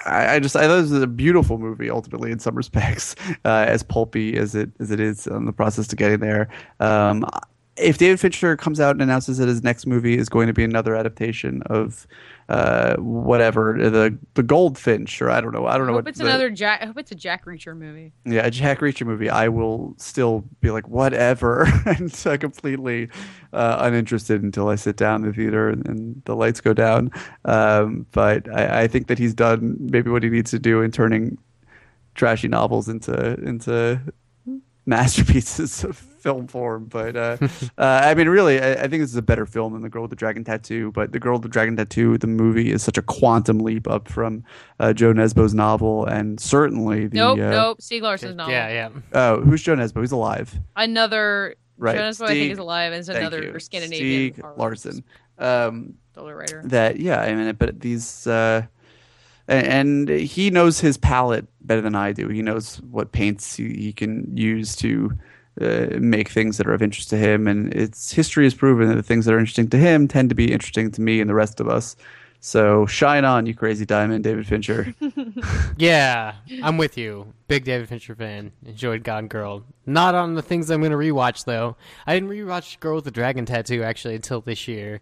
[0.07, 3.15] I, I just I thought this is a beautiful movie ultimately in some respects,
[3.45, 6.49] uh, as pulpy as it as it is on the process to getting there.
[6.81, 7.25] Um,
[7.77, 10.65] if David Fincher comes out and announces that his next movie is going to be
[10.65, 12.07] another adaptation of
[12.51, 16.09] uh, whatever the the Goldfinch or I don't know I don't I know hope what
[16.09, 16.83] it's the- another Jack.
[16.83, 18.13] I hope it's a Jack Reacher movie.
[18.27, 23.09] yeah, a Jack Reacher movie, I will still be like, whatever, and uh, completely
[23.53, 27.11] uh, uninterested until I sit down in the theater and, and the lights go down.
[27.45, 30.91] Um, but I, I think that he's done maybe what he needs to do in
[30.91, 31.39] turning
[32.17, 34.01] trashy novels into into
[34.87, 36.87] masterpieces of film form.
[36.87, 37.37] But uh,
[37.79, 40.03] uh, I mean, really, I, I think this is a better film than The Girl
[40.03, 40.93] with the Dragon Tattoo.
[40.93, 44.09] But The Girl with the Dragon Tattoo, the movie, is such a quantum leap up
[44.09, 44.45] from
[44.79, 47.79] uh, Jo Nesbø's novel, and certainly the Nope, uh, nope.
[47.81, 48.53] Stieg Larsson's novel.
[48.53, 48.89] Yeah, yeah.
[49.13, 50.01] Oh, who's Jo Nesbø?
[50.01, 50.59] He's alive.
[50.77, 51.57] Another.
[51.79, 51.97] Right.
[51.97, 53.59] Jonas, I think, Stieg- is alive, and it's Thank another you.
[53.59, 54.35] Scandinavian.
[54.35, 55.03] Stieg horror Larsson.
[55.39, 56.61] Um, writer.
[56.67, 58.67] that yeah, I mean, but these uh,
[59.49, 62.29] and he knows his palette better than I do.
[62.29, 65.13] He knows what paints he, he can use to
[65.61, 68.95] uh, make things that are of interest to him, and its history has proven that
[68.97, 71.35] the things that are interesting to him tend to be interesting to me and the
[71.35, 71.97] rest of us.
[72.43, 74.95] So shine on, you crazy diamond, David Fincher.
[75.77, 77.33] Yeah, I'm with you.
[77.49, 78.53] Big David Fincher fan.
[78.67, 79.65] Enjoyed Gone Girl.
[79.87, 81.77] Not on the things I'm going to rewatch though.
[82.07, 85.01] I didn't rewatch Girl with the Dragon Tattoo actually until this year.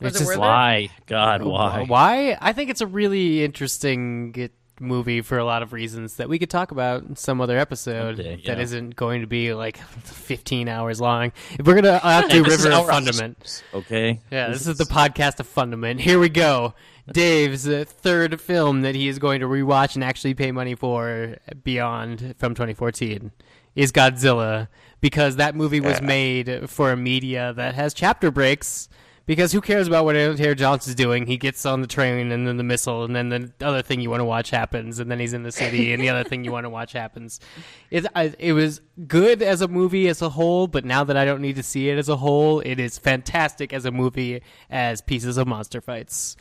[0.00, 0.40] Was It's it just- worth it?
[0.40, 0.88] Why?
[1.06, 1.84] God, why?
[1.86, 2.36] Why?
[2.40, 6.38] I think it's a really interesting it- movie for a lot of reasons that we
[6.38, 8.58] could talk about in some other episode that yeah.
[8.58, 11.32] isn't going to be like 15 hours long.
[11.58, 13.62] If we're gonna I'll have to River of Fundament.
[13.74, 14.20] Okay.
[14.30, 16.00] Yeah, this is the podcast of Fundament.
[16.00, 16.74] Here we go.
[17.10, 21.36] Dave's uh, third film that he is going to rewatch and actually pay money for
[21.62, 23.30] beyond from 2014
[23.76, 24.68] is Godzilla
[25.00, 28.88] because that movie was made for a media that has chapter breaks.
[29.26, 31.26] Because who cares about what Taylor Johnson's doing?
[31.26, 34.08] He gets on the train and then the missile, and then the other thing you
[34.08, 36.52] want to watch happens, and then he's in the city, and the other thing you
[36.52, 37.40] want to watch happens.
[37.90, 41.24] It I, it was good as a movie as a whole, but now that I
[41.24, 45.02] don't need to see it as a whole, it is fantastic as a movie as
[45.02, 46.36] pieces of monster fights.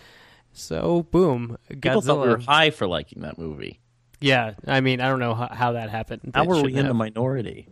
[0.54, 1.82] So boom, Godzilla.
[1.82, 3.80] People thought we were high for liking that movie.
[4.20, 6.32] Yeah, I mean I don't know how, how that happened.
[6.36, 7.68] How It were we in the minority?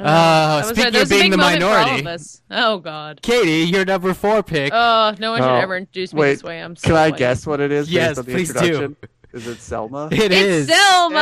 [0.00, 2.24] Uh, speaking that of being the moment for all minority.
[2.50, 3.20] Oh God.
[3.22, 4.72] Katie, your number four pick.
[4.74, 6.60] Oh, no one should Oh, ever introduce me Wait, this way.
[6.62, 7.18] I'm so can I sweaty.
[7.18, 7.86] guess what it is?
[7.86, 8.96] based Yes, on the please do.
[9.32, 10.08] Is it Selma?
[10.12, 10.68] it is.
[10.68, 11.18] It's Selma.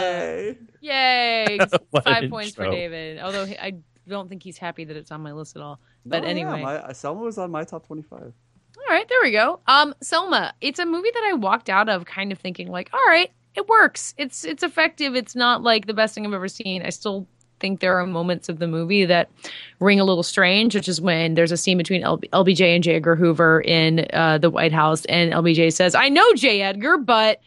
[0.00, 0.58] Yay!
[0.80, 1.58] Yay!
[1.90, 2.70] What an Five points for.
[2.70, 3.18] David.
[3.20, 3.74] Although he, I
[4.08, 5.78] don't think he's happy that it's on my list at all.
[6.06, 8.20] But No, yeah, anyway, my, uh, Selma was on my top twenty-five.
[8.32, 9.60] all right, there we go.
[9.66, 10.54] Um, Selma.
[10.60, 13.68] It's a movie that I walked out of kind of thinking like, all right, it
[13.68, 14.14] works.
[14.16, 15.14] It's it's effective.
[15.14, 16.82] It's not like the best thing I've ever seen.
[16.82, 17.26] I still
[17.60, 19.30] think there are moments of the movie that
[19.78, 22.96] ring a little strange, which is when there's a scene between L- LBJ and J.
[22.96, 26.62] Edgar Hoover in uh, the White House, and LBJ says, "I know J.
[26.62, 27.40] Edgar, but."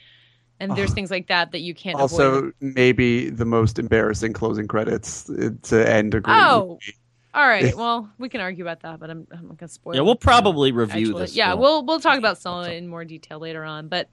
[0.59, 2.53] And there's things like that that you can't Also, avoid.
[2.61, 6.67] maybe the most embarrassing closing credits uh, to end a great Oh.
[6.69, 6.95] movie.
[7.33, 7.75] All right.
[7.83, 9.93] Well, we can argue about that, but I'm, I'm not gonna spoil.
[9.93, 9.97] It.
[9.97, 10.19] Yeah, we'll it.
[10.21, 11.35] probably review Actually, this.
[11.35, 11.59] Yeah, film.
[11.59, 14.07] we'll we'll talk about Selma in more detail later on, but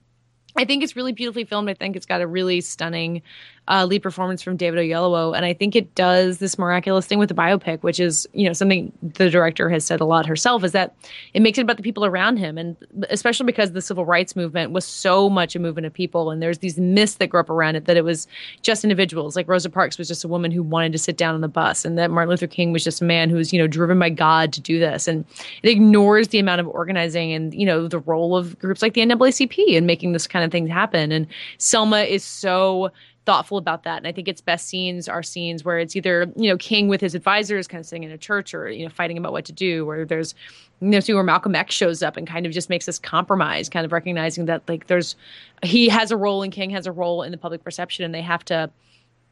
[0.56, 1.68] I think it's really beautifully filmed.
[1.68, 3.22] I think it's got a really stunning
[3.68, 7.28] uh, lead performance from David Oyelowo, and I think it does this miraculous thing with
[7.28, 10.72] the biopic, which is you know something the director has said a lot herself is
[10.72, 10.94] that
[11.34, 12.76] it makes it about the people around him, and
[13.10, 16.58] especially because the civil rights movement was so much a movement of people, and there's
[16.58, 18.26] these myths that grew up around it that it was
[18.62, 21.40] just individuals, like Rosa Parks was just a woman who wanted to sit down on
[21.40, 23.68] the bus, and that Martin Luther King was just a man who was you know
[23.68, 25.24] driven by God to do this, and
[25.62, 29.02] it ignores the amount of organizing and you know the role of groups like the
[29.02, 31.12] NAACP in making this kind of thing happen.
[31.12, 31.26] And
[31.58, 32.90] Selma is so
[33.26, 33.98] thoughtful about that.
[33.98, 37.00] And I think its best scenes are scenes where it's either, you know, King with
[37.00, 39.52] his advisors kind of sitting in a church or, you know, fighting about what to
[39.52, 40.34] do, where there's,
[40.80, 43.68] you know, see where Malcolm X shows up and kind of just makes this compromise,
[43.68, 45.16] kind of recognizing that like there's,
[45.62, 48.22] he has a role and King has a role in the public perception and they
[48.22, 48.70] have to,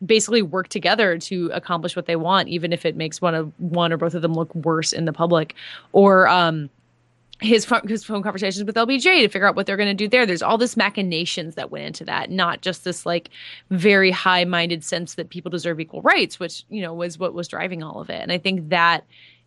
[0.06, 3.92] basically work together to accomplish what they want, even if it makes one of one
[3.92, 5.56] or both of them look worse in the public.
[5.92, 6.70] Or um,
[7.40, 10.08] his phone, his phone conversations with LBJ to figure out what they're going to do
[10.08, 10.26] there.
[10.26, 13.30] There's all this machinations that went into that, not just this like
[13.70, 17.48] very high minded sense that people deserve equal rights, which you know was what was
[17.48, 18.20] driving all of it.
[18.20, 19.04] And I think that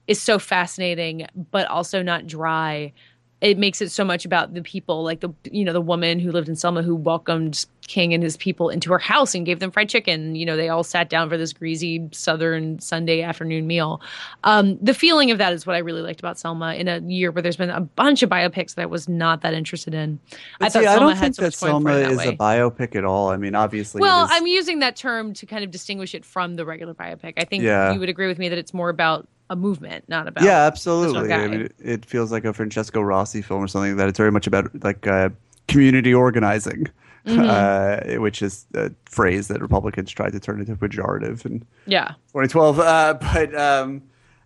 [0.07, 2.93] is so fascinating, but also not dry.
[3.41, 6.31] It makes it so much about the people, like the you know the woman who
[6.31, 9.71] lived in Selma who welcomed King and his people into her house and gave them
[9.71, 10.35] fried chicken.
[10.35, 13.99] You know, they all sat down for this greasy Southern Sunday afternoon meal.
[14.43, 17.31] Um, the feeling of that is what I really liked about Selma in a year
[17.31, 20.19] where there's been a bunch of biopics that I was not that interested in.
[20.31, 22.27] I But thought see, I don't had think so that Selma that is way.
[22.27, 23.29] a biopic at all.
[23.29, 26.65] I mean, obviously, Well, I'm using that term to kind of distinguish it from the
[26.65, 27.33] regular biopic.
[27.37, 27.91] I think Yeah.
[27.91, 31.31] you would agree with me that it's more about a movement, not about yeah, absolutely.
[31.31, 34.47] I mean, it, feels like a Francesco Rosi film or something that it's very much
[34.47, 35.29] about like uh,
[35.67, 36.87] community organizing,
[37.25, 38.15] Mm-hmm.
[38.15, 42.13] uh, which is a phrase that Republicans tried to turn into pejorative in yeah.
[42.33, 42.79] 2012.
[42.79, 44.01] Uh, but um,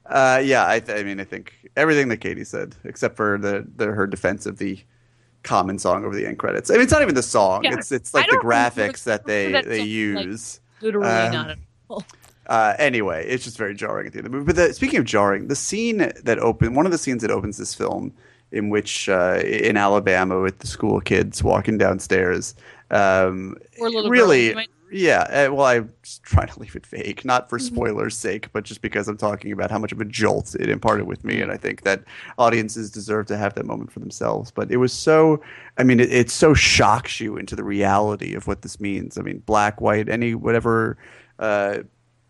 [0.07, 3.65] uh, yeah, I, th- I mean, I think everything that Katie said, except for the,
[3.77, 4.77] the her defense of the
[5.43, 6.69] common song over the end credits.
[6.69, 7.75] I mean, it's not even the song; Yeah.
[7.75, 10.59] it's it's like the graphics that they that they song, like, use.
[10.81, 11.57] Literally Um, not at
[11.87, 12.03] all.
[12.47, 14.47] Uh, anyway, it's just very jarring at the end of the movie.
[14.47, 17.57] But the, speaking of jarring, the scene that opened, one of the scenes that opens
[17.57, 18.13] this film,
[18.51, 22.55] in which uh, in Alabama with the school kids walking downstairs,
[22.91, 25.21] um, really, might- yeah.
[25.49, 25.91] Uh, well, I'm
[26.21, 27.75] trying to leave it vague, not for Mm-hmm.
[27.75, 31.07] spoilers' sake, but just because I'm talking about how much of a jolt it imparted
[31.07, 32.03] with me, and I think that
[32.37, 34.51] audiences deserve to have that moment for themselves.
[34.51, 35.41] But it was so,
[35.79, 39.17] I mean, it, it so shocks you into the reality of what this means.
[39.17, 40.97] I mean, black, white, any whatever.
[41.39, 41.79] Uh,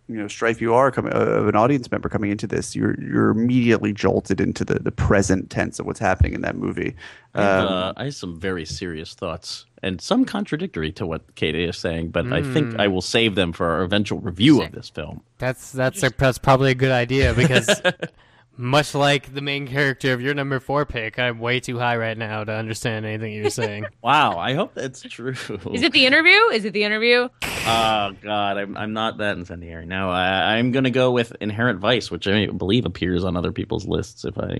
[0.07, 2.95] you know stripe you are coming uh, of an audience member coming into this you're
[3.01, 6.95] you're immediately jolted into the the present tense of what's happening in that movie.
[7.33, 11.35] I have, Um, uh, I have some very serious thoughts and some contradictory to what
[11.35, 14.71] Katie is saying, but I think I will save them for our eventual review of
[14.71, 15.21] this film.
[15.37, 17.81] That's that's a, that's probably a good idea because
[18.57, 22.17] much like the main character of your number four pick, I'm way too high right
[22.17, 23.85] now to understand anything you're saying.
[24.01, 25.33] Wow, I hope that's true.
[25.71, 26.37] Is it the interview?
[26.53, 27.27] Is it the interview?
[27.67, 29.85] Oh God, I'm I'm not that incendiary.
[29.87, 33.87] No, I, I'm gonna go with Inherent Vice, which I believe appears on other people's
[33.87, 34.25] lists.
[34.25, 34.59] If I,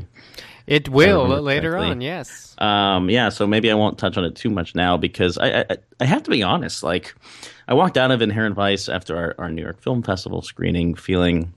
[0.66, 1.92] It will remember later correctly.
[1.92, 2.56] on, yes.
[2.58, 5.78] um, yeah, so maybe I won't touch on it too much now because I I,
[6.00, 6.82] I have to be honest.
[6.82, 7.14] Like,
[7.68, 11.54] I walked out of Inherent Vice after our, our New York Film Festival screening, feeling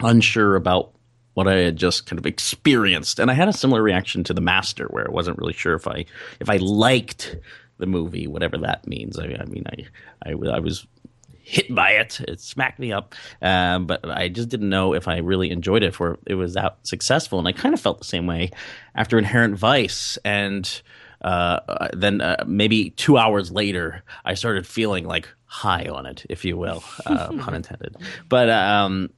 [0.00, 0.92] unsure about
[1.38, 4.40] what I had just kind of experienced, and I had a similar reaction to The
[4.40, 6.04] Master, where I wasn't really sure if I
[6.40, 7.36] if I liked
[7.76, 9.20] the movie, whatever that means.
[9.20, 9.86] I, I mean, I,
[10.28, 10.84] I I was
[11.30, 12.18] hit by it.
[12.22, 16.00] It smacked me up, um, but I just didn't know if I really enjoyed it,
[16.00, 17.38] or it was that successful.
[17.38, 18.50] And I kind of felt the same way
[18.96, 20.82] after Inherent Vice, and
[21.22, 21.60] uh,
[21.92, 26.56] then uh, maybe two hours later, I started feeling like high on it, if you
[26.56, 27.94] will, uh, pun intended.
[28.28, 29.10] But um,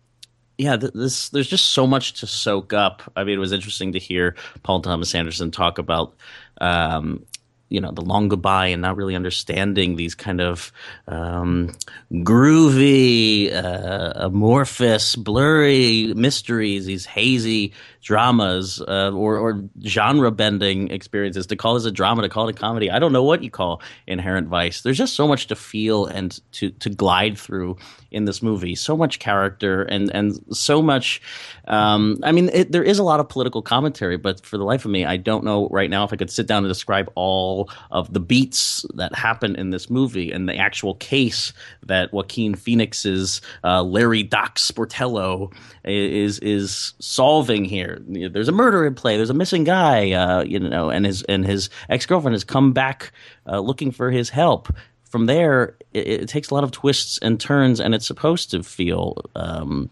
[0.60, 3.02] yeah, th- this there's just so much to soak up.
[3.16, 6.14] I mean, it was interesting to hear Paul Thomas Anderson talk about.
[6.60, 7.24] Um,
[7.70, 10.72] you know the long goodbye and not really understanding these kind of
[11.06, 11.72] um,
[12.12, 21.46] groovy, uh, amorphous, blurry mysteries, these hazy dramas uh, or, or genre bending experiences.
[21.46, 23.50] To call this a drama, to call it a comedy, I don't know what you
[23.50, 24.82] call Inherent Vice.
[24.82, 27.76] There's just so much to feel and to to glide through
[28.10, 28.74] in this movie.
[28.74, 31.20] So much character and and so much.
[31.68, 34.84] Um, I mean, it, there is a lot of political commentary, but for the life
[34.84, 37.70] of me, I don't know right now if I could sit down and describe all
[37.90, 41.52] of the beats that happen in this movie and the actual case
[41.84, 45.52] that Joaquin Phoenix's uh, Larry Doc Sportello
[45.84, 47.89] is is solving here.
[47.98, 49.16] There's a murder in play.
[49.16, 52.72] There's a missing guy, uh, you know, and his and his ex girlfriend has come
[52.72, 53.12] back
[53.46, 54.68] uh, looking for his help.
[55.04, 58.62] From there, it, it, takes a lot of twists and turns, and it's supposed to
[58.62, 59.24] feel.
[59.34, 59.90] Um,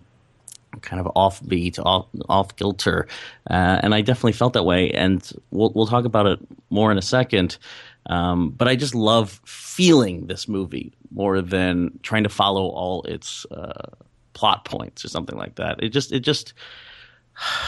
[0.83, 3.09] kind of offbeat, off off kilter,
[3.51, 4.91] uh, and I definitely felt that way.
[4.93, 6.39] And we'll we'll talk about it
[6.70, 7.59] more in a second.
[8.07, 13.45] Um, but I just love feeling this movie more than trying to follow all its
[13.51, 13.91] uh,
[14.33, 15.83] plot points or something like that.
[15.83, 16.55] It just it just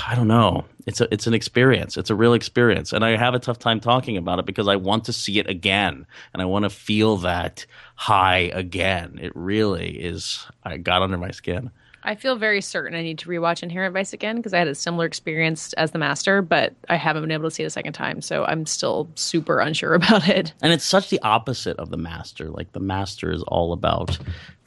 [0.07, 0.65] I don't know.
[0.87, 1.97] It's a it's an experience.
[1.97, 4.77] It's a real experience, and I have a tough time talking about it because I
[4.77, 9.19] want to see it again, and I want to feel that high again.
[9.23, 10.47] It really is.
[10.65, 11.71] I got under my skin.
[12.03, 14.75] I feel very certain I need to rewatch Inherent Vice again because I had a
[14.75, 17.93] similar experience as The Master, but I haven't been able to see it a second
[17.93, 20.55] time, so I'm still super unsure about it.
[20.63, 22.49] And it's such the opposite of The Master.
[22.49, 24.19] Like The Master is all about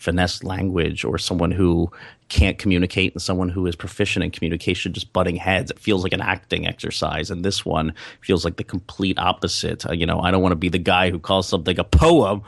[0.03, 1.89] finesse language or someone who
[2.27, 5.71] can't communicate and someone who is proficient in communication just butting heads.
[5.71, 9.87] It feels like an acting exercise, and this one feels like the complete opposite.
[9.87, 12.43] Uh, you know, I don't want to be the guy who calls something a poem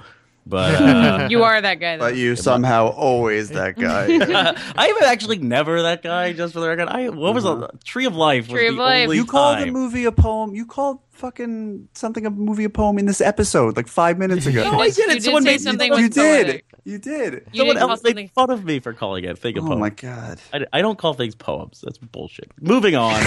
[0.46, 1.98] but uh, you are that guy.
[1.98, 2.06] Though.
[2.06, 4.06] But you somehow always that guy.
[4.78, 6.34] I am actually never that guy.
[6.34, 8.50] Just for the record, I what was a Tree of Life?
[8.50, 9.14] Tree of Life.
[9.14, 10.54] You called the movie a poem.
[10.56, 14.70] You called fucking something a movie a poem in this episode like five minutes ago.
[14.70, 15.16] no, I didn't.
[15.16, 16.62] You Someone did made something you was did.
[16.84, 17.34] You did.
[17.52, 19.68] You Someone didn't call else made fun of me for calling it thing a Oh
[19.68, 19.80] poem.
[19.80, 20.40] my god.
[20.54, 21.82] I, I don't call things poems.
[21.82, 22.52] That's bullshit.
[22.62, 23.20] Moving on.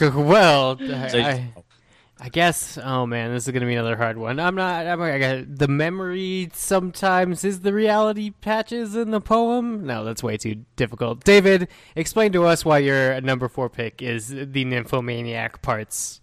[0.00, 1.52] well, Say- I,
[2.22, 2.76] I guess.
[2.76, 4.38] Oh man, this is gonna be another hard one.
[4.38, 4.86] I'm not.
[4.86, 5.00] I'm.
[5.00, 9.86] I got, the memory sometimes is the reality patches in the poem.
[9.86, 11.24] No, that's way too difficult.
[11.24, 16.20] David, explain to us why your number four pick is the nymphomaniac parts.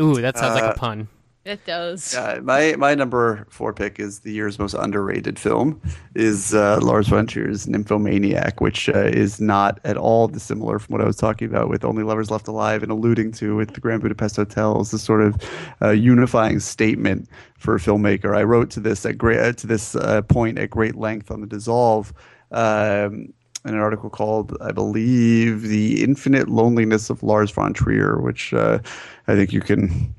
[0.00, 1.08] Ooh, that sounds like Uh, a pun.
[1.42, 2.14] It does.
[2.14, 5.80] Uh, my my number four pick is the year's most underrated film
[6.14, 11.00] is uh, Lars von Trier's Nymphomaniac, which uh, is not at all dissimilar from what
[11.00, 14.02] I was talking about with Only Lovers Left Alive and alluding to with the Grand
[14.02, 15.42] Budapest Hotel as a sort of
[15.80, 17.26] uh, unifying statement
[17.56, 18.36] for a filmmaker.
[18.36, 21.40] I wrote to this at great uh, to this uh, point at great length on
[21.40, 22.12] the Dissolve.
[22.50, 23.32] Um,
[23.64, 28.80] in an article called, I believe, "The Infinite Loneliness of Lars von Trier," which uh,
[29.26, 30.14] I think you can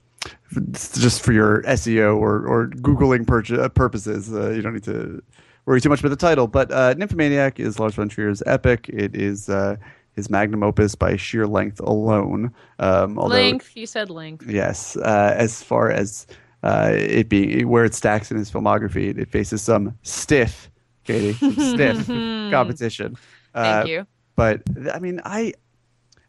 [0.73, 4.33] just for your SEO or, or Googling purch- uh, purposes.
[4.33, 5.21] Uh, you don't need to
[5.65, 6.47] worry too much about the title.
[6.47, 8.89] But uh, Nymphomaniac is Lars von Trier's epic.
[8.89, 9.77] It is uh,
[10.13, 12.53] his magnum opus by sheer length alone.
[12.79, 13.75] Um, although, length.
[13.75, 14.47] You said length.
[14.47, 14.97] Yes.
[14.97, 16.27] Uh, as far as
[16.63, 20.69] uh, it being where it stacks in his filmography, it, it faces some stiff,
[21.05, 22.07] Katie, some stiff
[22.51, 23.17] competition.
[23.53, 24.07] Thank you.
[24.35, 24.61] but
[24.93, 25.53] I mean, I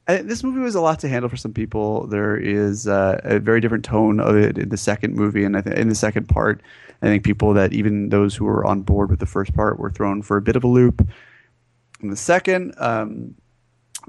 [0.06, 2.06] this movie was a lot to handle for some people.
[2.06, 5.62] There is uh, a very different tone of it in the second movie, and I
[5.62, 6.60] think in the second part,
[7.02, 9.90] I think people that even those who were on board with the first part were
[9.90, 11.06] thrown for a bit of a loop.
[12.00, 13.36] In the second, um,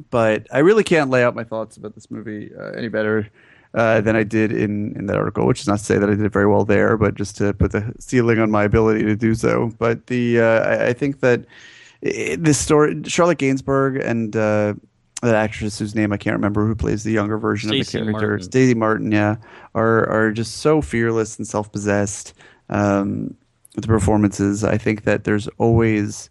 [0.10, 3.30] but I really can't lay out my thoughts about this movie uh, any better.
[3.76, 6.14] Uh, than I did in, in that article, which is not to say that I
[6.14, 9.16] did it very well there, but just to put the ceiling on my ability to
[9.16, 9.72] do so.
[9.80, 11.44] But the uh, I, I think that
[12.06, 14.36] i this story, Charlotte Gainsbourg and
[15.24, 18.12] that actress whose name I can't remember, who plays the younger version Stacey of the
[18.12, 18.44] character, Martin.
[18.44, 19.38] Stacey Martin, yeah,
[19.74, 22.34] are are just so fearless and self possessed.
[22.70, 23.36] Um,
[23.76, 26.30] with the performances, I think that there's always.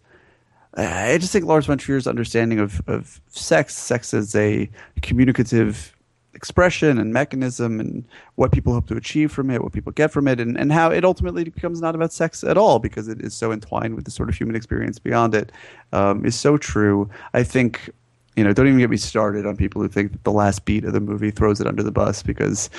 [0.75, 4.67] I just think Lars von Trier's understanding of, of sex, sex as a
[5.03, 5.95] communicative
[6.33, 8.03] expression and mechanism, and
[8.35, 10.89] what people hope to achieve from it, what people get from it, and, and how
[10.89, 14.11] it ultimately becomes not about sex at all because it is so entwined with the
[14.11, 15.51] sort of human experience beyond it,
[15.91, 17.07] um, is so true.
[17.35, 17.91] I think,
[18.35, 20.85] you know, don't even get me started on people who think that the last beat
[20.85, 22.69] of the movie throws it under the bus because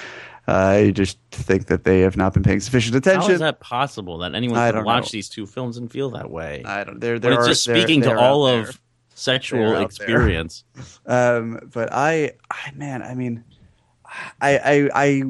[0.47, 3.23] I just think that they have not been paying sufficient attention.
[3.23, 5.09] How is that possible that anyone can watch know.
[5.13, 6.63] these two films and feel that way?
[6.65, 7.01] I don't.
[7.01, 8.75] There it's are, just they're- speaking to they're all of there.
[9.15, 10.65] sexual They're experience.
[11.07, 13.45] Um, but I, I, man, I mean,
[14.41, 15.23] I, I, I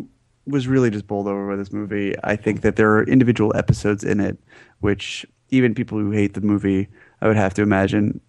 [0.46, 2.14] was really just bowled over by this movie.
[2.22, 4.38] I think that there are individual episodes in it
[4.80, 6.88] which even people who hate the movie,
[7.22, 8.20] I would have to imagine,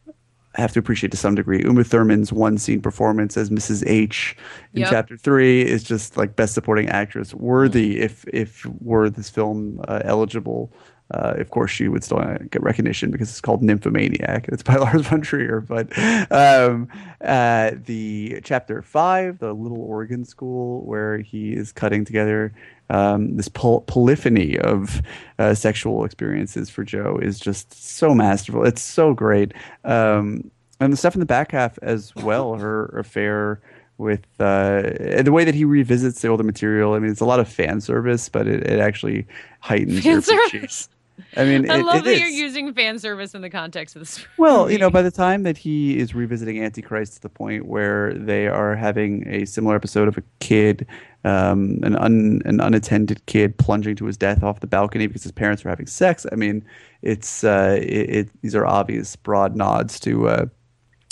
[0.56, 1.61] have to appreciate to some degree.
[1.64, 3.84] Uma Thurman's one scene performance as Mrs.
[3.88, 4.36] H
[4.73, 4.90] in Yep.
[4.90, 7.99] chapter three is just like best supporting actress worthy.
[7.99, 10.72] If if were this film uh, eligible.
[11.14, 12.19] Uh, of course, she would still
[12.49, 14.48] get recognition because it's called Nymphomaniac.
[14.48, 15.61] It's by Lars von Trier.
[15.61, 15.91] But
[16.32, 16.88] um,
[17.22, 22.53] uh, the chapter five, the Little Organ School, where he is cutting together
[22.90, 25.02] um, this pol- polyphony of
[25.38, 28.65] uh, sexual experiences for Joe, is just so masterful.
[28.65, 29.53] It's so great.
[29.84, 30.49] Um,
[30.80, 33.61] and the stuff in the back half as well, her affair
[33.98, 34.82] with uh,
[35.22, 36.94] the way that he revisits the older material.
[36.94, 39.26] I mean, it's a lot of fan service, but it, it actually
[39.61, 40.90] heightens Fan your service.
[41.38, 44.02] I mean, I it- love it that you're using fan service in the context of
[44.02, 44.26] this.
[44.38, 48.14] Well, you know, by the time that he is revisiting Antichrist to the point where
[48.14, 50.86] they are having a similar episode of a kid,
[51.24, 55.32] um, an un, an unattended kid plunging to his death off the balcony because his
[55.32, 56.26] parents are having sex.
[56.32, 56.66] I mean,
[57.02, 60.46] it's uh, it, it these are obvious broad nods to uh,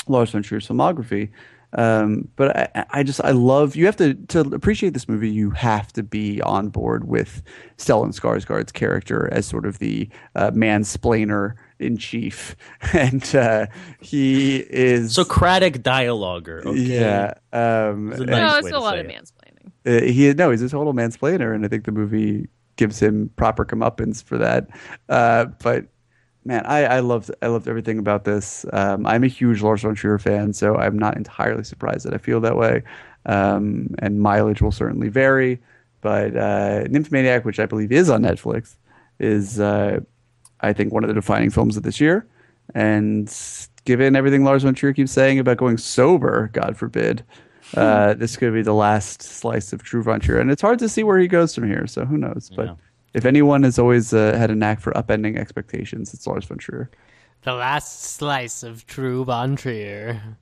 [0.07, 1.29] Lars von Trier's filmography.
[1.75, 5.29] Um, but I, I just I love you have to to appreciate this movie.
[5.29, 7.41] You have to be on board with
[7.77, 12.55] Stellan Skarsgård's character as sort of the uh, mansplainer in chief,
[12.93, 13.65] and uh,
[13.99, 16.63] he is Socratic dialoguer.
[16.65, 16.79] Okay?
[16.79, 17.33] yeah.
[17.51, 19.11] Um, It's a and- nice no, it's a lot of it.
[19.11, 19.71] mansplaining.
[19.85, 23.65] uh, he no, he's a total mansplainer, and I think the movie gives him proper
[23.65, 24.67] comeuppance for that.
[25.09, 25.85] Uh, but
[26.45, 28.65] man, I, I loved I loved everything about this.
[28.73, 32.17] Um, I'm a huge Lars von Trier fan, so I'm not entirely surprised that I
[32.17, 32.83] feel that way.
[33.25, 35.59] Um, and mileage will certainly vary,
[36.01, 38.75] but uh, Nymphomaniac, which I believe is on Netflix,
[39.19, 40.01] is uh,
[40.59, 42.27] I think one of the defining films of this year.
[42.75, 43.33] And
[43.85, 47.23] given everything Lars von Trier keeps saying about going sober, God forbid,
[47.75, 50.39] uh, this could be the last slice of true von Trier.
[50.39, 52.51] And it's hard to see where he goes from here, so who knows?
[52.55, 52.75] But Yeah.
[53.13, 56.89] If anyone has always uh, had a knack for upending expectations, it's Lars von Trier.
[57.43, 60.37] The last slice of true Von Trier.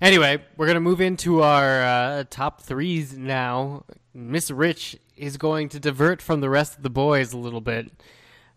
[0.00, 3.84] Anyway, we're gonna move into our uh, top threes now.
[4.14, 7.90] Miss Rich is going to divert from the rest of the boys a little bit.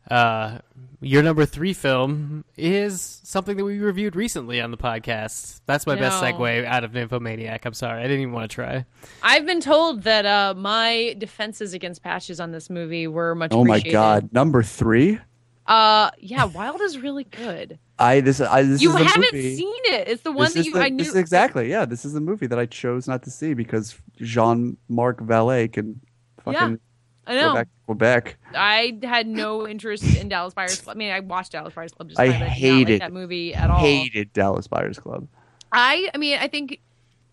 [0.10, 0.60] Uh,
[1.00, 5.62] your number three film is something that we reviewed recently on the podcast.
[5.66, 7.66] That's my best segue out of Nymphomaniac.
[7.66, 8.86] I'm sorry, I didn't even want to try.
[9.22, 13.52] I've been told that uh, my defenses against patches on this movie were much.
[13.54, 13.80] Oh my.
[13.80, 15.20] God, number three.
[15.66, 17.80] Uh, yeah, Wild is really good.
[17.98, 19.56] I this I this you is haven't movie.
[19.56, 20.08] seen it.
[20.10, 20.74] It's the one this that is you.
[20.74, 21.86] the- I knew this is exactly yeah.
[21.86, 26.02] This is the movie that I chose not to see because Jean Marc Vallée can
[26.44, 26.80] fucking
[27.26, 27.54] I go know.
[27.54, 28.38] back Quebec.
[28.56, 30.96] I had no interest in Dallas Buyers Club.
[30.96, 32.10] I mean, I watched Dallas Buyers Club.
[32.10, 33.78] Just I fine, but did hated- like that movie at all.
[33.78, 35.28] I hated Dallas Buyers Club.
[35.72, 36.80] I, I mean, I think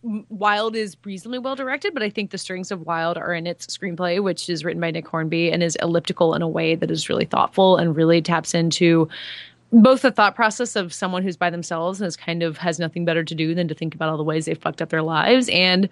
[0.03, 3.67] Wild is reasonably well directed, but I think the strings of Wild are in its
[3.67, 7.07] screenplay, which is written by Nick Hornby and is elliptical in a way that is
[7.07, 9.07] really thoughtful and really taps into
[9.71, 13.05] both the thought process of someone who's by themselves and is kind of has nothing
[13.05, 15.47] better to do than to think about all the ways they've fucked up their lives
[15.49, 15.87] and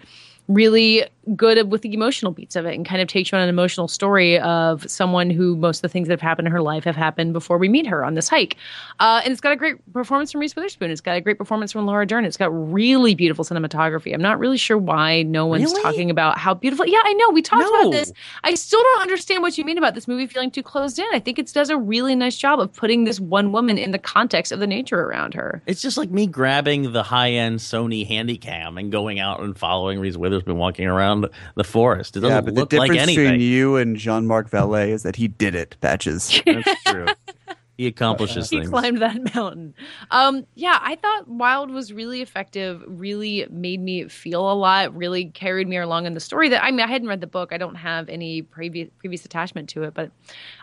[0.50, 1.06] really
[1.36, 3.88] good with the emotional beats of it and kind of takes you on an emotional
[3.88, 6.96] story of someone who most of the things that have happened in her life have
[6.96, 8.58] happened before we meet her on this hike.
[9.00, 10.90] Uh, and it's got a great performance from Reese Witherspoon.
[10.90, 12.26] It's got a great performance from Laura Dern.
[12.26, 14.12] It's got really beautiful cinematography.
[14.12, 15.84] I'm not really sure why no one's Really?
[15.84, 16.88] talking about how beautiful.
[16.88, 17.30] Yeah, I know.
[17.30, 17.80] We talked No.
[17.82, 18.12] about this.
[18.44, 21.06] I still don't understand what you mean about this movie feeling too closed in.
[21.14, 24.00] I think it does a really nice job of putting this one woman in the
[24.00, 25.62] context of the nature around her.
[25.68, 30.00] It's just like me grabbing the high end Sony Handycam and going out and following
[30.00, 32.16] Reese Witherspoon walking around the forest.
[32.18, 33.26] It doesn't Yeah, but the look like difference anything.
[33.26, 35.76] between you and Jean Marc Vallée is that he did it.
[35.82, 36.42] Patches.
[36.46, 37.06] That's true.
[37.80, 38.70] He accomplishes he things.
[38.70, 39.74] climbed that mountain.
[40.12, 42.84] Um, yeah, I thought Wild was really effective.
[42.86, 44.94] Really made me feel a lot.
[44.94, 46.50] Really carried me along in the story.
[46.50, 47.54] That I mean, I hadn't read the book.
[47.54, 50.12] I don't have any previous previous attachment to it, but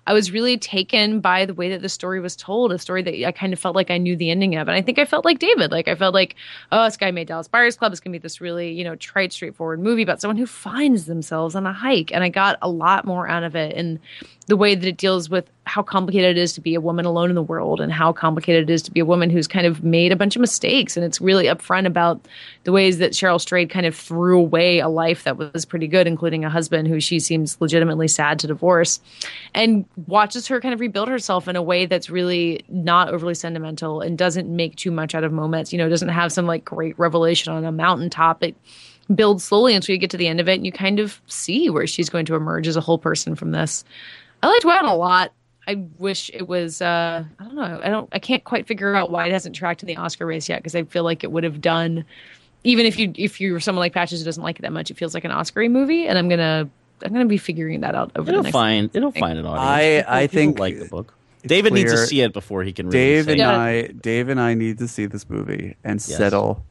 [0.06, 2.70] I was really taken by the way that the story was told.
[2.70, 4.82] A story that I kind of felt like I knew the ending of, and I
[4.82, 5.70] think I felt like David.
[5.70, 6.36] Like I felt like,
[6.70, 7.92] oh, this guy made Dallas Buyers Club.
[7.92, 11.54] It's gonna be this really you know trite, straightforward movie about someone who finds themselves
[11.54, 13.74] on a hike, and I got a lot more out of it.
[13.74, 14.00] And
[14.48, 17.28] the way that it deals with how complicated it is to be a woman alone
[17.28, 19.82] in the world and how complicated it is to be a woman who's kind of
[19.82, 20.96] made a bunch of mistakes.
[20.96, 22.24] And it's really upfront about
[22.62, 26.06] the ways that Cheryl Strayed kind of threw away a life that was pretty good
[26.06, 29.00] including a husband who she seems legitimately sad to divorce
[29.54, 34.00] and watches her kind of rebuild herself in a way that's really not overly sentimental
[34.00, 35.72] and doesn't make too much out of moments.
[35.72, 38.42] You know doesn't have some like great revelation on a mountaintop.
[38.44, 38.54] It
[39.14, 41.70] builds slowly until you get to the end of it and you kind of see
[41.70, 43.84] where she's going to emerge as a whole person from this.
[44.42, 45.32] I liked Wild a lot.
[45.68, 46.80] I wish it was.
[46.80, 47.80] Uh, I don't know.
[47.82, 48.08] I don't.
[48.12, 50.74] I can't quite figure out why it hasn't tracked in the Oscar race yet because
[50.76, 52.04] I feel like it would have done.
[52.64, 54.96] Even if you if you're someone like Patches who doesn't like it that much, it
[54.96, 56.68] feels like an Oscar movie, and I'm gonna
[57.04, 58.52] I'm gonna be figuring that out over It'll the next.
[58.52, 59.66] find it'll find an audience.
[59.68, 61.14] I- People- I people think like the book.
[61.44, 63.44] David needs to see it before he can really Dave say and it.
[63.44, 63.56] Yeah.
[63.60, 66.04] I, Dave and I need to see this movie and Yes.
[66.16, 66.64] settle,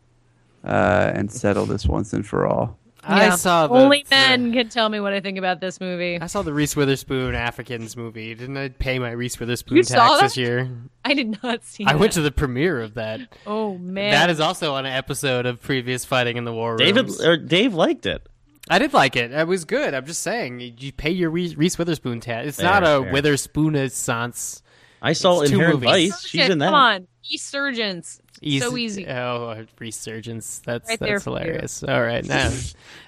[0.66, 2.78] uh, and settle this once and for all.
[3.08, 3.36] I Yeah.
[3.36, 6.20] saw the, Only the- men can tell me what I think about this movie.
[6.20, 8.34] I saw the Reese Witherspoon Africans movie.
[8.34, 10.70] Didn't I pay my Reese Witherspoon You tax saw this year?
[11.04, 11.86] I did not see.
[11.86, 13.22] I went to the premiere of that.
[13.46, 17.06] Oh man, That is also on an episode of previous fighting in the war David
[17.06, 17.24] rooms.
[17.24, 18.28] or Dave liked it.
[18.68, 19.32] I did like it.
[19.32, 19.94] It was good.
[19.94, 22.48] I'm just saying, you pay your Reese, Reese Witherspoon tax.
[22.48, 23.12] It's Fair, not a fair.
[23.14, 24.64] Witherspoon sans.
[25.02, 26.14] I saw It's two Inherent movies.
[26.14, 26.28] Vice.
[26.28, 26.66] She's in that.
[26.66, 28.20] Come on, Resurgence.
[28.46, 29.08] Easy- so easy.
[29.08, 30.62] Oh, resurgence.
[30.66, 31.84] That's Right that's hilarious.
[31.84, 32.52] All right, now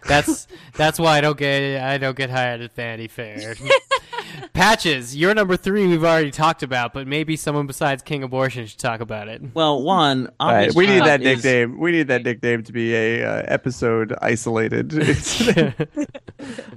[0.07, 3.55] that's that's why I don't get I don't get hired at Vanity Fair.
[4.53, 5.87] Patches, you're number three.
[5.87, 9.41] We've already talked about, but maybe someone besides King Abortion should talk about it.
[9.53, 10.29] Well, one.
[10.39, 11.77] All right, Obvious we need Child that is- nickname.
[11.79, 14.93] We need that nickname to be a uh, episode isolated.
[15.07, 15.75] It's-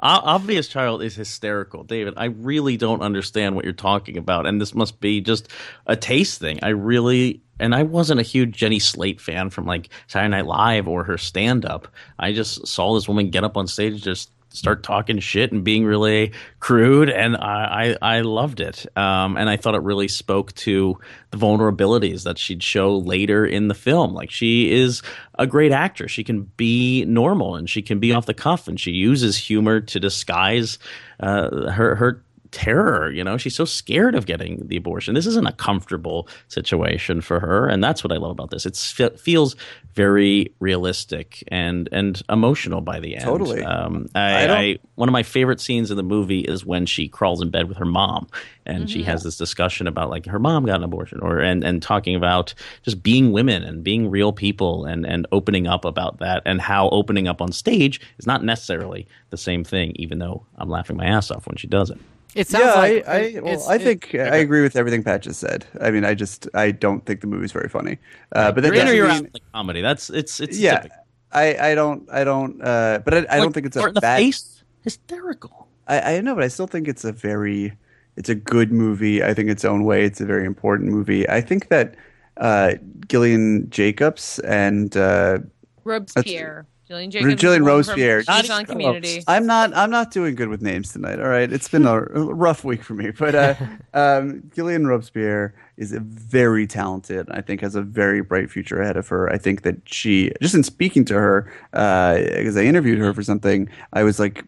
[0.01, 2.15] Obvious Child is hysterical, David.
[2.17, 5.49] I really don't understand what you're talking about, and this must be just
[5.87, 6.59] a taste thing.
[6.63, 10.89] I really, and I wasn't a huge Jenny Slate fan from like Saturday Night Live
[10.89, 11.89] or her stand up.
[12.19, 15.85] I just saw this woman get up on stage, just start talking shit and being
[15.85, 18.87] really crude, and I I, I loved it.
[18.97, 20.99] Um, and I thought it really spoke to
[21.31, 24.13] the vulnerabilities that she'd show later in the film.
[24.13, 25.03] Like she is
[25.39, 26.11] a great actress.
[26.11, 29.81] She can be normal and she can be off the cuff, and she uses humor
[29.81, 30.79] to disguise
[31.21, 33.11] uh, her her terror.
[33.11, 35.15] You know, she's so scared of getting the abortion.
[35.15, 38.67] This isn't a comfortable situation for her, and that's what I love about this.
[38.67, 38.77] It
[39.19, 39.57] feels
[39.95, 43.25] very realistic and and emotional by the end.
[43.25, 43.63] Totally.
[43.63, 47.09] Um, I I, I, one of my favorite scenes in the movie is when she
[47.09, 48.29] crawls in bed with her mom,
[48.67, 51.83] and she has this discussion about like her mom got an abortion, or and and
[51.83, 56.43] talking about just being women and being real people, and and opening up about that,
[56.47, 59.93] and how opening up on stage is not necessarily the same thing.
[59.97, 61.99] Even though I'm laughing my ass off when she does it.
[62.35, 65.03] It sounds yeah, like I, I, well, it's- I it- think I agree with everything
[65.03, 65.67] Pat just said.
[65.81, 67.99] I mean, I just I don't think the movie's very funny.
[68.35, 69.81] Uh, but that You're in or you're mean- out like comedy.
[69.81, 70.77] That's it's it's yeah.
[70.77, 70.97] typical.
[71.33, 74.17] I, I don't I don't uh, but I, I don't think it's a the bad.
[74.19, 75.69] face hysterical.
[75.87, 77.73] I, I know, but I still think it's a very
[78.17, 79.23] it's a good movie.
[79.25, 80.05] I think its own way.
[80.05, 81.29] It's a very important movie.
[81.29, 81.95] I think that
[82.37, 82.75] uh,
[83.09, 85.39] Gillian Jacobs and uh,
[85.85, 86.67] Robespierre.
[86.91, 87.35] Jillian Jacobs.
[87.35, 88.25] Jillian is the one from- Robespierre.
[88.27, 89.25] Not on even Community.
[89.29, 89.77] I'm not.
[89.77, 91.21] I'm not doing good with names tonight.
[91.21, 93.11] All right, it's been a, a rough week for me.
[93.11, 93.55] But uh,
[93.95, 97.29] um, Gillian Robespierre is a very talented.
[97.31, 99.31] I think has a very bright future ahead of her.
[99.33, 103.69] I think that she, just in speaking to her, because I interviewed her for something,
[103.93, 104.45] I was like,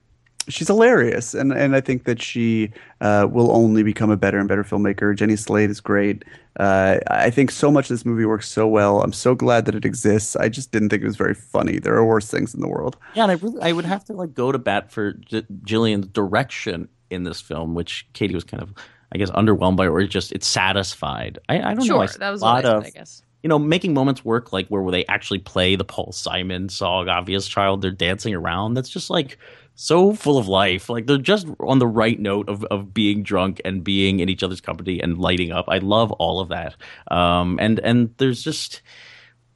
[0.48, 2.70] she's hilarious, and and I think that she
[3.00, 5.14] uh, will only become a better and better filmmaker.
[5.16, 6.24] Jenny Slate is great.
[6.58, 9.02] Uh, I think so much of this movie works so well.
[9.02, 10.36] I'm so glad that it exists.
[10.36, 11.78] I just didn't think it was very funny.
[11.78, 12.96] There are worse things in the world.
[13.14, 16.06] Yeah, and I really I would have to like go to bat for J- Jillian's
[16.08, 18.74] direction in this film, which Katie was kind of
[19.14, 21.38] I guess underwhelmed by, or just it's satisfied.
[21.48, 21.84] I, I don't know.
[21.84, 23.22] Sure, I see that was a what I lot said, of I guess.
[23.42, 27.46] you know making moments work, like where they actually play the Paul Simon song "Obvious
[27.46, 28.74] Child." They're dancing around.
[28.74, 29.38] That's just like
[29.74, 30.88] so full of life.
[30.88, 34.42] Like they're just on the right note of, of being drunk and being in each
[34.42, 35.66] other's company and lighting up.
[35.68, 36.76] I love all of that.
[37.10, 38.82] Um, and and there's just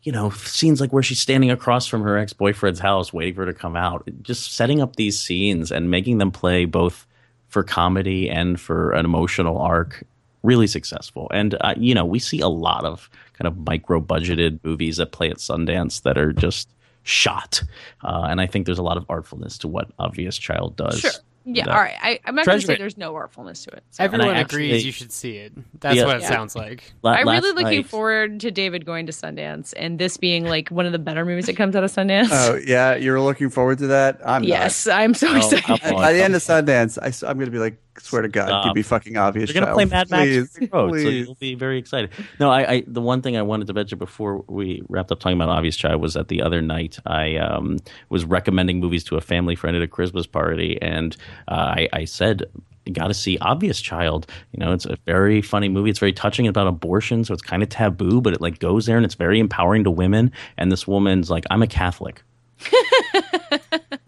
[0.06, 3.52] you know scenes like where she's standing across from her ex-boyfriend's house waiting for her
[3.52, 7.06] to come out just setting up these scenes and making them play both
[7.48, 10.04] for comedy and for an emotional arc
[10.44, 14.60] really successful and uh, you know we see a lot of kind of micro budgeted
[14.62, 16.68] movies that play at sundance that are just
[17.06, 17.62] shot
[18.04, 21.10] uh, and i think there's a lot of artfulness to what obvious child does Sure.
[21.48, 21.94] Yeah, all right.
[22.02, 23.84] I, I'm not going to say there's no artfulness to it.
[23.92, 24.02] So.
[24.02, 25.52] Everyone agrees actually- you should see it.
[25.78, 26.06] That's Yeah.
[26.06, 26.28] what it Yeah.
[26.28, 26.92] sounds like.
[27.04, 30.70] La- I'm really looking night- forward to David going to Sundance and this being like
[30.70, 32.30] one of the better movies that comes out of Sundance.
[32.32, 34.18] Oh yeah, you're looking forward to that.
[34.26, 34.48] I'm not.
[34.48, 35.62] yes, I'm so Oh, excited.
[35.62, 36.00] come At- on.
[36.02, 38.66] By the end of Sundance, I, am going to be like, swear to God, Stop.
[38.66, 39.48] you'd be fucking obvious.
[39.48, 39.76] You're gonna Child.
[39.76, 41.26] play Mad Max please, Fury Road, so please.
[41.26, 42.10] you'll be very excited.
[42.40, 45.36] No, I, I the one thing I wanted to mention before we wrapped up talking
[45.36, 47.78] about Obvious Child was that the other night I um,
[48.08, 51.16] was recommending movies to a family friend at a Christmas party, and
[51.48, 52.44] uh, I, I said.
[52.92, 54.28] Got to see Obvious Child.
[54.52, 55.90] You know, it's a very funny movie.
[55.90, 58.96] It's very touching about abortion, so it's kind of taboo, but it like goes there
[58.96, 60.30] and it's very empowering to women.
[60.56, 62.22] And this woman's like, "I'm a Catholic."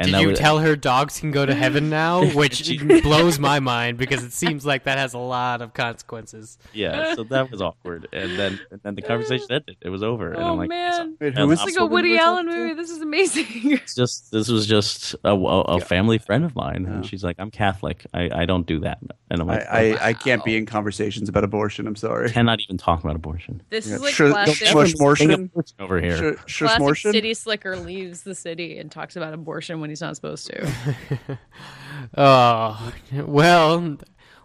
[0.00, 2.24] and Did you was- tell her dogs can go to heaven now?
[2.34, 6.56] Which blows my mind because it seems like that has a lot of consequences.
[6.72, 9.76] Yeah, so that was awkward, and then and then the conversation ended.
[9.82, 11.86] It was over, and oh I'm like, man, Wait, And who is this like a
[11.86, 12.74] Woody Allen movie.
[12.74, 13.46] This is amazing.
[13.72, 17.36] it's just this was just a, a, a family friend of mine, and she's like,
[17.38, 18.06] "I'm Catholic.
[18.14, 18.98] I, I don't do that,"
[19.30, 21.86] and I'm I, like, I, I can't be in conversations about abortion.
[21.86, 22.30] I'm I sorry.
[22.30, 23.62] cannot even talk about abortion.
[23.68, 25.26] this Yeah, is like sure, classic, Schmush Mortion?
[25.26, 26.38] Bring abortion over here.
[26.46, 30.46] Sh- classic city slicker leaves the city and talks about abortion when he's not supposed
[30.48, 31.38] to.
[32.16, 33.98] Oh, well,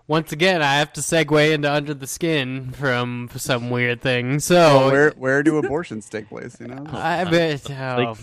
[0.08, 4.40] once again, I have to segue into Under the Skin from some weird thing.
[4.40, 6.58] So, Well, where where do abortions take place?
[6.60, 6.86] You know.
[6.92, 7.70] I bet.
[7.72, 8.16] Oh,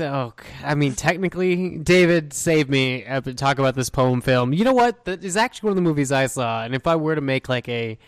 [0.00, 0.32] oh,
[0.64, 3.04] I mean, technically, David saved me.
[3.06, 4.52] uh, to talk about this poem film.
[4.52, 5.04] You know what?
[5.04, 7.48] That is actually one of the movies I saw, and if I were to make
[7.48, 7.98] like a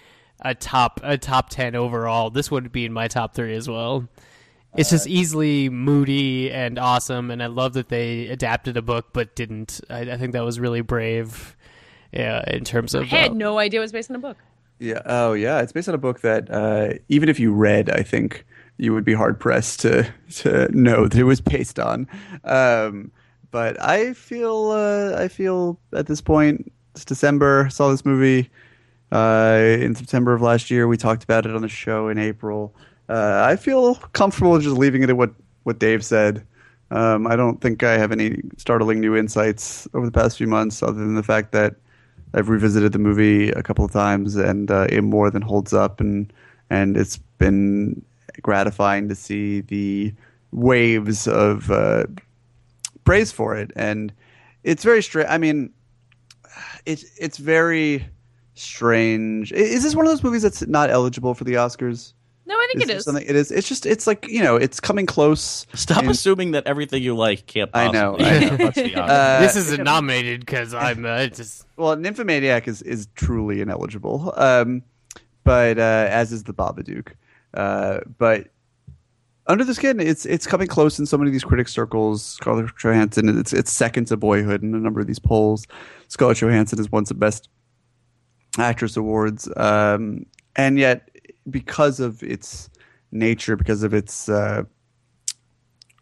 [0.41, 4.09] a top a top ten overall, this would be in my top three as well.
[4.77, 9.35] It's just easily moody and awesome, and I love that they adapted a book but
[9.35, 9.81] didn't.
[9.91, 11.57] I, I think that was really brave.
[12.13, 14.37] Yeah, in terms of I had uh, no idea it was based on a book.
[14.81, 15.03] Yeah.
[15.05, 15.61] Oh, yeah.
[15.61, 18.45] It's based on a book that uh, even if you read, I think
[18.79, 22.09] you would be hard pressed to to know that it was based on.
[22.45, 23.13] Um,
[23.51, 27.69] but I feel uh, I feel at this point it's December.
[27.71, 28.51] Saw this movie
[29.13, 30.89] uh, in September of last year.
[30.89, 32.75] We talked about it on the show in April.
[33.11, 35.33] Uh, I feel comfortable just leaving it at what
[35.65, 36.47] what Dave said.
[36.93, 40.83] Um, I don't think I have any startling new insights over the past few months,
[40.83, 41.75] other than the fact that
[42.35, 46.01] I've revisited the movie a couple of times, and uh, it more than holds up,
[46.01, 46.33] and
[46.71, 48.01] and it's been
[48.43, 50.15] gratifying to see the
[50.53, 52.05] waves of uh,
[53.05, 54.13] praise for it, and
[54.63, 55.29] it's very strange.
[55.29, 55.73] I mean,
[56.87, 58.07] it's it's very
[58.55, 59.51] strange.
[59.51, 62.13] Is this one of those movies that's not eligible for the Oscars?
[62.51, 63.05] No, I think Is it there is.
[63.05, 63.53] Something, it is.
[63.53, 63.87] It's just.
[63.87, 64.57] It's like you know.
[64.57, 65.67] It's coming close.
[65.75, 68.57] Stop in- assuming that everything you like can't I know, I know.
[68.57, 69.09] touch the Oscars.
[69.09, 71.65] Uh, this isn't nominated because I'm uh, just.
[71.77, 74.83] Well, Nymphomaniac is is truly ineligible, um,
[75.45, 77.13] but uh, as is the Babadook.
[77.55, 78.49] Uh, but
[79.47, 82.25] Under the Skin, it's it's coming close in so many of these critic circles.
[82.25, 85.69] Scarlett Johansson, it's it's second to Boyhood in a number of these polls.
[86.09, 87.49] Scarlett Johansson has won some Best
[88.59, 91.09] Actress awards, um, and yet
[91.49, 92.69] because of its
[93.13, 94.65] nature, because of its uh,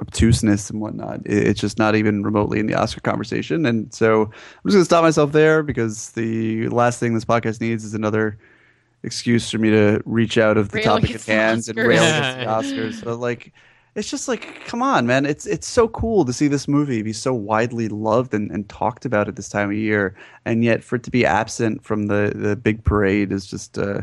[0.00, 1.20] obtuseness and whatnot.
[1.26, 3.66] It- It's just not even remotely in the Oscar conversation.
[3.66, 4.30] And so I'm
[4.66, 8.38] just going to stop myself there because the last thing this podcast needs is another
[9.02, 11.78] excuse for me to reach out of the Rail topic at against the hand and
[11.78, 11.86] Oscars.
[11.88, 13.04] rail against the Oscars.
[13.04, 13.52] But like,
[13.94, 15.26] it's just like, come on, man!
[15.26, 19.04] It's it's so cool to see this movie be so widely loved and, and talked
[19.04, 22.32] about at this time of year, and yet for it to be absent from the
[22.34, 24.02] the big parade is just uh,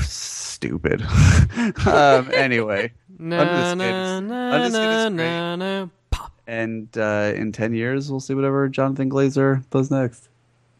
[0.00, 1.02] stupid.
[1.86, 5.10] um, anyway, Na, Under na, na, Under is great.
[5.10, 6.32] na, na, pop.
[6.46, 10.28] and uh, in 10 years we'll see whatever jonathan glazer does next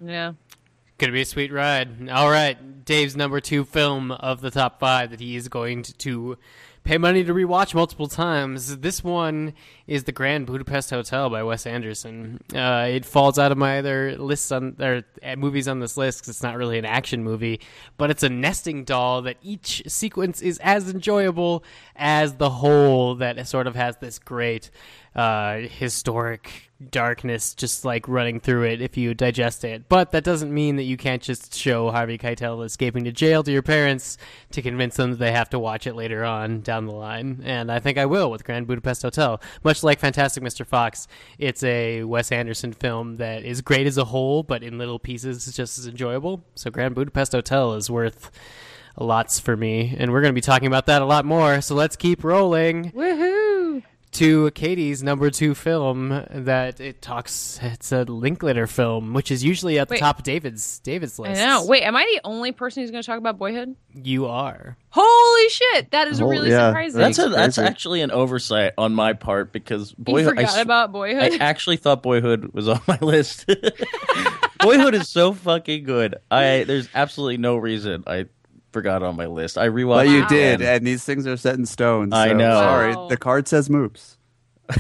[0.01, 0.35] Yeah.
[0.98, 2.09] Gonna be a sweet ride.
[2.10, 5.93] All right, Dave's number two film of the top five that he is going to,
[5.98, 6.39] to
[6.89, 8.78] pay money to rewatch multiple times.
[8.78, 9.52] This one
[9.86, 12.40] is The Grand Budapest Hotel by Wes Anderson.
[12.55, 16.23] Uh, it falls out of my other lists on or uh, movies on this list
[16.23, 17.60] 'cause it's not really an action movie,
[17.98, 21.62] but it's a nesting doll that each sequence is as enjoyable
[21.94, 24.70] as the whole that sort of has this great
[25.15, 29.89] uh, historic darkness just like running through it if you digest it.
[29.89, 33.51] But that doesn't mean that you can't just show Harvey Keitel escaping to jail to
[33.51, 34.17] your parents
[34.53, 37.43] to convince them that they have to watch it later on down the line.
[37.45, 39.41] And I think I will with Grand Budapest Hotel.
[39.65, 40.65] Much like Fantastic Mr.
[40.65, 41.09] Fox,
[41.39, 45.49] it's a Wes Anderson film that is great as a whole, but in little pieces
[45.49, 46.45] is just as enjoyable.
[46.55, 48.31] So Grand Budapest Hotel is worth
[48.97, 49.97] lots for me.
[49.99, 51.61] And we're going to be talking about that a lot more.
[51.61, 53.48] So let's keep rolling Woohoo!
[54.13, 57.59] To Katie's number two film that it talks.
[57.63, 60.01] It's a Linklater film, which is usually at the Wait.
[60.01, 61.41] top of David's David's I list.
[61.41, 61.65] know.
[61.67, 63.77] Wait, am I the only person who's going to talk about Boyhood?
[63.95, 64.77] you are.
[64.91, 65.91] Holy shit!
[65.91, 66.69] That is really yeah.
[66.71, 67.01] surprising.
[67.01, 67.69] That's a, that's crazy.
[67.69, 70.33] actually an oversight on my part because you Boyhood.
[70.39, 71.33] I forgot s- about Boyhood.
[71.33, 73.47] I actually thought Boyhood was on my list.
[74.61, 76.17] Boyhood is so fucking good.
[76.31, 78.27] I there's absolutely no reason I
[78.73, 79.57] forgot on my list.
[79.59, 79.95] I rewatched.
[79.97, 82.51] but you it did and these things are set in stone I know.
[82.61, 83.09] sorry Wow.
[83.09, 84.16] the card says moops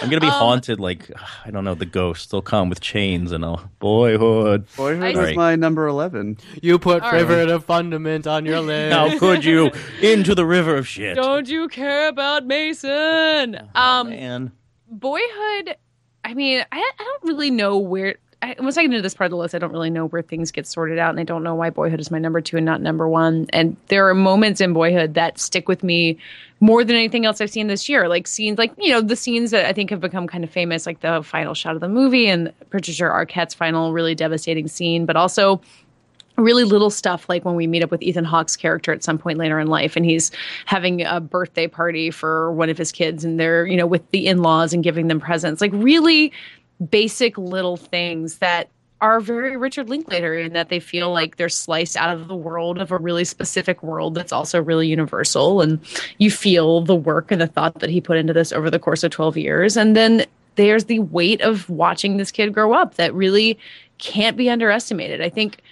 [0.00, 1.10] I'm gonna be Um, haunted like
[1.44, 1.74] I don't know.
[1.74, 4.66] The ghosts they'll come with chains and I'll Boyhood.
[4.76, 5.36] boyhood I- is Alright.
[5.36, 7.48] my number 11 You put All River right.
[7.48, 8.94] of Fundament on your list.
[8.94, 9.70] How could you
[10.00, 11.16] into the river of shit?
[11.16, 13.58] Don't you care about Mason?
[13.74, 14.52] Oh, Um, man.
[14.88, 15.76] Boyhood.
[16.24, 18.16] I mean, I, I don't really know where.
[18.42, 20.20] I, once I get into this part of the list, I don't really know where
[20.20, 22.66] things get sorted out, and I don't know why Boyhood is my number two and
[22.66, 23.46] not number one.
[23.50, 26.18] And there are moments in Boyhood that stick with me
[26.58, 28.08] more than anything else I've seen this year.
[28.08, 30.86] Like scenes, like you know, the scenes that I think have become kind of famous,
[30.86, 35.14] like the final shot of the movie and Patricia Arquette's final really devastating scene, but
[35.14, 35.60] also
[36.36, 39.38] really little stuff like when we meet up with Ethan Hawke's character at some point
[39.38, 40.30] later in life and he's
[40.64, 44.26] having a birthday party for one of his kids and they're you know with the
[44.26, 46.32] in-laws and giving them presents like really
[46.90, 48.68] basic little things that
[49.00, 52.78] are very Richard Linklater in that they feel like they're sliced out of the world
[52.78, 55.80] of a really specific world that's also really universal and
[56.18, 59.02] you feel the work and the thought that he put into this over the course
[59.02, 63.12] of 12 years and then there's the weight of watching this kid grow up that
[63.14, 63.58] really
[63.98, 65.20] can't be underestimated.
[65.20, 65.62] I think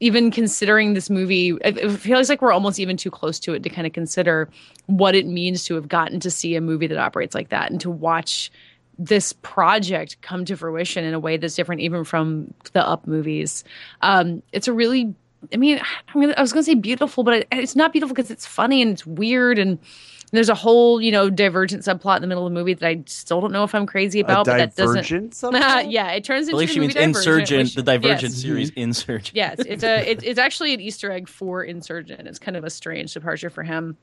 [0.00, 3.68] even considering this movie, it feels like we're almost even too close to it to
[3.68, 4.48] kind of consider
[4.86, 7.80] what it means to have gotten to see a movie that operates like that and
[7.82, 8.50] to watch
[9.02, 13.64] this project come to fruition in a way that's different even from the Up movies.
[14.02, 15.14] Um, it's a really,
[15.52, 15.80] I mean,
[16.14, 18.44] I'm gonna, I was going to say beautiful, but it, it's not beautiful because it's
[18.44, 19.78] funny and it's weird and
[20.32, 23.02] There's a whole, you know, divergent subplot in the middle of the movie that I
[23.06, 24.96] still don't know if I'm crazy about, a but that doesn't.
[24.96, 25.90] divergent subplot?
[25.90, 28.32] yeah, it turns I into believe the she movie means Divergent, Insurgent, which- the Divergent
[28.34, 28.42] yes.
[28.42, 29.34] series Insurgent.
[29.34, 32.28] Yes, it's a it, it's actually an Easter egg for Insurgent.
[32.28, 33.96] It's kind of a strange departure for him.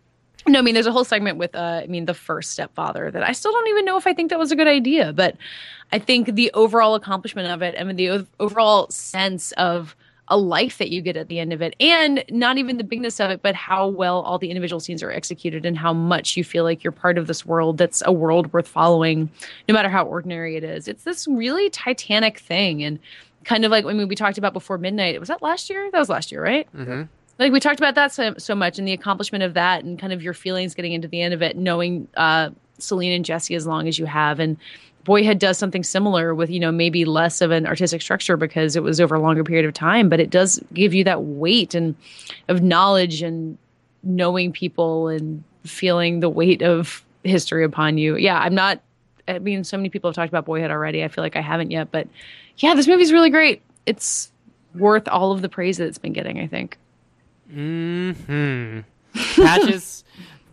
[0.47, 3.23] No, I mean there's a whole segment with uh, I mean the first stepfather that
[3.23, 5.35] I still don't even know if I think that was a good idea, but
[5.91, 9.95] I think the overall accomplishment of it, I mean the overall sense of
[10.29, 13.19] a life that you get at the end of it, and not even the bigness
[13.19, 16.43] of it, but how well all the individual scenes are executed and how much you
[16.43, 19.29] feel like you're part of this world that's a world worth following,
[19.69, 20.87] no matter how ordinary it is.
[20.87, 22.99] It's this really titanic thing, and
[23.45, 25.17] kind of like when we talked about before midnight.
[25.19, 25.89] Was that last year?
[25.91, 26.67] That was last year, right?
[27.39, 30.13] Like we talked about that so, so much and the accomplishment of that and kind
[30.13, 32.49] of your feelings getting into the end of it knowing uh
[32.79, 34.39] celine and jesse as long as you have.
[34.39, 34.57] And
[35.03, 38.83] boyhood does something similar with you know maybe less of an artistic structure because it
[38.83, 41.95] was over a longer period of time but it does give you that weight and
[42.49, 43.57] of knowledge and
[44.03, 48.17] knowing people and feeling the weight of history upon you.
[48.17, 48.81] Yeah i'm not
[49.29, 51.03] i mean so many people have talked about boyhood already.
[51.03, 52.07] I feel like i haven't yet but
[52.57, 53.61] yeah this movie's really great.
[53.85, 54.29] It's
[54.75, 56.77] worth all of the praise that it's been getting i think
[57.51, 58.79] Hmm.
[59.35, 60.03] Patches.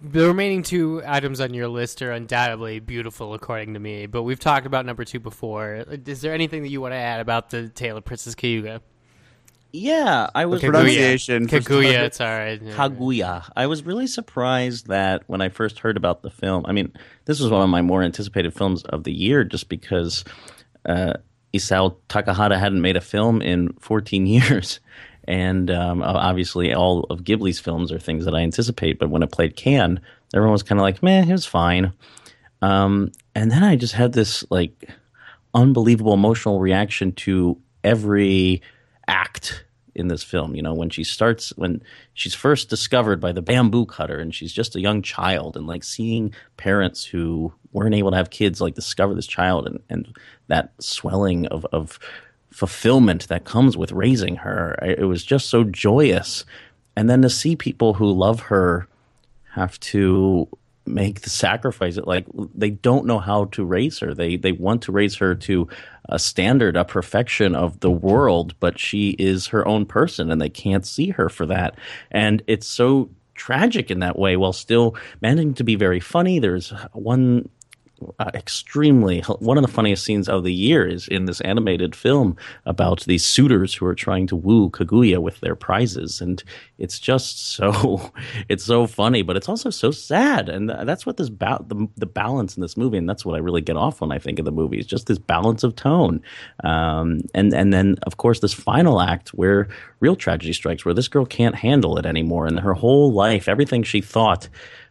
[0.03, 4.07] The remaining two items on your list are undoubtedly beautiful, according to me.
[4.07, 5.85] But we've talked about number two before.
[6.07, 8.81] Is there anything that you want to add about the tale of Princess Kayuga?
[9.73, 10.71] Yeah, I was Kaguya.
[10.71, 12.07] Pronunciation Kaguya, starters.
[12.07, 12.63] it's all right.
[12.63, 13.51] Kaguya.
[13.57, 16.93] I was really surprised that when I first heard about the film, I mean,
[17.25, 20.23] this was one of my more anticipated films of the year just because
[20.87, 21.15] uh,
[21.53, 24.79] Isao Takahata hadn't made a film in 14 years.
[25.27, 28.99] And um, obviously, all of Ghibli's films are things that I anticipate.
[28.99, 30.01] But when it played Cannes,
[30.35, 31.93] everyone was kind of like, meh, it was fine.
[32.63, 34.91] Um, and then I just had this like
[35.55, 38.63] unbelievable emotional reaction to every
[39.07, 39.65] act
[39.95, 40.55] in this film.
[40.55, 41.83] You know, when she starts, when
[42.15, 45.85] she's first discovered by the bamboo cutter and she's just a young child, and like
[45.85, 50.17] seeing parents who weren't able to have kids like discover this child and, and
[50.49, 51.99] that swelling of, of
[52.55, 54.79] fulfillment that comes with raising her.
[54.81, 56.45] It was just so joyous.
[56.95, 58.87] And then to see people who love her
[59.55, 60.49] have to
[60.87, 64.93] make the sacrifice like they don't know how to raise her they they want to
[64.93, 65.67] raise her to
[66.11, 70.51] a standard a perfection of the world but she is her own person and they
[70.51, 71.75] can't see her for that
[72.11, 76.69] and it's so tragic in that way while still managing to be very funny there's
[76.93, 77.49] one
[78.19, 82.37] uh, extremely one of the funniest scenes of the year is in this animated film
[82.67, 86.21] about these suitors who are trying to woo Kaguya with their prizes.
[86.21, 86.43] And
[86.79, 88.13] it's just so
[88.49, 90.49] it's so funny but it's also so sad.
[90.49, 93.39] And that's what this ba- the, the balance in this movie and that's what I
[93.39, 96.23] really get off when I think of the movie is just this balance of tone.
[96.63, 99.69] Um, and and then of course this final act where
[100.01, 103.83] real tragedy strikes where this girl can't handle it anymore and her whole life everything
[103.83, 104.49] she thought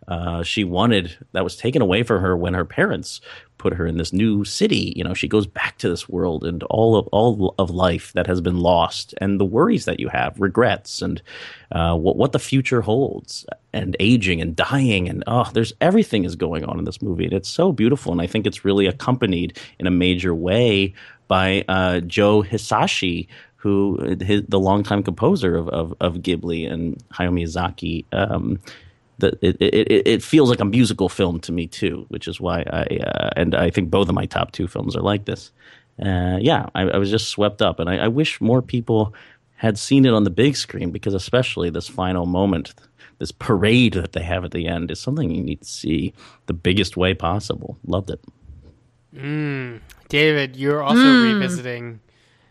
[0.08, 3.22] uh, she wanted that was taken away from her when her parents
[3.58, 4.92] put her in this new city.
[4.96, 8.28] You know, she goes back to this world and all of all of life that
[8.28, 11.22] has been lost, and the worries that you have, regrets, and
[11.72, 16.36] uh, what what the future holds, and aging and dying, and oh, there's everything is
[16.36, 19.58] going on in this movie, and it's so beautiful, and I think it's really accompanied
[19.80, 20.94] in a major way
[21.28, 23.28] by uh, Joe Hisaishi.
[23.64, 28.60] Who his, the longtime composer of, of, of Ghibli and Hayao Miyazaki, um,
[29.20, 32.62] that it, it, it feels like a musical film to me too, which is why
[32.62, 35.52] I uh, and I think both of my top two films are like this.
[36.04, 39.14] Uh, yeah, I, I was just swept up, and I, I wish more people
[39.58, 42.74] had seen it on the big screen because especially this final moment,
[43.20, 46.14] this parade that they have at the end, is something you need to see
[46.48, 47.78] the biggest way possible.
[47.86, 48.20] Loved it.
[50.10, 51.22] David, you're also Hmm.
[51.22, 52.00] revisiting.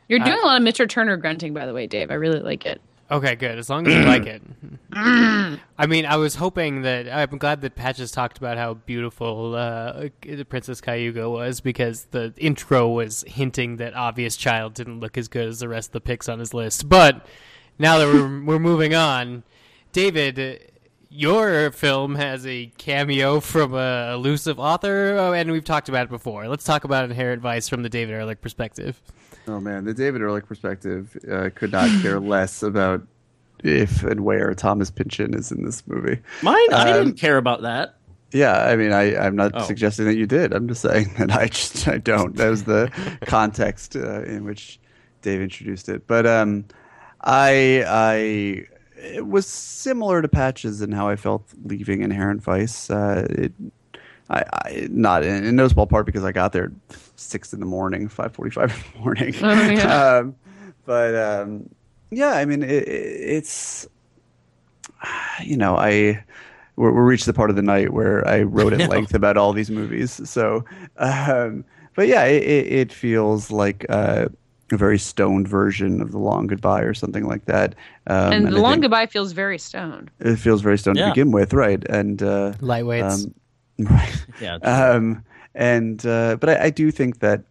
[0.08, 0.88] You're doing a lot of Mr.
[0.88, 2.10] Turner grunting, by the way, Dave.
[2.10, 2.80] I really like it.
[3.12, 3.58] Okay, good.
[3.58, 4.42] As long as you like it.
[4.92, 10.08] I mean, I was hoping that I'm glad that Patches talked about how beautiful uh,
[10.22, 15.28] the Princess Cayuga was because the intro was hinting that obvious child didn't look as
[15.28, 16.88] good as the rest of the picks on his list.
[16.88, 17.26] But
[17.78, 19.42] now that we're we're moving on,
[19.92, 20.70] David,
[21.10, 26.10] your film has a cameo from a elusive author, oh, and we've talked about it
[26.10, 26.48] before.
[26.48, 29.02] Let's talk about Inherent Vice from the David Ehrlich perspective.
[29.48, 33.02] Oh man, the David Ehrlich perspective uh, could not care less about
[33.64, 36.18] if and where Thomas Pynchon is in this movie.
[36.42, 37.96] Mine, I Um, didn't care about that.
[38.32, 39.62] Yeah, I mean, I, I'm not Oh.
[39.64, 40.52] suggesting that you did.
[40.54, 42.34] I'm just saying that I just I don't.
[42.36, 42.90] That was the
[43.26, 44.80] context uh, in which
[45.22, 46.06] Dave introduced it.
[46.06, 46.64] But um,
[47.20, 48.66] I I
[48.96, 52.88] it was similar to Patches in how I felt leaving Inherent Vice.
[52.90, 53.52] Uh, it,
[54.30, 56.72] I, I not in, in no small part because I got there
[57.16, 59.34] six in the morning, five forty-five in the morning.
[59.42, 60.06] Oh, yeah.
[60.18, 60.36] um,
[60.84, 61.68] but um,
[62.10, 63.86] yeah, I mean, it, it, it's
[65.42, 66.24] you know, I
[66.76, 69.52] we're, we're reached the part of the night where I wrote at length about all
[69.52, 70.20] these movies.
[70.28, 70.64] So,
[70.96, 74.28] um, but yeah, it, it, it feels like uh,
[74.70, 77.74] a very stoned version of The Long Goodbye or something like that.
[78.06, 80.10] Um, and, I the long goodbye feels very stoned.
[80.20, 81.06] It feels very stoned Yeah.
[81.06, 81.84] to begin with, right?
[81.88, 83.24] And uh, Lightweights.
[83.26, 83.34] um,
[83.78, 84.26] right.
[84.40, 85.24] Yeah, Um,
[85.54, 87.44] and uh, but I, I do think that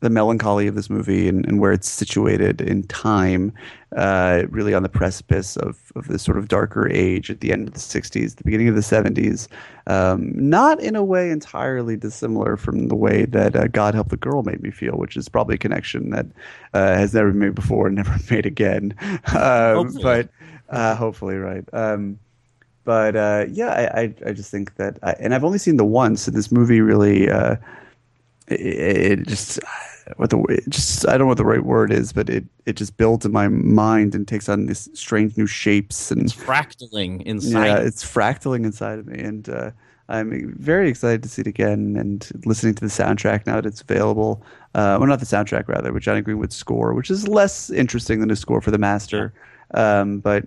[0.00, 3.52] the melancholy of this movie and, and where it's situated in time,
[3.96, 7.66] uh, really on the precipice of, of this sort of darker age at the end
[7.66, 9.48] of the 60s, the beginning of the 70s,
[9.86, 14.18] um, not in a way entirely dissimilar from the way that uh, God Help the
[14.18, 16.26] Girl made me feel, which is probably a connection that
[16.74, 18.94] uh, has never been made before and never made again.
[19.34, 20.02] Um, Hopefully.
[20.02, 20.28] but
[20.68, 21.64] uh, hopefully, right.
[21.72, 22.18] Um,
[22.86, 25.84] but uh, yeah, I, I I just think that, I, and I've only seen the
[25.84, 27.56] once, and this movie really, uh,
[28.46, 28.60] it,
[29.20, 29.58] it just
[30.16, 32.76] what the it just I don't know what the right word is, but it it
[32.76, 37.22] just builds in my mind and takes on these strange new shapes and it's fractaling
[37.22, 37.66] inside.
[37.66, 39.72] yeah, it's fractaling inside of me, and uh,
[40.08, 43.80] I'm very excited to see it again and listening to the soundtrack now that it's
[43.80, 44.44] available.
[44.76, 48.28] Uh, well, not the soundtrack rather, but Jonny Greenwood's score, which is less interesting than
[48.28, 49.32] his score for the Master,
[49.74, 50.46] um, but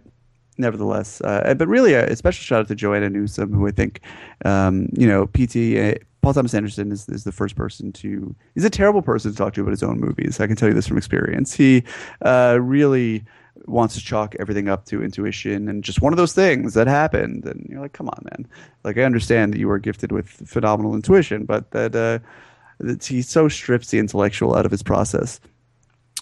[0.60, 1.22] nevertheless.
[1.22, 4.02] Uh, but really, a, a special shout out to Joanna Newsom, who I think,
[4.46, 5.78] um, you know, PT.
[5.78, 8.36] Uh, Paul Thomas Anderson is, is the first person to.
[8.54, 10.40] He's a terrible person to talk to about his own movies.
[10.40, 11.54] I can tell you this from experience.
[11.54, 11.84] He
[12.22, 13.24] uh, really
[13.66, 17.46] wants to chalk everything up to intuition and just one of those things that happened.
[17.46, 18.48] And you're like, come on, man.
[18.84, 22.20] Like, I understand that you are gifted with phenomenal intuition, but that, uh,
[22.80, 25.40] that he so strips the intellectual out of his process.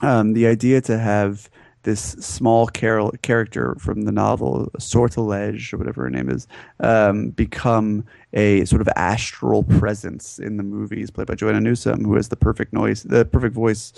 [0.02, 1.50] Um, the idea to have
[1.88, 6.46] this small carol- character from the novel, Sortilege, or whatever her name is,
[6.82, 8.04] um, become
[8.34, 12.36] a sort of astral presence in the movies, played by Joanna Newsom, who has the
[12.36, 13.94] perfect noise, the perfect voice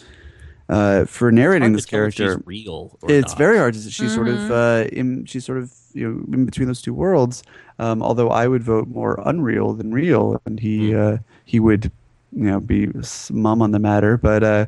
[0.70, 2.96] uh, for narrating Hard this tell she's character real.
[3.02, 3.38] Or it's not.
[3.40, 6.68] very hard to she's sort of uh, in she's sort of you know in between
[6.68, 7.42] those two worlds
[7.80, 11.92] um, although i would vote more unreal than real and he uh, he would
[12.34, 12.88] you know be
[13.32, 14.66] mum on the matter but uh,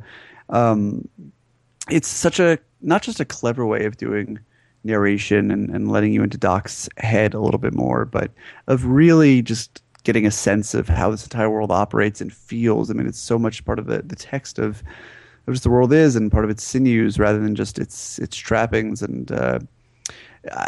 [0.50, 1.08] um,
[1.92, 4.40] it's such a not just a clever way of doing
[4.84, 8.32] narration and, and letting you into doc's head a little bit more but
[8.68, 12.90] of really just getting a sense of how this entire world operates and feels.
[12.90, 14.84] I mean it's so much part of the, the text of
[15.48, 18.38] of just the world is and part of its sinews rather than just its its
[18.38, 19.02] trappings.
[19.02, 19.60] And uh,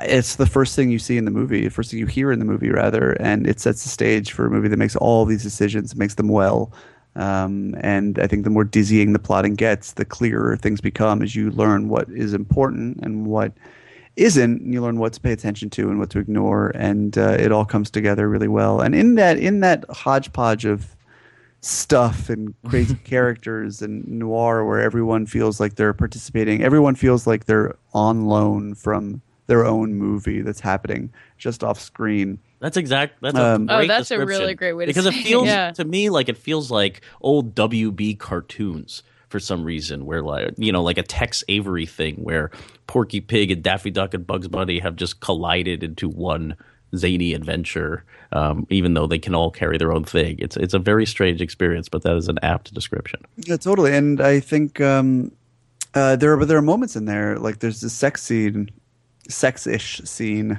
[0.03, 2.39] it's the first thing you see in the movie, the first thing you hear in
[2.39, 5.43] the movie rather, and it sets the stage for a movie that makes all these
[5.43, 6.71] decisions, makes them well.
[7.15, 11.35] Um, and I think the more dizzying the plotting gets, the clearer things become as
[11.35, 13.53] you learn what is important and what
[14.15, 14.61] isn't.
[14.61, 17.51] And you learn what to pay attention to and what to ignore, and uh, it
[17.51, 18.81] all comes together really well.
[18.81, 20.95] And in that in that hodgepodge of
[21.63, 27.45] stuff and crazy characters and noir where everyone feels like they're participating everyone feels like
[27.45, 33.21] they're on loan from their own movie that's happening just off screen That's exact.
[33.21, 35.25] That's Um, a Oh, great that's a really great way to because say it Because
[35.25, 35.71] it, feels yeah.
[35.71, 40.71] to me like it feels like old WB cartoons for some reason, where like you
[40.71, 42.51] know, like a Tex Avery thing, where
[42.87, 46.55] Porky Pig and Daffy Duck and Bugs Bunny have just collided into one
[46.95, 50.37] zany adventure, um, even though they can all carry their own thing.
[50.39, 53.19] It's it's a very strange experience, but that is an apt description.
[53.37, 55.31] yeah totally and i think um,
[55.95, 58.69] uh, there are there are moments in there like there's this sex scene
[59.27, 60.57] sex-ish scene uh,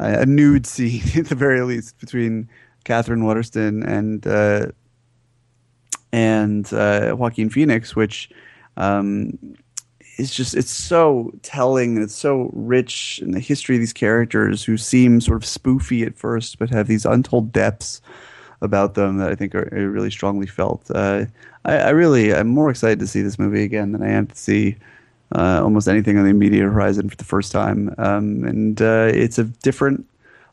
[0.00, 2.48] a nude scene at the very least between
[2.84, 4.66] katherine waterston and uh,
[6.12, 8.30] and uh, Joaquin Phoenix, which
[8.76, 9.38] um,
[10.18, 14.64] is just it's so telling and it's so rich in the history of these characters
[14.64, 18.00] who seem sort of spoofy at first, but have these untold depths
[18.62, 20.90] about them that I think are, are really strongly felt.
[20.90, 21.26] Uh,
[21.64, 24.36] I, I really I'm more excited to see this movie again than I am to
[24.36, 24.76] see.
[25.32, 29.38] Uh, almost anything on the immediate horizon for the first time, um, and uh, it's
[29.38, 30.04] a different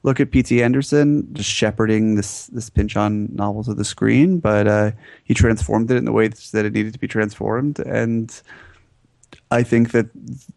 [0.04, 0.62] look at P.T.
[0.62, 4.92] Anderson just shepherding this this Pynchon novel to the screen, but uh,
[5.24, 8.40] he transformed it in the way that it needed to be transformed, and
[9.50, 10.08] I think that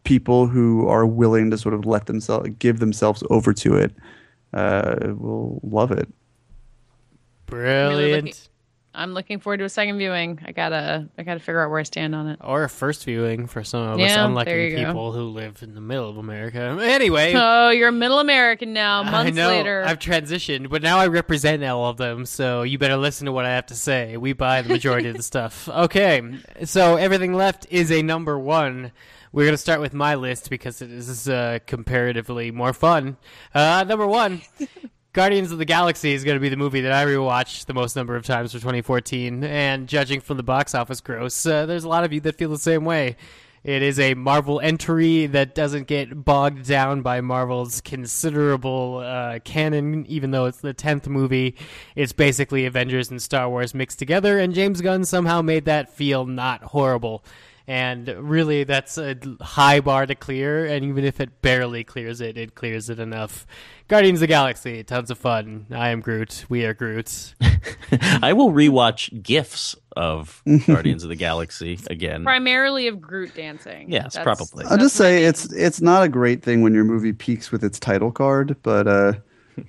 [0.05, 3.93] people who are willing to sort of let themselves give themselves over to it
[4.53, 6.09] uh, will love it.
[7.47, 8.50] Brilliant.
[8.93, 10.41] I'm looking forward to a second viewing.
[10.45, 12.39] I gotta, I gotta figure out where I stand on it.
[12.43, 14.87] Or a first viewing for some of us Yeah, there unlucky you go.
[14.87, 16.77] people who live in the middle of America.
[16.83, 19.03] Anyway, Oh, you're a middle American now.
[19.03, 19.85] I Months know later.
[19.87, 23.45] I've transitioned, but now I represent all of them, so you better listen to what
[23.45, 24.17] I have to say.
[24.17, 25.69] We buy the majority of the stuff.
[25.69, 26.21] Okay,
[26.65, 28.91] so everything left is a number one.
[29.33, 33.17] We're gonna start with my list because it is uh, comparatively more fun.
[33.55, 34.43] Uh, number one.
[35.12, 37.97] Guardians of the Galaxy is going to be the movie that I rewatched the most
[37.97, 41.89] number of times for 2014, and judging from the box office gross, uh, there's a
[41.89, 43.16] lot of you that feel the same way.
[43.65, 50.07] It is a Marvel entry that doesn't get bogged down by Marvel's considerable uh, canon,
[50.07, 51.57] even though it's the 10th movie.
[51.97, 56.24] It's basically Avengers and Star Wars mixed together, and James Gunn somehow made that feel
[56.24, 57.24] not horrible.
[57.71, 62.37] And really, that's a high bar to clear, and even if it barely clears it,
[62.37, 63.47] it clears it enough.
[63.87, 65.67] Guardians of the Galaxy, tons of fun.
[65.71, 66.47] I am Groot.
[66.49, 67.37] We are Groot.
[68.23, 72.25] I will rewatch GIFs of Guardians of the Galaxy again.
[72.25, 73.89] Primarily of Groot dancing.
[73.89, 74.65] Yes, That's- probably.
[74.65, 77.79] I'll just say it's it's not a great thing when your movie peaks with its
[77.79, 79.13] title card, but uh,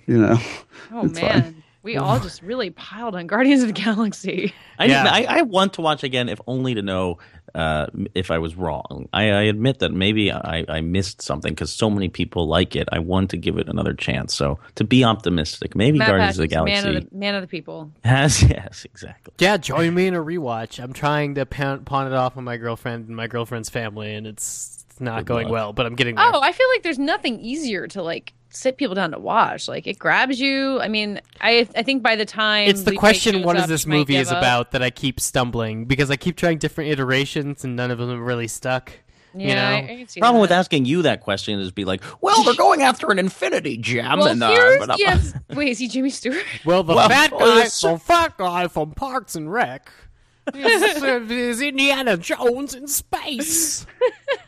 [0.07, 0.39] you know,
[0.91, 1.63] Oh it's man, fine.
[1.83, 4.55] we all just really piled on Guardians of the Galaxy.
[4.79, 5.03] I, Yeah.
[5.07, 7.19] I, I want to watch again, if only to know
[7.55, 9.07] uh, if I was wrong.
[9.13, 12.87] I, I admit that maybe I, I missed something because so many people like it.
[12.91, 14.33] I want to give it another chance.
[14.35, 17.41] So to be optimistic, maybe Matt Guardians of the Galaxy man of the, man of
[17.41, 17.91] the people.
[18.03, 18.41] has.
[18.43, 19.33] Yes, exactly.
[19.39, 20.81] Yeah, join me in a rewatch.
[20.81, 24.27] I'm trying to pawn, pawn it off on my girlfriend and my girlfriend's family, and
[24.27, 25.51] it's not Good going luck.
[25.51, 26.25] well, but I'm getting there.
[26.31, 29.67] Oh, I feel like there's nothing easier to like sit people down to watch.
[29.67, 30.79] Like it grabs you.
[30.79, 33.63] I mean, I I think by the time it's the Lee question shows what is
[33.63, 34.37] up, this movie give is up.
[34.37, 38.21] about that I keep stumbling because I keep trying different iterations and none of them
[38.23, 38.91] really stuck.
[39.33, 39.61] Yeah, you know?
[39.61, 40.41] I, I can see Problem that.
[40.41, 44.19] with asking you that question is be like, well, they're going after an infinity gem.
[44.19, 45.33] Well, and, uh, here's, but, uh, yes.
[45.51, 46.43] Wait, is he Jimmy Stewart?
[46.65, 49.89] Well, the Well, fat guy, yes, the fat guy from Parks and Rec,
[50.53, 53.85] is, uh, is Indiana Jones in space.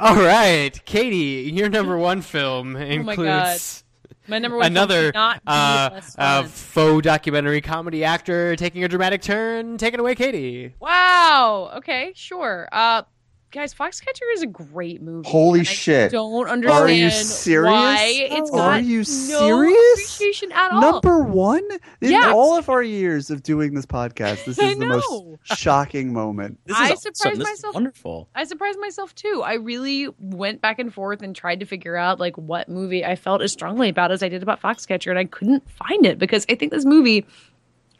[0.00, 3.82] All right, Katie, your number one film Oh my includes
[4.28, 8.88] My number one another could not be uh, uh, faux documentary comedy actor taking a
[8.88, 9.76] dramatic turn.
[9.76, 10.72] Take it away, Katie.
[10.78, 11.72] Wow.
[11.78, 12.68] Okay, sure.
[12.70, 13.02] Uh,
[13.50, 15.28] guys, Foxcatcher is a great movie.
[15.28, 16.12] Holy I shit.
[16.12, 17.72] don't understand Are you serious?
[17.72, 19.92] why it's Are got you no serious?
[19.94, 20.80] appreciation at all.
[20.80, 21.62] number one
[22.00, 22.32] in Yes.
[22.34, 24.44] all of our years of doing this podcast.
[24.44, 26.58] This is the most shocking moment.
[26.66, 27.14] this I is awesome.
[27.14, 28.28] surprised This is myself- wonderful.
[28.34, 29.42] I surprised myself too.
[29.44, 33.16] I really went back and forth and tried to figure out like what movie I
[33.16, 36.44] felt as strongly about as I did about Foxcatcher, and I couldn't find it because
[36.50, 37.26] I think this movie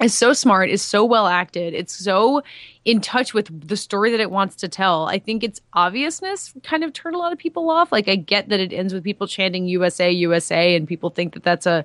[0.01, 2.43] is so smart, is so well acted, it's so
[2.89, 5.07] in touch with the story that it wants to tell.
[5.07, 7.93] I think its obviousness kind of turned a lot of people off.
[7.93, 11.43] Like I get that it ends with people chanting USA, USA, and people think that
[11.43, 11.85] that's a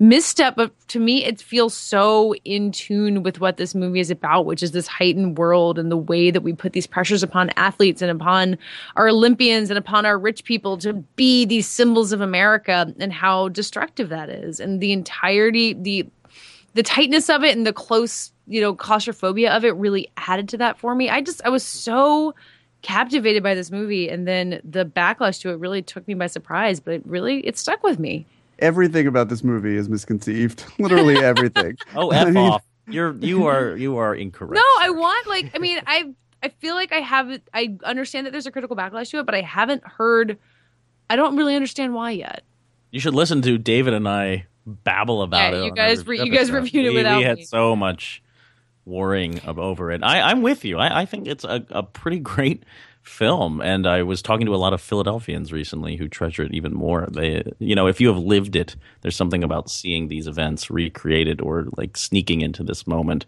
[0.00, 4.44] misstep, but to me, it feels so in tune with what this movie is about,
[4.44, 8.02] which is this heightened world and the way that we put these pressures upon athletes
[8.02, 8.58] and upon
[8.96, 13.48] our Olympians and upon our rich people to be these symbols of America and how
[13.50, 14.58] destructive that is.
[14.58, 16.08] And the entirety, the
[16.74, 20.58] the tightness of it and the close, you know, claustrophobia of it really added to
[20.58, 21.08] that for me.
[21.08, 22.34] I just I was so
[22.82, 26.80] captivated by this movie and then the backlash to it really took me by surprise,
[26.80, 28.26] but it really it stuck with me.
[28.58, 30.64] Everything about this movie is misconceived.
[30.78, 31.76] Literally everything.
[31.94, 32.64] Oh, I f mean, off.
[32.88, 34.54] You're you are you are incorrect.
[34.54, 38.30] No, I want like I mean I I feel like I have I understand that
[38.30, 40.38] there's a critical backlash to it, but I haven't heard
[41.08, 42.42] I don't really understand why yet.
[42.92, 45.64] You should listen to David and I babble about Yeah, it.
[45.66, 47.44] you guys re- you guys reviewed it we, without We had me.
[47.44, 48.22] so much
[48.84, 50.02] worrying over it.
[50.02, 50.78] I, I'm with you.
[50.78, 52.64] I, I think it's a, a pretty great
[53.02, 56.74] film, and I was talking to a lot of Philadelphians recently who treasure it even
[56.74, 57.08] more.
[57.10, 61.40] They, you know, if you have lived it, there's something about seeing these events recreated
[61.40, 63.24] or like sneaking into this moment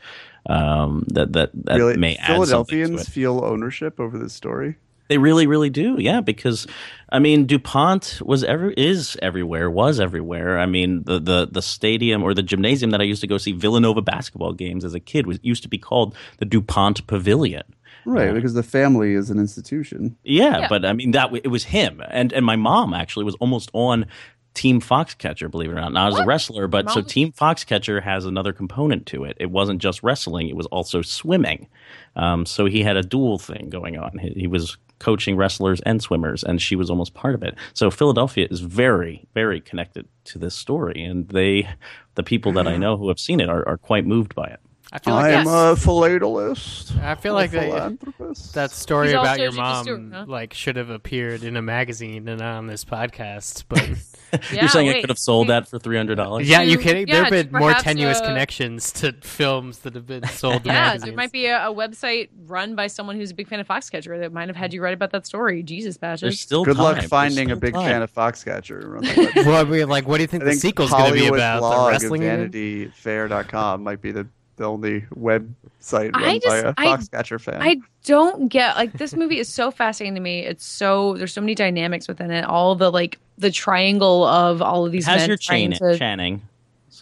[0.46, 3.08] um, that that that really, may add to Philadelphians it.
[3.08, 4.76] feel ownership over this story.
[5.12, 5.96] They really, really do.
[5.98, 6.66] Yeah, because
[7.10, 10.58] I mean, Dupont was ever is everywhere, was everywhere.
[10.58, 13.52] I mean, the the the stadium or the gymnasium that I used to go see
[13.52, 17.64] Villanova basketball games as a kid was used to be called the Dupont Pavilion.
[18.06, 20.16] Right, because the family is an institution.
[20.24, 20.68] Yeah, Yeah.
[20.70, 23.70] but I mean that w- it was him, and and my mom actually was almost
[23.74, 24.06] on
[24.54, 25.92] Team Foxcatcher, believe it or not.
[25.94, 29.24] Now I was a wrestler, but so Mom was- Team Foxcatcher has another component to
[29.24, 29.36] it.
[29.40, 31.68] It wasn't just wrestling; it was also swimming.
[32.16, 34.18] Um, so he had a dual thing going on.
[34.18, 37.56] He, he was coaching wrestlers and swimmers, and she was almost part of it.
[37.74, 41.68] So Philadelphia is very, very connected to this story, and they,
[42.14, 42.80] the people that I mm-hmm.
[42.82, 44.60] know who have seen it, are, are quite moved by it.
[44.94, 45.46] I feel like I am yes.
[45.46, 47.02] a philatelist.
[47.02, 48.52] I feel like they- philanthropist.
[48.54, 50.24] that story He's about your Jimmy mom Stewart, huh?
[50.28, 53.64] like should have appeared in a magazine and not on this podcast.
[53.68, 53.88] But
[54.50, 55.00] Yeah, You're saying I wait.
[55.02, 56.48] could have sold that for three hundred dollars?
[56.48, 57.06] yeah, you kidding?
[57.06, 60.68] yeah, there have been more tenuous uh, connections to films that have been sold to
[60.70, 61.04] Yeah, magazines.
[61.04, 64.18] there might be a, a website run by someone who's a big fan of Foxcatcher
[64.20, 65.62] that might have had you write about that story.
[65.62, 66.82] Jesus, There's still Good time.
[66.96, 67.90] luck finding a big time.
[67.90, 68.86] fan of Foxcatcher.
[68.88, 69.34] Run that website.
[69.46, 71.26] well, I mean, like, what do you think I the think sequel's going to be
[71.26, 71.60] about?
[71.60, 72.22] blog the of wrestling?
[72.24, 72.50] again?
[72.50, 74.26] VanityFair.com might be the,
[74.62, 77.60] the only website run I by just- a I- Foxcatcher fan.
[77.60, 80.40] I don't get like this movie is so fascinating to me.
[80.40, 82.44] It's so there's so many dynamics within it.
[82.44, 85.98] All the like the triangle of all of these Has men your trying chain to-
[85.98, 86.42] Channing?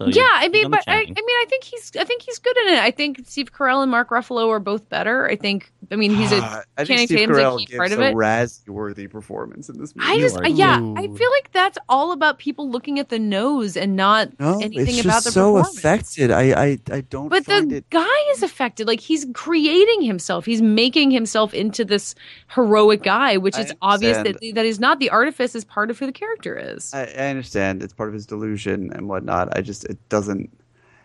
[0.01, 2.39] So Yeah, you're- I mean, but I, I mean, I think he's, I think he's
[2.39, 2.79] good in it.
[2.79, 5.29] I think Steve Carell and Mark Ruffalo are both better.
[5.29, 7.65] I think, I mean, he's a Ah, I Channing think Steve Tatum's a Carell key
[7.67, 8.15] gives part of a it.
[8.15, 10.09] Razzie-worthy performance in this movie.
[10.11, 13.77] I just, are yeah, I feel like that's all about people looking at the nose
[13.77, 15.79] and not no, anything it's about just the so performance.
[15.79, 16.31] affected.
[16.31, 17.91] I, I, I don't But find the it.
[17.91, 18.87] guy is affected.
[18.87, 20.47] Like he's creating himself.
[20.47, 22.15] He's making himself into this
[22.55, 24.57] heroic guy, which I is obvious that understand.
[24.57, 26.95] that is not the artifice is part of who the character is.
[26.95, 29.57] I, I understand it's part of his delusion and whatnot.
[29.57, 30.51] I just it doesn't.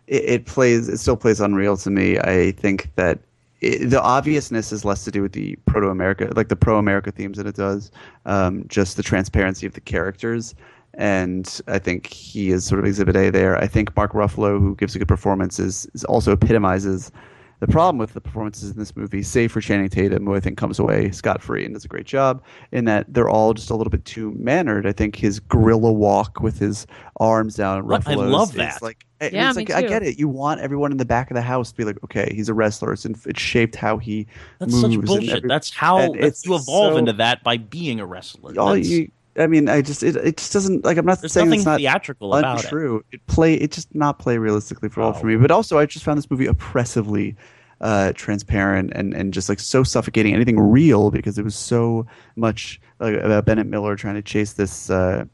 [0.07, 0.87] It, it plays.
[0.87, 2.17] It still plays unreal to me.
[2.19, 3.19] I think that
[3.61, 7.11] it, the obviousness is less to do with the proto America, like the pro America
[7.11, 7.91] themes than it does
[8.25, 10.55] um, just the transparency of the characters.
[10.93, 13.57] And I think he is sort of exhibit A there.
[13.57, 17.11] I think Mark Ruffalo, who gives a good performance, is, is also epitomizes
[17.61, 20.57] the problem with the performances in this movie, save for Channing Tatum, who I think
[20.57, 23.75] comes away scot free and does a great job, in that they're all just a
[23.75, 24.85] little bit too mannered.
[24.85, 26.85] I think his gorilla walk with his
[27.19, 28.07] arms down, What?
[28.07, 28.81] I Ruffalo's love is that.
[28.81, 30.19] Like, it- Yeah, it's me like I get it.
[30.19, 32.53] You want everyone in the back of the house to be like, okay, he's a
[32.53, 32.91] wrestler.
[32.93, 34.27] It's, in, it's shaped how he
[34.59, 34.95] That's moves.
[34.95, 35.29] such bullshit.
[35.37, 38.53] every- that's how and that's, you evolve so- into that by being a wrestler.
[38.59, 39.09] all That's- you.
[39.37, 41.65] I mean, I just it, it just doesn't like I'm not there's saying nothing it's
[41.65, 42.63] not theatrical about it.
[42.65, 43.03] untrue.
[43.11, 43.25] It.
[43.27, 45.35] play it just not play realistically for all for me.
[45.35, 47.35] But also, I just found this movie oppressively
[47.81, 50.33] uh, transparent and and just like so suffocating.
[50.33, 52.05] Anything real because it was so
[52.35, 54.89] much like, about Bennett Miller trying to chase this.
[54.89, 55.25] Uh,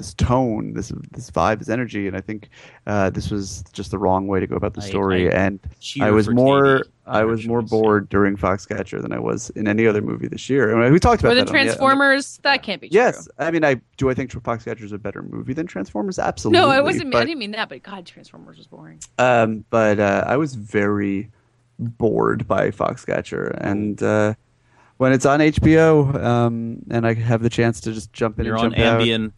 [0.00, 2.48] this tone, this this vibe, this energy, and I think
[2.86, 5.30] uh, this was just the wrong way to go about the story.
[5.30, 5.60] I and
[6.00, 7.78] I was more, I was more choice, yeah.
[7.78, 10.74] bored during Foxcatcher than I was in any other movie this year.
[10.74, 12.80] I mean, we talked about Or the that on the- on the- Transformers, that can't
[12.80, 12.98] be true.
[12.98, 14.08] Yes, I mean, I do.
[14.08, 16.18] I think Foxcatcher is a better movie than Transformers.
[16.18, 16.60] Absolutely.
[16.60, 17.14] No, I wasn't.
[17.14, 17.68] I didn't mean that.
[17.68, 19.00] But God, Transformers was boring.
[19.18, 21.30] um, but uh, I was very
[21.78, 24.34] bored by Foxcatcher, and uh,
[24.96, 28.56] when it's on HBO, um, and I have the chance to just jump in You're
[28.56, 29.32] and on jump out, Ambien.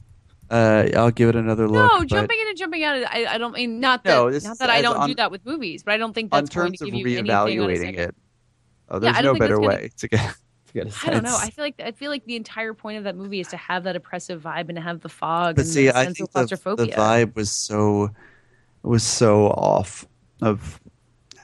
[0.52, 1.90] Uh, I'll give it another look.
[1.92, 2.96] No, jumping in and jumping out.
[3.10, 4.10] I, I don't mean not that.
[4.10, 6.12] No, this not is that I don't on- do that with movies, but I don't
[6.12, 8.14] think that's going terms to of give you anything on a reevaluating it,
[8.90, 10.20] oh, Yeah, there's don't no better gonna- way to get
[10.66, 11.04] to get a sense.
[11.06, 11.36] I don't know.
[11.40, 13.84] I feel like I feel like the entire point of that movie is to have
[13.84, 16.30] that oppressive vibe and to have the fog but and see, the I sense think
[16.34, 18.10] of the, the vibe was so
[18.82, 20.06] was so off
[20.42, 20.80] of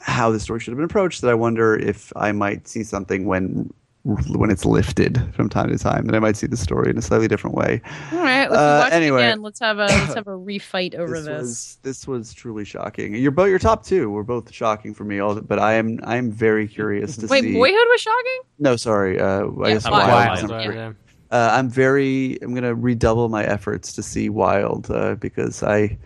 [0.01, 3.26] how the story should have been approached that I wonder if I might see something
[3.26, 3.72] when
[4.09, 7.02] when it's lifted from time to time then I might see the story in a
[7.02, 7.82] slightly different way.
[8.12, 9.22] All right, let's Uh, watch anyway.
[9.22, 9.43] it again.
[9.43, 11.39] Let's have a let's have a refight over this, this.
[11.40, 13.14] was this was truly shocking.
[13.14, 15.18] You're both your top two were both shocking for me.
[15.18, 17.48] All but I am I am very curious to Wait, see.
[17.59, 18.40] Wait, Boyhood was shocking.
[18.59, 19.20] No, sorry.
[19.20, 19.94] Uh, I Yeah, guess Wild.
[20.09, 20.10] Wild.
[20.10, 20.74] Wild, was right.
[20.74, 20.93] yeah.
[21.30, 22.39] uh, I'm very.
[22.40, 25.98] I'm gonna redouble my efforts to see Wild uh, because I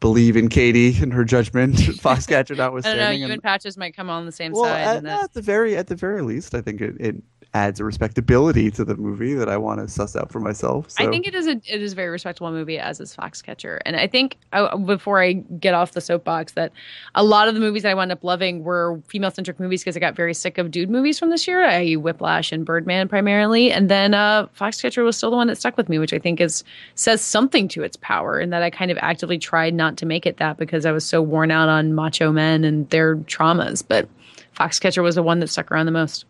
[0.00, 1.74] believe in Katey and her judgment.
[2.02, 3.00] Foxcatcher notwithstanding.
[3.00, 3.16] I don't know.
[3.18, 4.80] You and- and Patches might come on the same well, side.
[4.80, 7.16] at, that- at the very at the very least, I think it, it
[7.52, 10.90] adds a respectability to the movie that I want to suss out for myself.
[10.90, 11.04] So.
[11.04, 13.96] I think it is a it is a very respectable movie as is Foxcatcher, and
[13.96, 16.72] I think uh, before I get off the soapbox that
[17.14, 19.96] a lot of the movies that I wound up loving were female centric movies because
[19.96, 21.96] I got very sick of dude movies from this year, i.e.
[21.96, 25.88] Whiplash and Birdman primarily, and then uh, Foxcatcher was still the one that stuck with
[25.88, 26.62] me, which I think is
[26.94, 30.24] says something to its power, and that I kind of actively tried not to make
[30.24, 34.08] it that because I was so worn out on macho men and their traumas, but
[34.56, 36.26] Foxcatcher was the one that stuck around the most.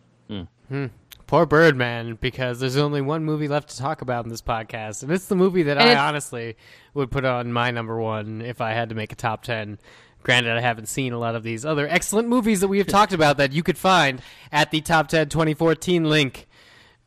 [1.31, 5.09] Poor Birdman, because there's only one movie left to talk about in this podcast, and
[5.13, 6.57] it's the movie that And I honestly
[6.93, 9.79] would put on my number one if I had to make a top ten.
[10.23, 13.13] Granted, I haven't seen a lot of these other excellent movies that we have talked
[13.13, 14.21] about that you could find
[14.51, 16.49] at the Top 10 2014 link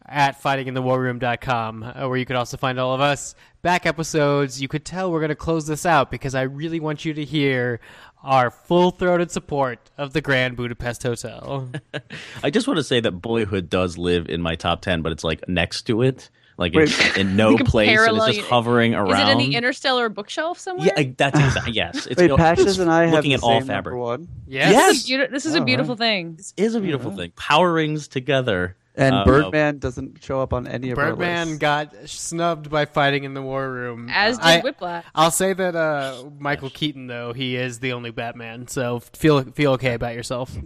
[0.06, 4.58] at fightinginthewarroom.com, uh, where you could also find all of us back episodes.
[4.58, 7.24] You could tell we're going to close this out because I really want you to
[7.26, 7.78] hear
[8.24, 11.70] our full throated support of the Grand Budapest Hotel.
[12.42, 15.24] I just want to say that Boyhood does live in my top ten, but it's
[15.24, 16.84] like next to it, like Wait.
[16.90, 19.10] it's in no Like a place, and it's just hovering around.
[19.12, 20.90] Is it in the interstellar bookshelf somewhere?
[20.96, 22.06] Yeah, that's exactly yes.
[22.06, 23.96] It's Wait, go- Patches it's and I have looking the at all same fabric.
[23.96, 24.72] one, yes.
[24.72, 24.88] Yes.
[24.92, 26.34] This is, beauti- this is a Oh, beautiful thing.
[26.36, 27.32] This is a beautiful thing.
[27.36, 28.76] Power rings together.
[28.96, 31.58] And Uh, Birdman doesn't show up on any of our Birdman lists.
[31.58, 34.08] got snubbed by fighting in the war room.
[34.10, 35.04] As did I, Whiplash.
[35.14, 39.72] I'll say that uh, Michael Keaton, though, he is the only Batman, so feel feel
[39.72, 40.56] okay about yourself.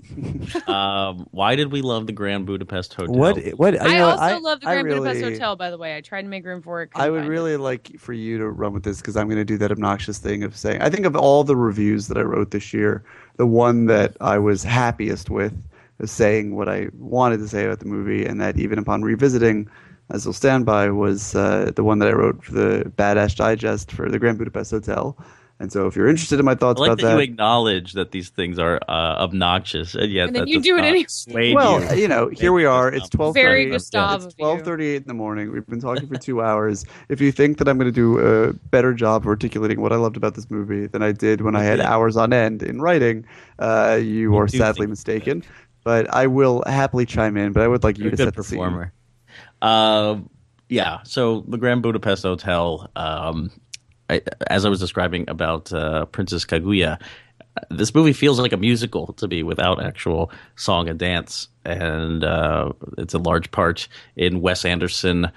[0.66, 3.14] Um, why did we love the Grand Budapest Hotel?
[3.14, 3.38] What?
[3.58, 3.80] What?
[3.80, 5.96] I know, also love the I Grand Budapest Hotel, by the way.
[5.96, 6.90] I tried to make room for it.
[6.94, 7.58] I would really it.
[7.58, 10.42] like for you to run with this because I'm going to do that obnoxious thing
[10.42, 13.04] of saying I think of all the reviews that I wrote this year,
[13.36, 15.54] the one that I was happiest with
[16.00, 19.68] is saying what I wanted to say about the movie, and that even upon revisiting,
[20.10, 23.92] as I'll stand by, was uh, the one that I wrote for the Badass Digest
[23.92, 25.18] for the Grand Budapest Hotel.
[25.60, 27.94] And so, if you're interested in my thoughts I like about that, that, you acknowledge
[27.94, 30.86] that these things are uh, obnoxious, and yet And then that you do it not
[30.86, 31.52] anyway.
[31.52, 32.02] well, you.
[32.02, 32.92] you know, here we are.
[32.92, 33.44] It's twelve thirty.
[33.44, 33.72] Very thirty.
[33.72, 35.50] Gustav It's twelve thirty-eight in the morning.
[35.50, 36.84] We've been talking for two hours.
[37.08, 39.96] If you think that I'm going to do a better job of articulating what I
[39.96, 43.24] loved about this movie than I did when I had hours on end in writing,
[43.58, 45.42] uh, you are sadly think- mistaken.
[45.84, 47.52] But I will happily chime in.
[47.52, 48.58] But I would like you You're a to good set the scene.
[48.58, 48.92] performer.
[49.62, 50.18] Uh,
[50.68, 50.98] yeah.
[51.04, 52.90] So the Grand Budapest Hotel.
[52.96, 53.50] Um,
[54.10, 57.00] I, as I was describing about uh, Princess Kaguya,
[57.70, 62.72] this movie feels like a musical to me without actual song and dance, and uh,
[62.96, 65.30] it's a large part in Wes Anderson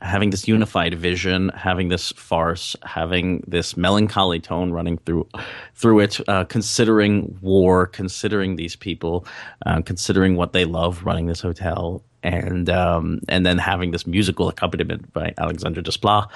[0.00, 5.28] having this unified vision, having this farce, having this melancholy tone running through
[5.74, 9.26] through it, uh, considering war, considering these people,
[9.66, 14.48] uh, considering what they love running this hotel, and um, and then having this musical
[14.48, 16.28] accompaniment by Alexandre Desplat.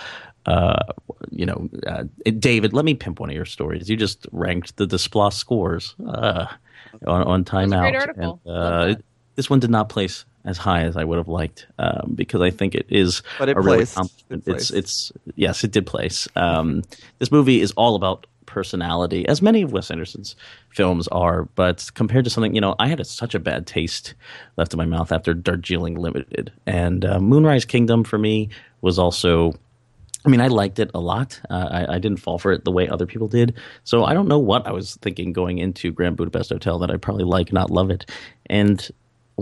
[0.44, 0.74] Uh,
[1.30, 2.02] you know, uh,
[2.39, 3.89] David, let me pimp one of your stories.
[3.89, 6.47] You just ranked the Desplat scores uh,
[7.06, 7.93] on, on Time That was a Out.
[7.93, 8.40] great article.
[8.44, 9.02] and, uh,
[9.36, 12.51] this one did not place as high as I would have liked um, because I
[12.51, 13.93] think it is But it a real placed.
[13.93, 14.44] accomplishment.
[14.47, 16.28] It It's it's yes, it did place.
[16.36, 16.82] Um,
[17.19, 20.36] this movie is all about personality, as many of Wes Anderson's
[20.70, 21.44] films are.
[21.55, 24.14] But compared to something, you know, I had a, such a bad taste
[24.56, 28.48] left in my mouth after Darjeeling Limited, and uh, Moonrise Kingdom for me
[28.81, 29.55] was also.
[30.24, 31.40] I mean, I liked it a lot.
[31.51, 33.55] Uh, I, I didn't fall for it the way other people did.
[33.82, 36.97] So I don't know what I was thinking going into Grand Budapest Hotel that I
[36.97, 38.09] probably like, not love it.
[38.47, 38.89] And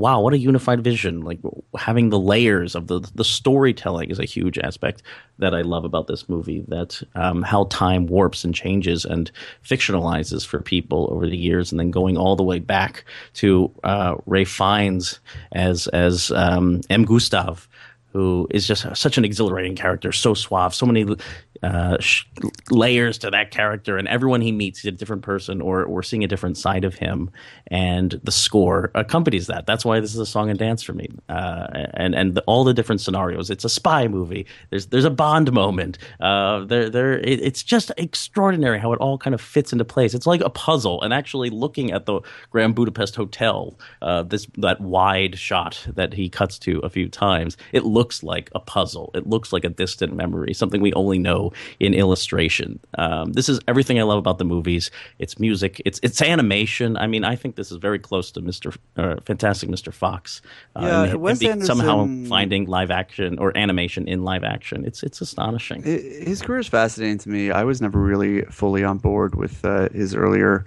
[0.00, 1.20] wow, what a unified vision!
[1.20, 1.38] Like
[1.78, 5.02] having the layers of the the storytelling is a huge aspect
[5.38, 6.64] that I love about this movie.
[6.68, 9.30] That um, how time warps and changes and
[9.64, 13.04] fictionalizes for people over the years, and then going all the way back
[13.34, 15.20] to uh, Ralph Fiennes
[15.52, 17.04] as as um, M.
[17.04, 17.68] Gustav
[18.12, 21.16] who is just such an exhilarating character, so suave, so many
[21.62, 22.24] uh, sh-
[22.70, 26.24] layers to that character, and everyone he meets is a different person, or we're seeing
[26.24, 27.30] a different side of him,
[27.68, 29.66] and the score accompanies that.
[29.66, 32.64] That's why this is a song and dance for me, uh, and and the, all
[32.64, 33.50] the different scenarios.
[33.50, 34.46] It's a spy movie.
[34.70, 35.98] There's there's a Bond moment.
[36.18, 40.14] Uh, there there it, it's just extraordinary how it all kind of fits into place.
[40.14, 42.20] It's like a puzzle, and actually looking at the
[42.50, 47.56] Grand Budapest Hotel, uh, this that wide shot that he cuts to a few times,
[47.72, 49.10] it looks like a puzzle.
[49.14, 52.80] It looks like a distant memory, something we only know in illustration.
[52.98, 54.90] Um, this is everything I love about the movies.
[55.18, 55.80] It's music.
[55.84, 56.96] It's it's animation.
[56.96, 58.76] I mean, I think this is very close to Mr.
[58.96, 59.92] Uh, Fantastic Mr.
[59.92, 60.40] Fox.
[60.74, 64.84] Uh, Yeah, and Wes be- somehow finding live action or animation in live action.
[64.84, 65.82] It's it's astonishing.
[65.82, 67.50] His career is fascinating to me.
[67.50, 70.64] I was never really fully on board with uh, his earlier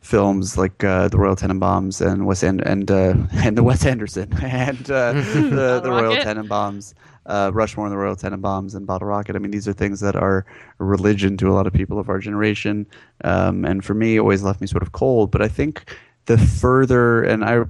[0.00, 4.32] films like uh, the Royal Tenenbaums and Wes and and uh, and the Wes Anderson
[4.42, 6.26] and uh, the the Royal Rocket?
[6.26, 6.94] Tenenbaums,
[7.26, 9.36] uh, Rushmore and the Royal Tenenbaums and Bottle Rocket.
[9.36, 10.46] I mean, these are things that are
[10.78, 12.86] religion to a lot of people of our generation,
[13.24, 15.30] um, and for me, always left me sort of cold.
[15.30, 15.96] But I think
[16.26, 17.64] the further, and I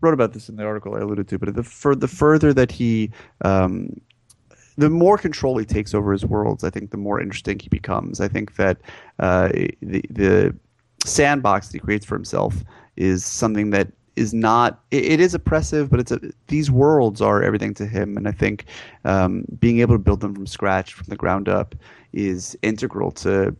[0.00, 2.70] wrote about this in the article I alluded to, but the fur- the further that
[2.70, 3.10] he
[3.44, 4.00] um,
[4.76, 8.20] the more control he takes over his worlds, I think the more interesting he becomes.
[8.20, 8.78] I think that
[9.18, 9.48] uh,
[9.82, 10.56] the the
[11.04, 12.64] sandbox that he creates for himself
[12.96, 17.42] is something that is not it, it is oppressive but it's a, these worlds are
[17.42, 18.66] everything to him and i think
[19.04, 21.74] um, being able to build them from scratch from the ground up
[22.12, 23.56] is integral to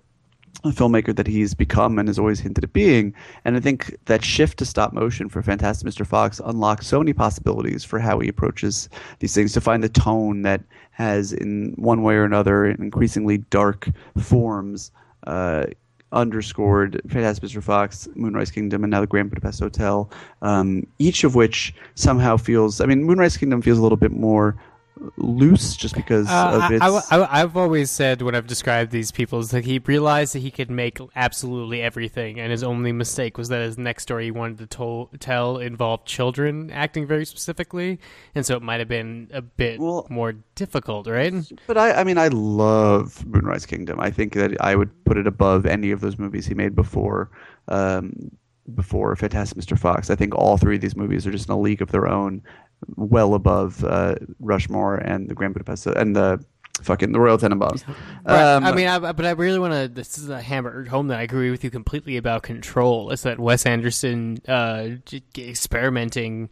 [0.65, 3.15] a filmmaker that he's become and has always hinted at being.
[3.45, 6.07] And I think that shift to stop motion for Fantastic Mr.
[6.07, 8.89] Fox unlocks so many possibilities for how he approaches
[9.21, 13.39] these things to find the tone that has, in one way or another, in increasingly
[13.39, 13.89] dark
[14.19, 14.91] forms,
[15.27, 15.65] uh,
[16.13, 17.63] underscored Fantastic Mr.
[17.63, 20.11] Fox, Moonrise Kingdom, and now the Grand Budapest Hotel.
[20.43, 24.57] Um, each of which somehow feels, I mean, Moonrise Kingdom feels a little bit more
[25.17, 27.11] loose just because Uh, of its.
[27.13, 30.51] I, have always said when I've described these people is that he realized that he
[30.51, 34.59] could make absolutely everything, and his only mistake was that his next story he wanted
[34.59, 37.99] to tol- tell involved children acting very specifically,
[38.35, 41.33] and so it might have been a bit Well- more difficult, right?
[41.67, 44.01] But I, I mean, I love Moonrise Kingdom.
[44.01, 47.31] I think that I would put it above any of those movies he made before,
[47.69, 48.13] um,
[48.75, 49.79] before Fantastic Mr.
[49.79, 50.11] Fox.
[50.11, 52.43] I think all three of these movies are just in a league of their own,
[52.97, 56.45] well above uh, Rushmore and the Grand Budapest and the
[56.83, 57.87] fucking the Royal Tenenbaums.
[58.25, 58.55] Right.
[58.55, 59.89] Um, I mean, I, but I really want to.
[59.89, 63.11] This is a hammer home that I agree with you completely about control.
[63.11, 64.89] Is that Wes Anderson uh,
[65.37, 66.51] experimenting?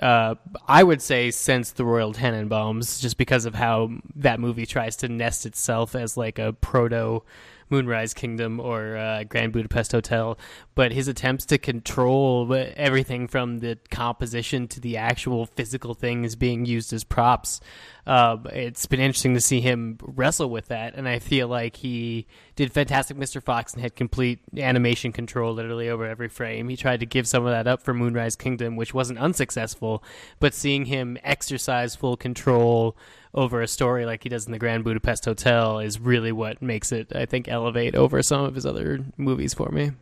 [0.00, 0.36] Uh,
[0.66, 5.08] I would say since the Royal Tenenbaums, just because of how that movie tries to
[5.08, 7.24] nest itself as like a proto
[7.70, 10.38] Moonrise Kingdom or uh, Grand Budapest Hotel,
[10.74, 16.64] but his attempts to control everything from the composition to the actual physical things being
[16.64, 17.60] used as props.
[18.06, 22.26] Uh, it's been interesting to see him wrestle with that, and I feel like he
[22.56, 23.42] did Fantastic Mr.
[23.42, 26.68] Fox and had complete animation control literally over every frame.
[26.70, 30.02] He tried to give some of that up for Moonrise Kingdom, which wasn't unsuccessful,
[30.40, 32.96] but seeing him exercise full control
[33.34, 36.92] over a story like he does in the Grand Budapest Hotel is really what makes
[36.92, 39.92] it, I think, elevate over some of his other movies for me.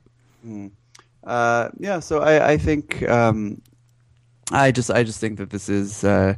[0.47, 0.71] Mm.
[1.25, 3.61] Uh, yeah, so I, I think um,
[4.53, 6.35] I just I just think that this is uh,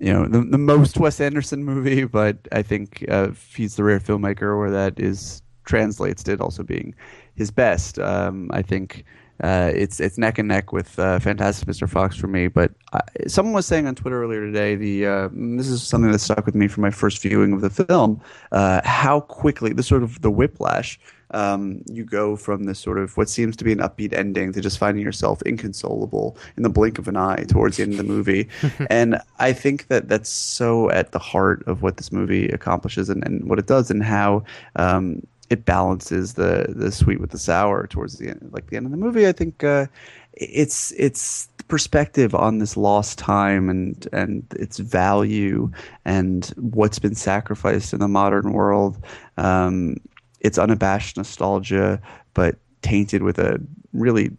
[0.00, 4.00] you know the, the most Wes Anderson movie, but I think uh, he's the rare
[4.00, 6.94] filmmaker where that is translates to it also being
[7.34, 7.98] his best.
[7.98, 9.04] Um, I think
[9.42, 11.88] uh, it's it's neck and neck with uh, Fantastic Mr.
[11.88, 12.48] Fox for me.
[12.48, 16.20] But I, someone was saying on Twitter earlier today, the uh, this is something that
[16.20, 18.20] stuck with me from my first viewing of the film.
[18.52, 20.98] Uh, how quickly the sort of the whiplash.
[21.30, 24.60] Um, you go from this sort of what seems to be an upbeat ending to
[24.60, 28.04] just finding yourself inconsolable in the blink of an eye towards the end of the
[28.04, 28.48] movie.
[28.90, 33.24] and I think that that's so at the heart of what this movie accomplishes and,
[33.26, 34.44] and what it does and how
[34.76, 38.86] um, it balances the the sweet with the sour towards the end, like the end
[38.86, 39.26] of the movie.
[39.26, 39.86] I think uh,
[40.34, 45.70] it's it's perspective on this lost time and and its value
[46.04, 48.98] and what's been sacrificed in the modern world.
[49.38, 49.96] Um,
[50.40, 52.00] it's unabashed nostalgia,
[52.34, 53.60] but tainted with a
[53.92, 54.30] really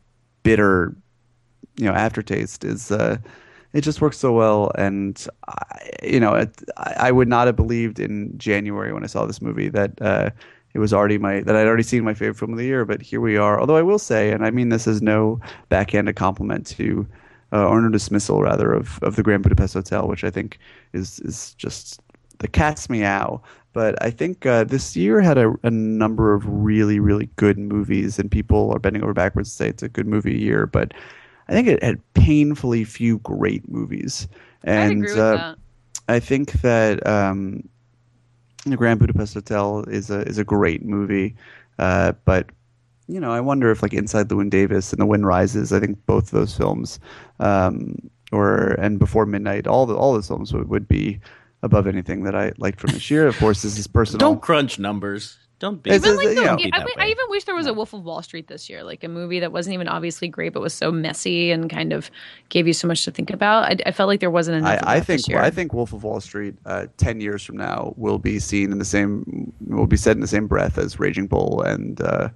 [0.44, 0.96] bitter,
[1.78, 2.66] you know, aftertaste.
[2.66, 3.18] Is uh,
[3.72, 8.00] it just works so well, and I, you know, it, I, would not have believed
[8.00, 10.02] in January when I saw this movie that.
[10.02, 10.30] Uh,
[10.76, 12.84] it was already my that I'd already seen my favorite film of the year.
[12.84, 13.58] But here we are.
[13.60, 15.40] Although I will say, and I mean this as no
[15.70, 17.08] backhanded compliment to
[17.54, 20.60] uh, or no dismissal rather of of the Grand Budapest Hotel, which I think
[20.92, 22.02] is is just
[22.40, 23.42] the cat's meow.
[23.72, 28.20] But I think uh, this year had a, a, number of really really good movies,
[28.20, 30.68] and people are bending over backwards to say it's a good movie year.
[30.68, 30.94] But
[31.48, 34.28] I think it had painfully few great movies,
[34.66, 35.56] and uh,
[36.10, 37.08] I think that.
[37.08, 37.70] Um,
[38.72, 41.36] the Grand Budapest Hotel is a is a great movie,
[41.80, 42.50] uh, but
[43.08, 46.04] you know I wonder if like Inside Llewyn Davis and The Wind Rises, I think
[46.06, 47.00] both of those films,
[47.40, 51.20] um, or and Before Midnight, all the all those films would, would be
[51.64, 53.28] above anything that I liked from this year.
[53.28, 54.20] Of course, this is personal.
[54.20, 55.38] Don't crunch numbers.
[55.60, 55.92] Don't be.
[55.92, 58.22] Even like the, you know, I, I, even wish there was a Wolf of Wall
[58.22, 61.52] Street this year, like a movie that wasn't even obviously great, but was so messy
[61.52, 62.12] and kind of
[62.50, 63.64] gave you so much to think about.
[63.64, 64.84] I, I felt like there wasn't enough.
[64.84, 68.20] I, I think I think Wolf of Wall Street, uh, ten years from now, will
[68.20, 71.62] be seen in the same, will be said in the same breath as Raging Bull
[71.62, 72.30] and uh,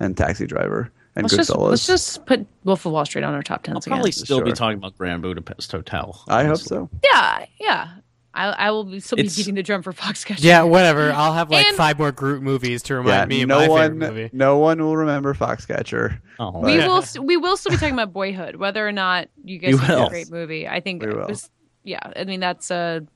[0.00, 1.70] and Taxi Driver and let's Goodfellas.
[1.70, 3.76] Just, let's just put Wolf of Wall Street on our top tens.
[3.76, 4.24] I'll probably again.
[4.24, 4.46] still sure.
[4.46, 6.22] be talking about Grand Budapest Hotel.
[6.28, 6.88] I hope so.
[7.04, 7.88] Yeah, yeah.
[8.34, 10.42] I, I will be, still be It's- beating the drum for Foxcatcher.
[10.42, 11.12] Yeah, whatever.
[11.12, 13.68] I'll have like And- five more group movies to Yeah, remind me of no my
[13.68, 14.30] one, favorite movie.
[14.32, 16.18] no one will remember Foxcatcher.
[16.40, 19.28] Oh, we But- will st- we will still be talking about Boyhood, whether or not
[19.44, 20.66] you guys You think it's a great movie.
[20.66, 21.26] I think We it will.
[21.28, 21.50] was
[21.84, 22.00] yeah.
[22.16, 23.06] I mean that's a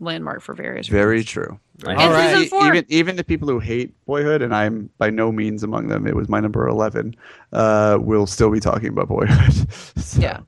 [0.00, 1.30] landmark for various Very reasons.
[1.30, 1.60] true.
[1.86, 2.34] I And All right.
[2.36, 2.66] season four.
[2.68, 6.06] Even even the people who hate Boyhood, and I'm by no means among them.
[6.06, 7.14] It was my number eleven.
[7.52, 9.66] Uh, will still be talking about Boyhood.
[9.96, 10.40] So, Yeah.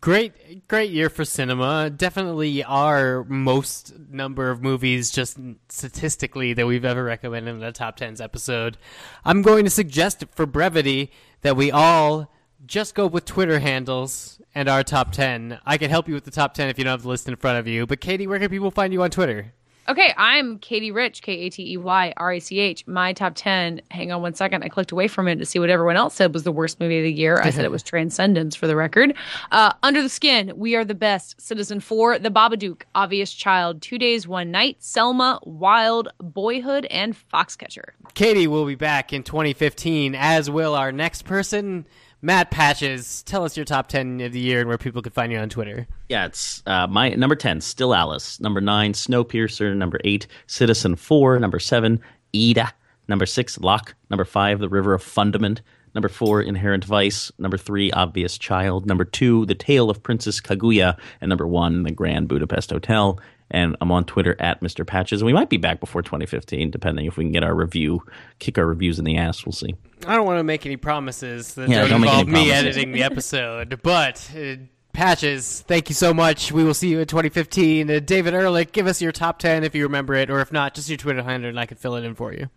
[0.00, 1.88] Great, great year for cinema.
[1.88, 5.38] Definitely our most number of movies, just
[5.70, 8.76] statistically, that we've ever recommended in a top tens episode.
[9.24, 12.30] I'm going to suggest for brevity that we all
[12.66, 15.58] just go with Twitter handles and our top ten.
[15.64, 17.36] I can help you with the top ten if you don't have the list in
[17.36, 17.86] front of you.
[17.86, 19.54] But Katey, where can people find you on Twitter?
[19.88, 22.86] Okay, I'm Katey Rich, K A T E Y R A C H.
[22.86, 23.80] My top 10.
[23.90, 24.62] Hang on one second.
[24.62, 26.98] I clicked away from it to see what everyone else said was the worst movie
[26.98, 27.40] of the year.
[27.42, 29.14] I said it was Transcendence for the record.
[29.50, 34.28] Uh, Under the Skin, We Are the Best, Citizenfour, The Babadook, Obvious Child, Two Days,
[34.28, 37.90] One Night, Selma, Wild, Boyhood, and Foxcatcher.
[38.14, 41.86] Katie will be back in 2015, as will our next person,
[42.22, 43.22] Matt Patches.
[43.22, 45.48] Tell us your top 10 of the year and where people can find you on
[45.48, 45.86] Twitter.
[46.08, 48.40] Yeah, it's uh, my number ten, Still Alice.
[48.40, 49.74] Number nine, Snowpiercer.
[49.76, 51.40] Number eight, Citizenfour.
[51.40, 52.00] Number seven,
[52.34, 52.72] Ida.
[53.08, 53.94] Number six, Locke.
[54.10, 55.62] Number five, The River of Fundament.
[55.94, 57.32] Number four, Inherent Vice.
[57.38, 58.86] Number three, Obvious Child.
[58.86, 60.96] Number two, The Tale of Princess Kaguya.
[61.20, 63.18] And number one, The Grand Budapest Hotel.
[63.50, 64.86] And I'm on Twitter at Mr.
[64.86, 65.20] Patches.
[65.22, 68.02] And we might be back before 2015, depending if we can get our review,
[68.38, 69.44] kick our reviews in the ass.
[69.44, 69.74] We'll see.
[70.06, 73.02] I don't want to make any promises that Yeah, don't, don't involve me editing the
[73.02, 74.30] episode, but.
[74.36, 74.56] Uh,
[74.92, 76.50] Patches, thank you so much.
[76.50, 77.88] We will see you in 2015.
[77.90, 80.74] Uh, David Ehrlich, give us your top 10 if you remember it, or if not,
[80.74, 82.48] just your Twitter handle and I can fill it in for you.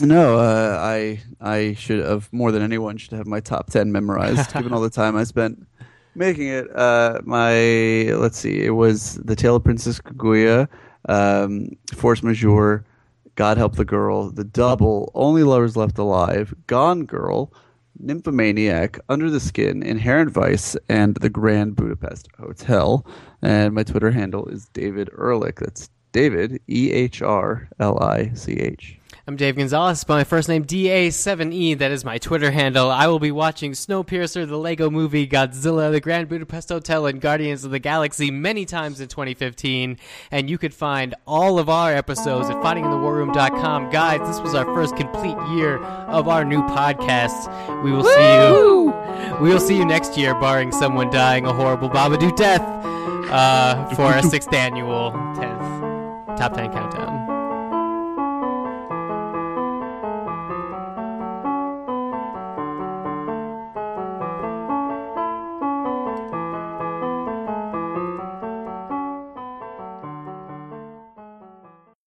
[0.00, 4.52] No, uh, I I should have more than anyone should have my top ten memorized,
[4.52, 5.66] given all the time I spent
[6.18, 6.74] making it.
[6.76, 7.52] Uh, my
[8.16, 10.68] let's see, it was the Tale of Princess Kaguya,
[11.08, 12.84] um, Force Majeure,
[13.36, 17.52] God Help the Girl, The Double, Only Lovers Left Alive, Gone Girl,
[18.00, 23.06] Nymphomaniac, Under the Skin, Inherent Vice, and The Grand Budapest Hotel.
[23.40, 25.56] And my Twitter handle is David Ehrlich.
[25.56, 28.97] That's David, E H R L I C H.
[29.28, 31.76] I'm Dave Gonzalez, by my first name DA7E.
[31.76, 32.90] That is my Twitter handle.
[32.90, 37.62] I will be watching Snowpiercer, the Lego movie, Godzilla, the Grand Budapest Hotel, and Guardians
[37.62, 39.98] of the Galaxy many times in 2015.
[40.30, 43.90] And you could find all of our episodes at fightinginthewarroom.com.
[43.90, 47.84] Guys, this was our first complete year of our new podcast.
[47.84, 48.94] We will see you.
[49.42, 52.62] We will see you next year, barring someone dying a horrible Babadook death,
[53.30, 57.17] uh, for our sixth annual 10th Top 10 Countdown.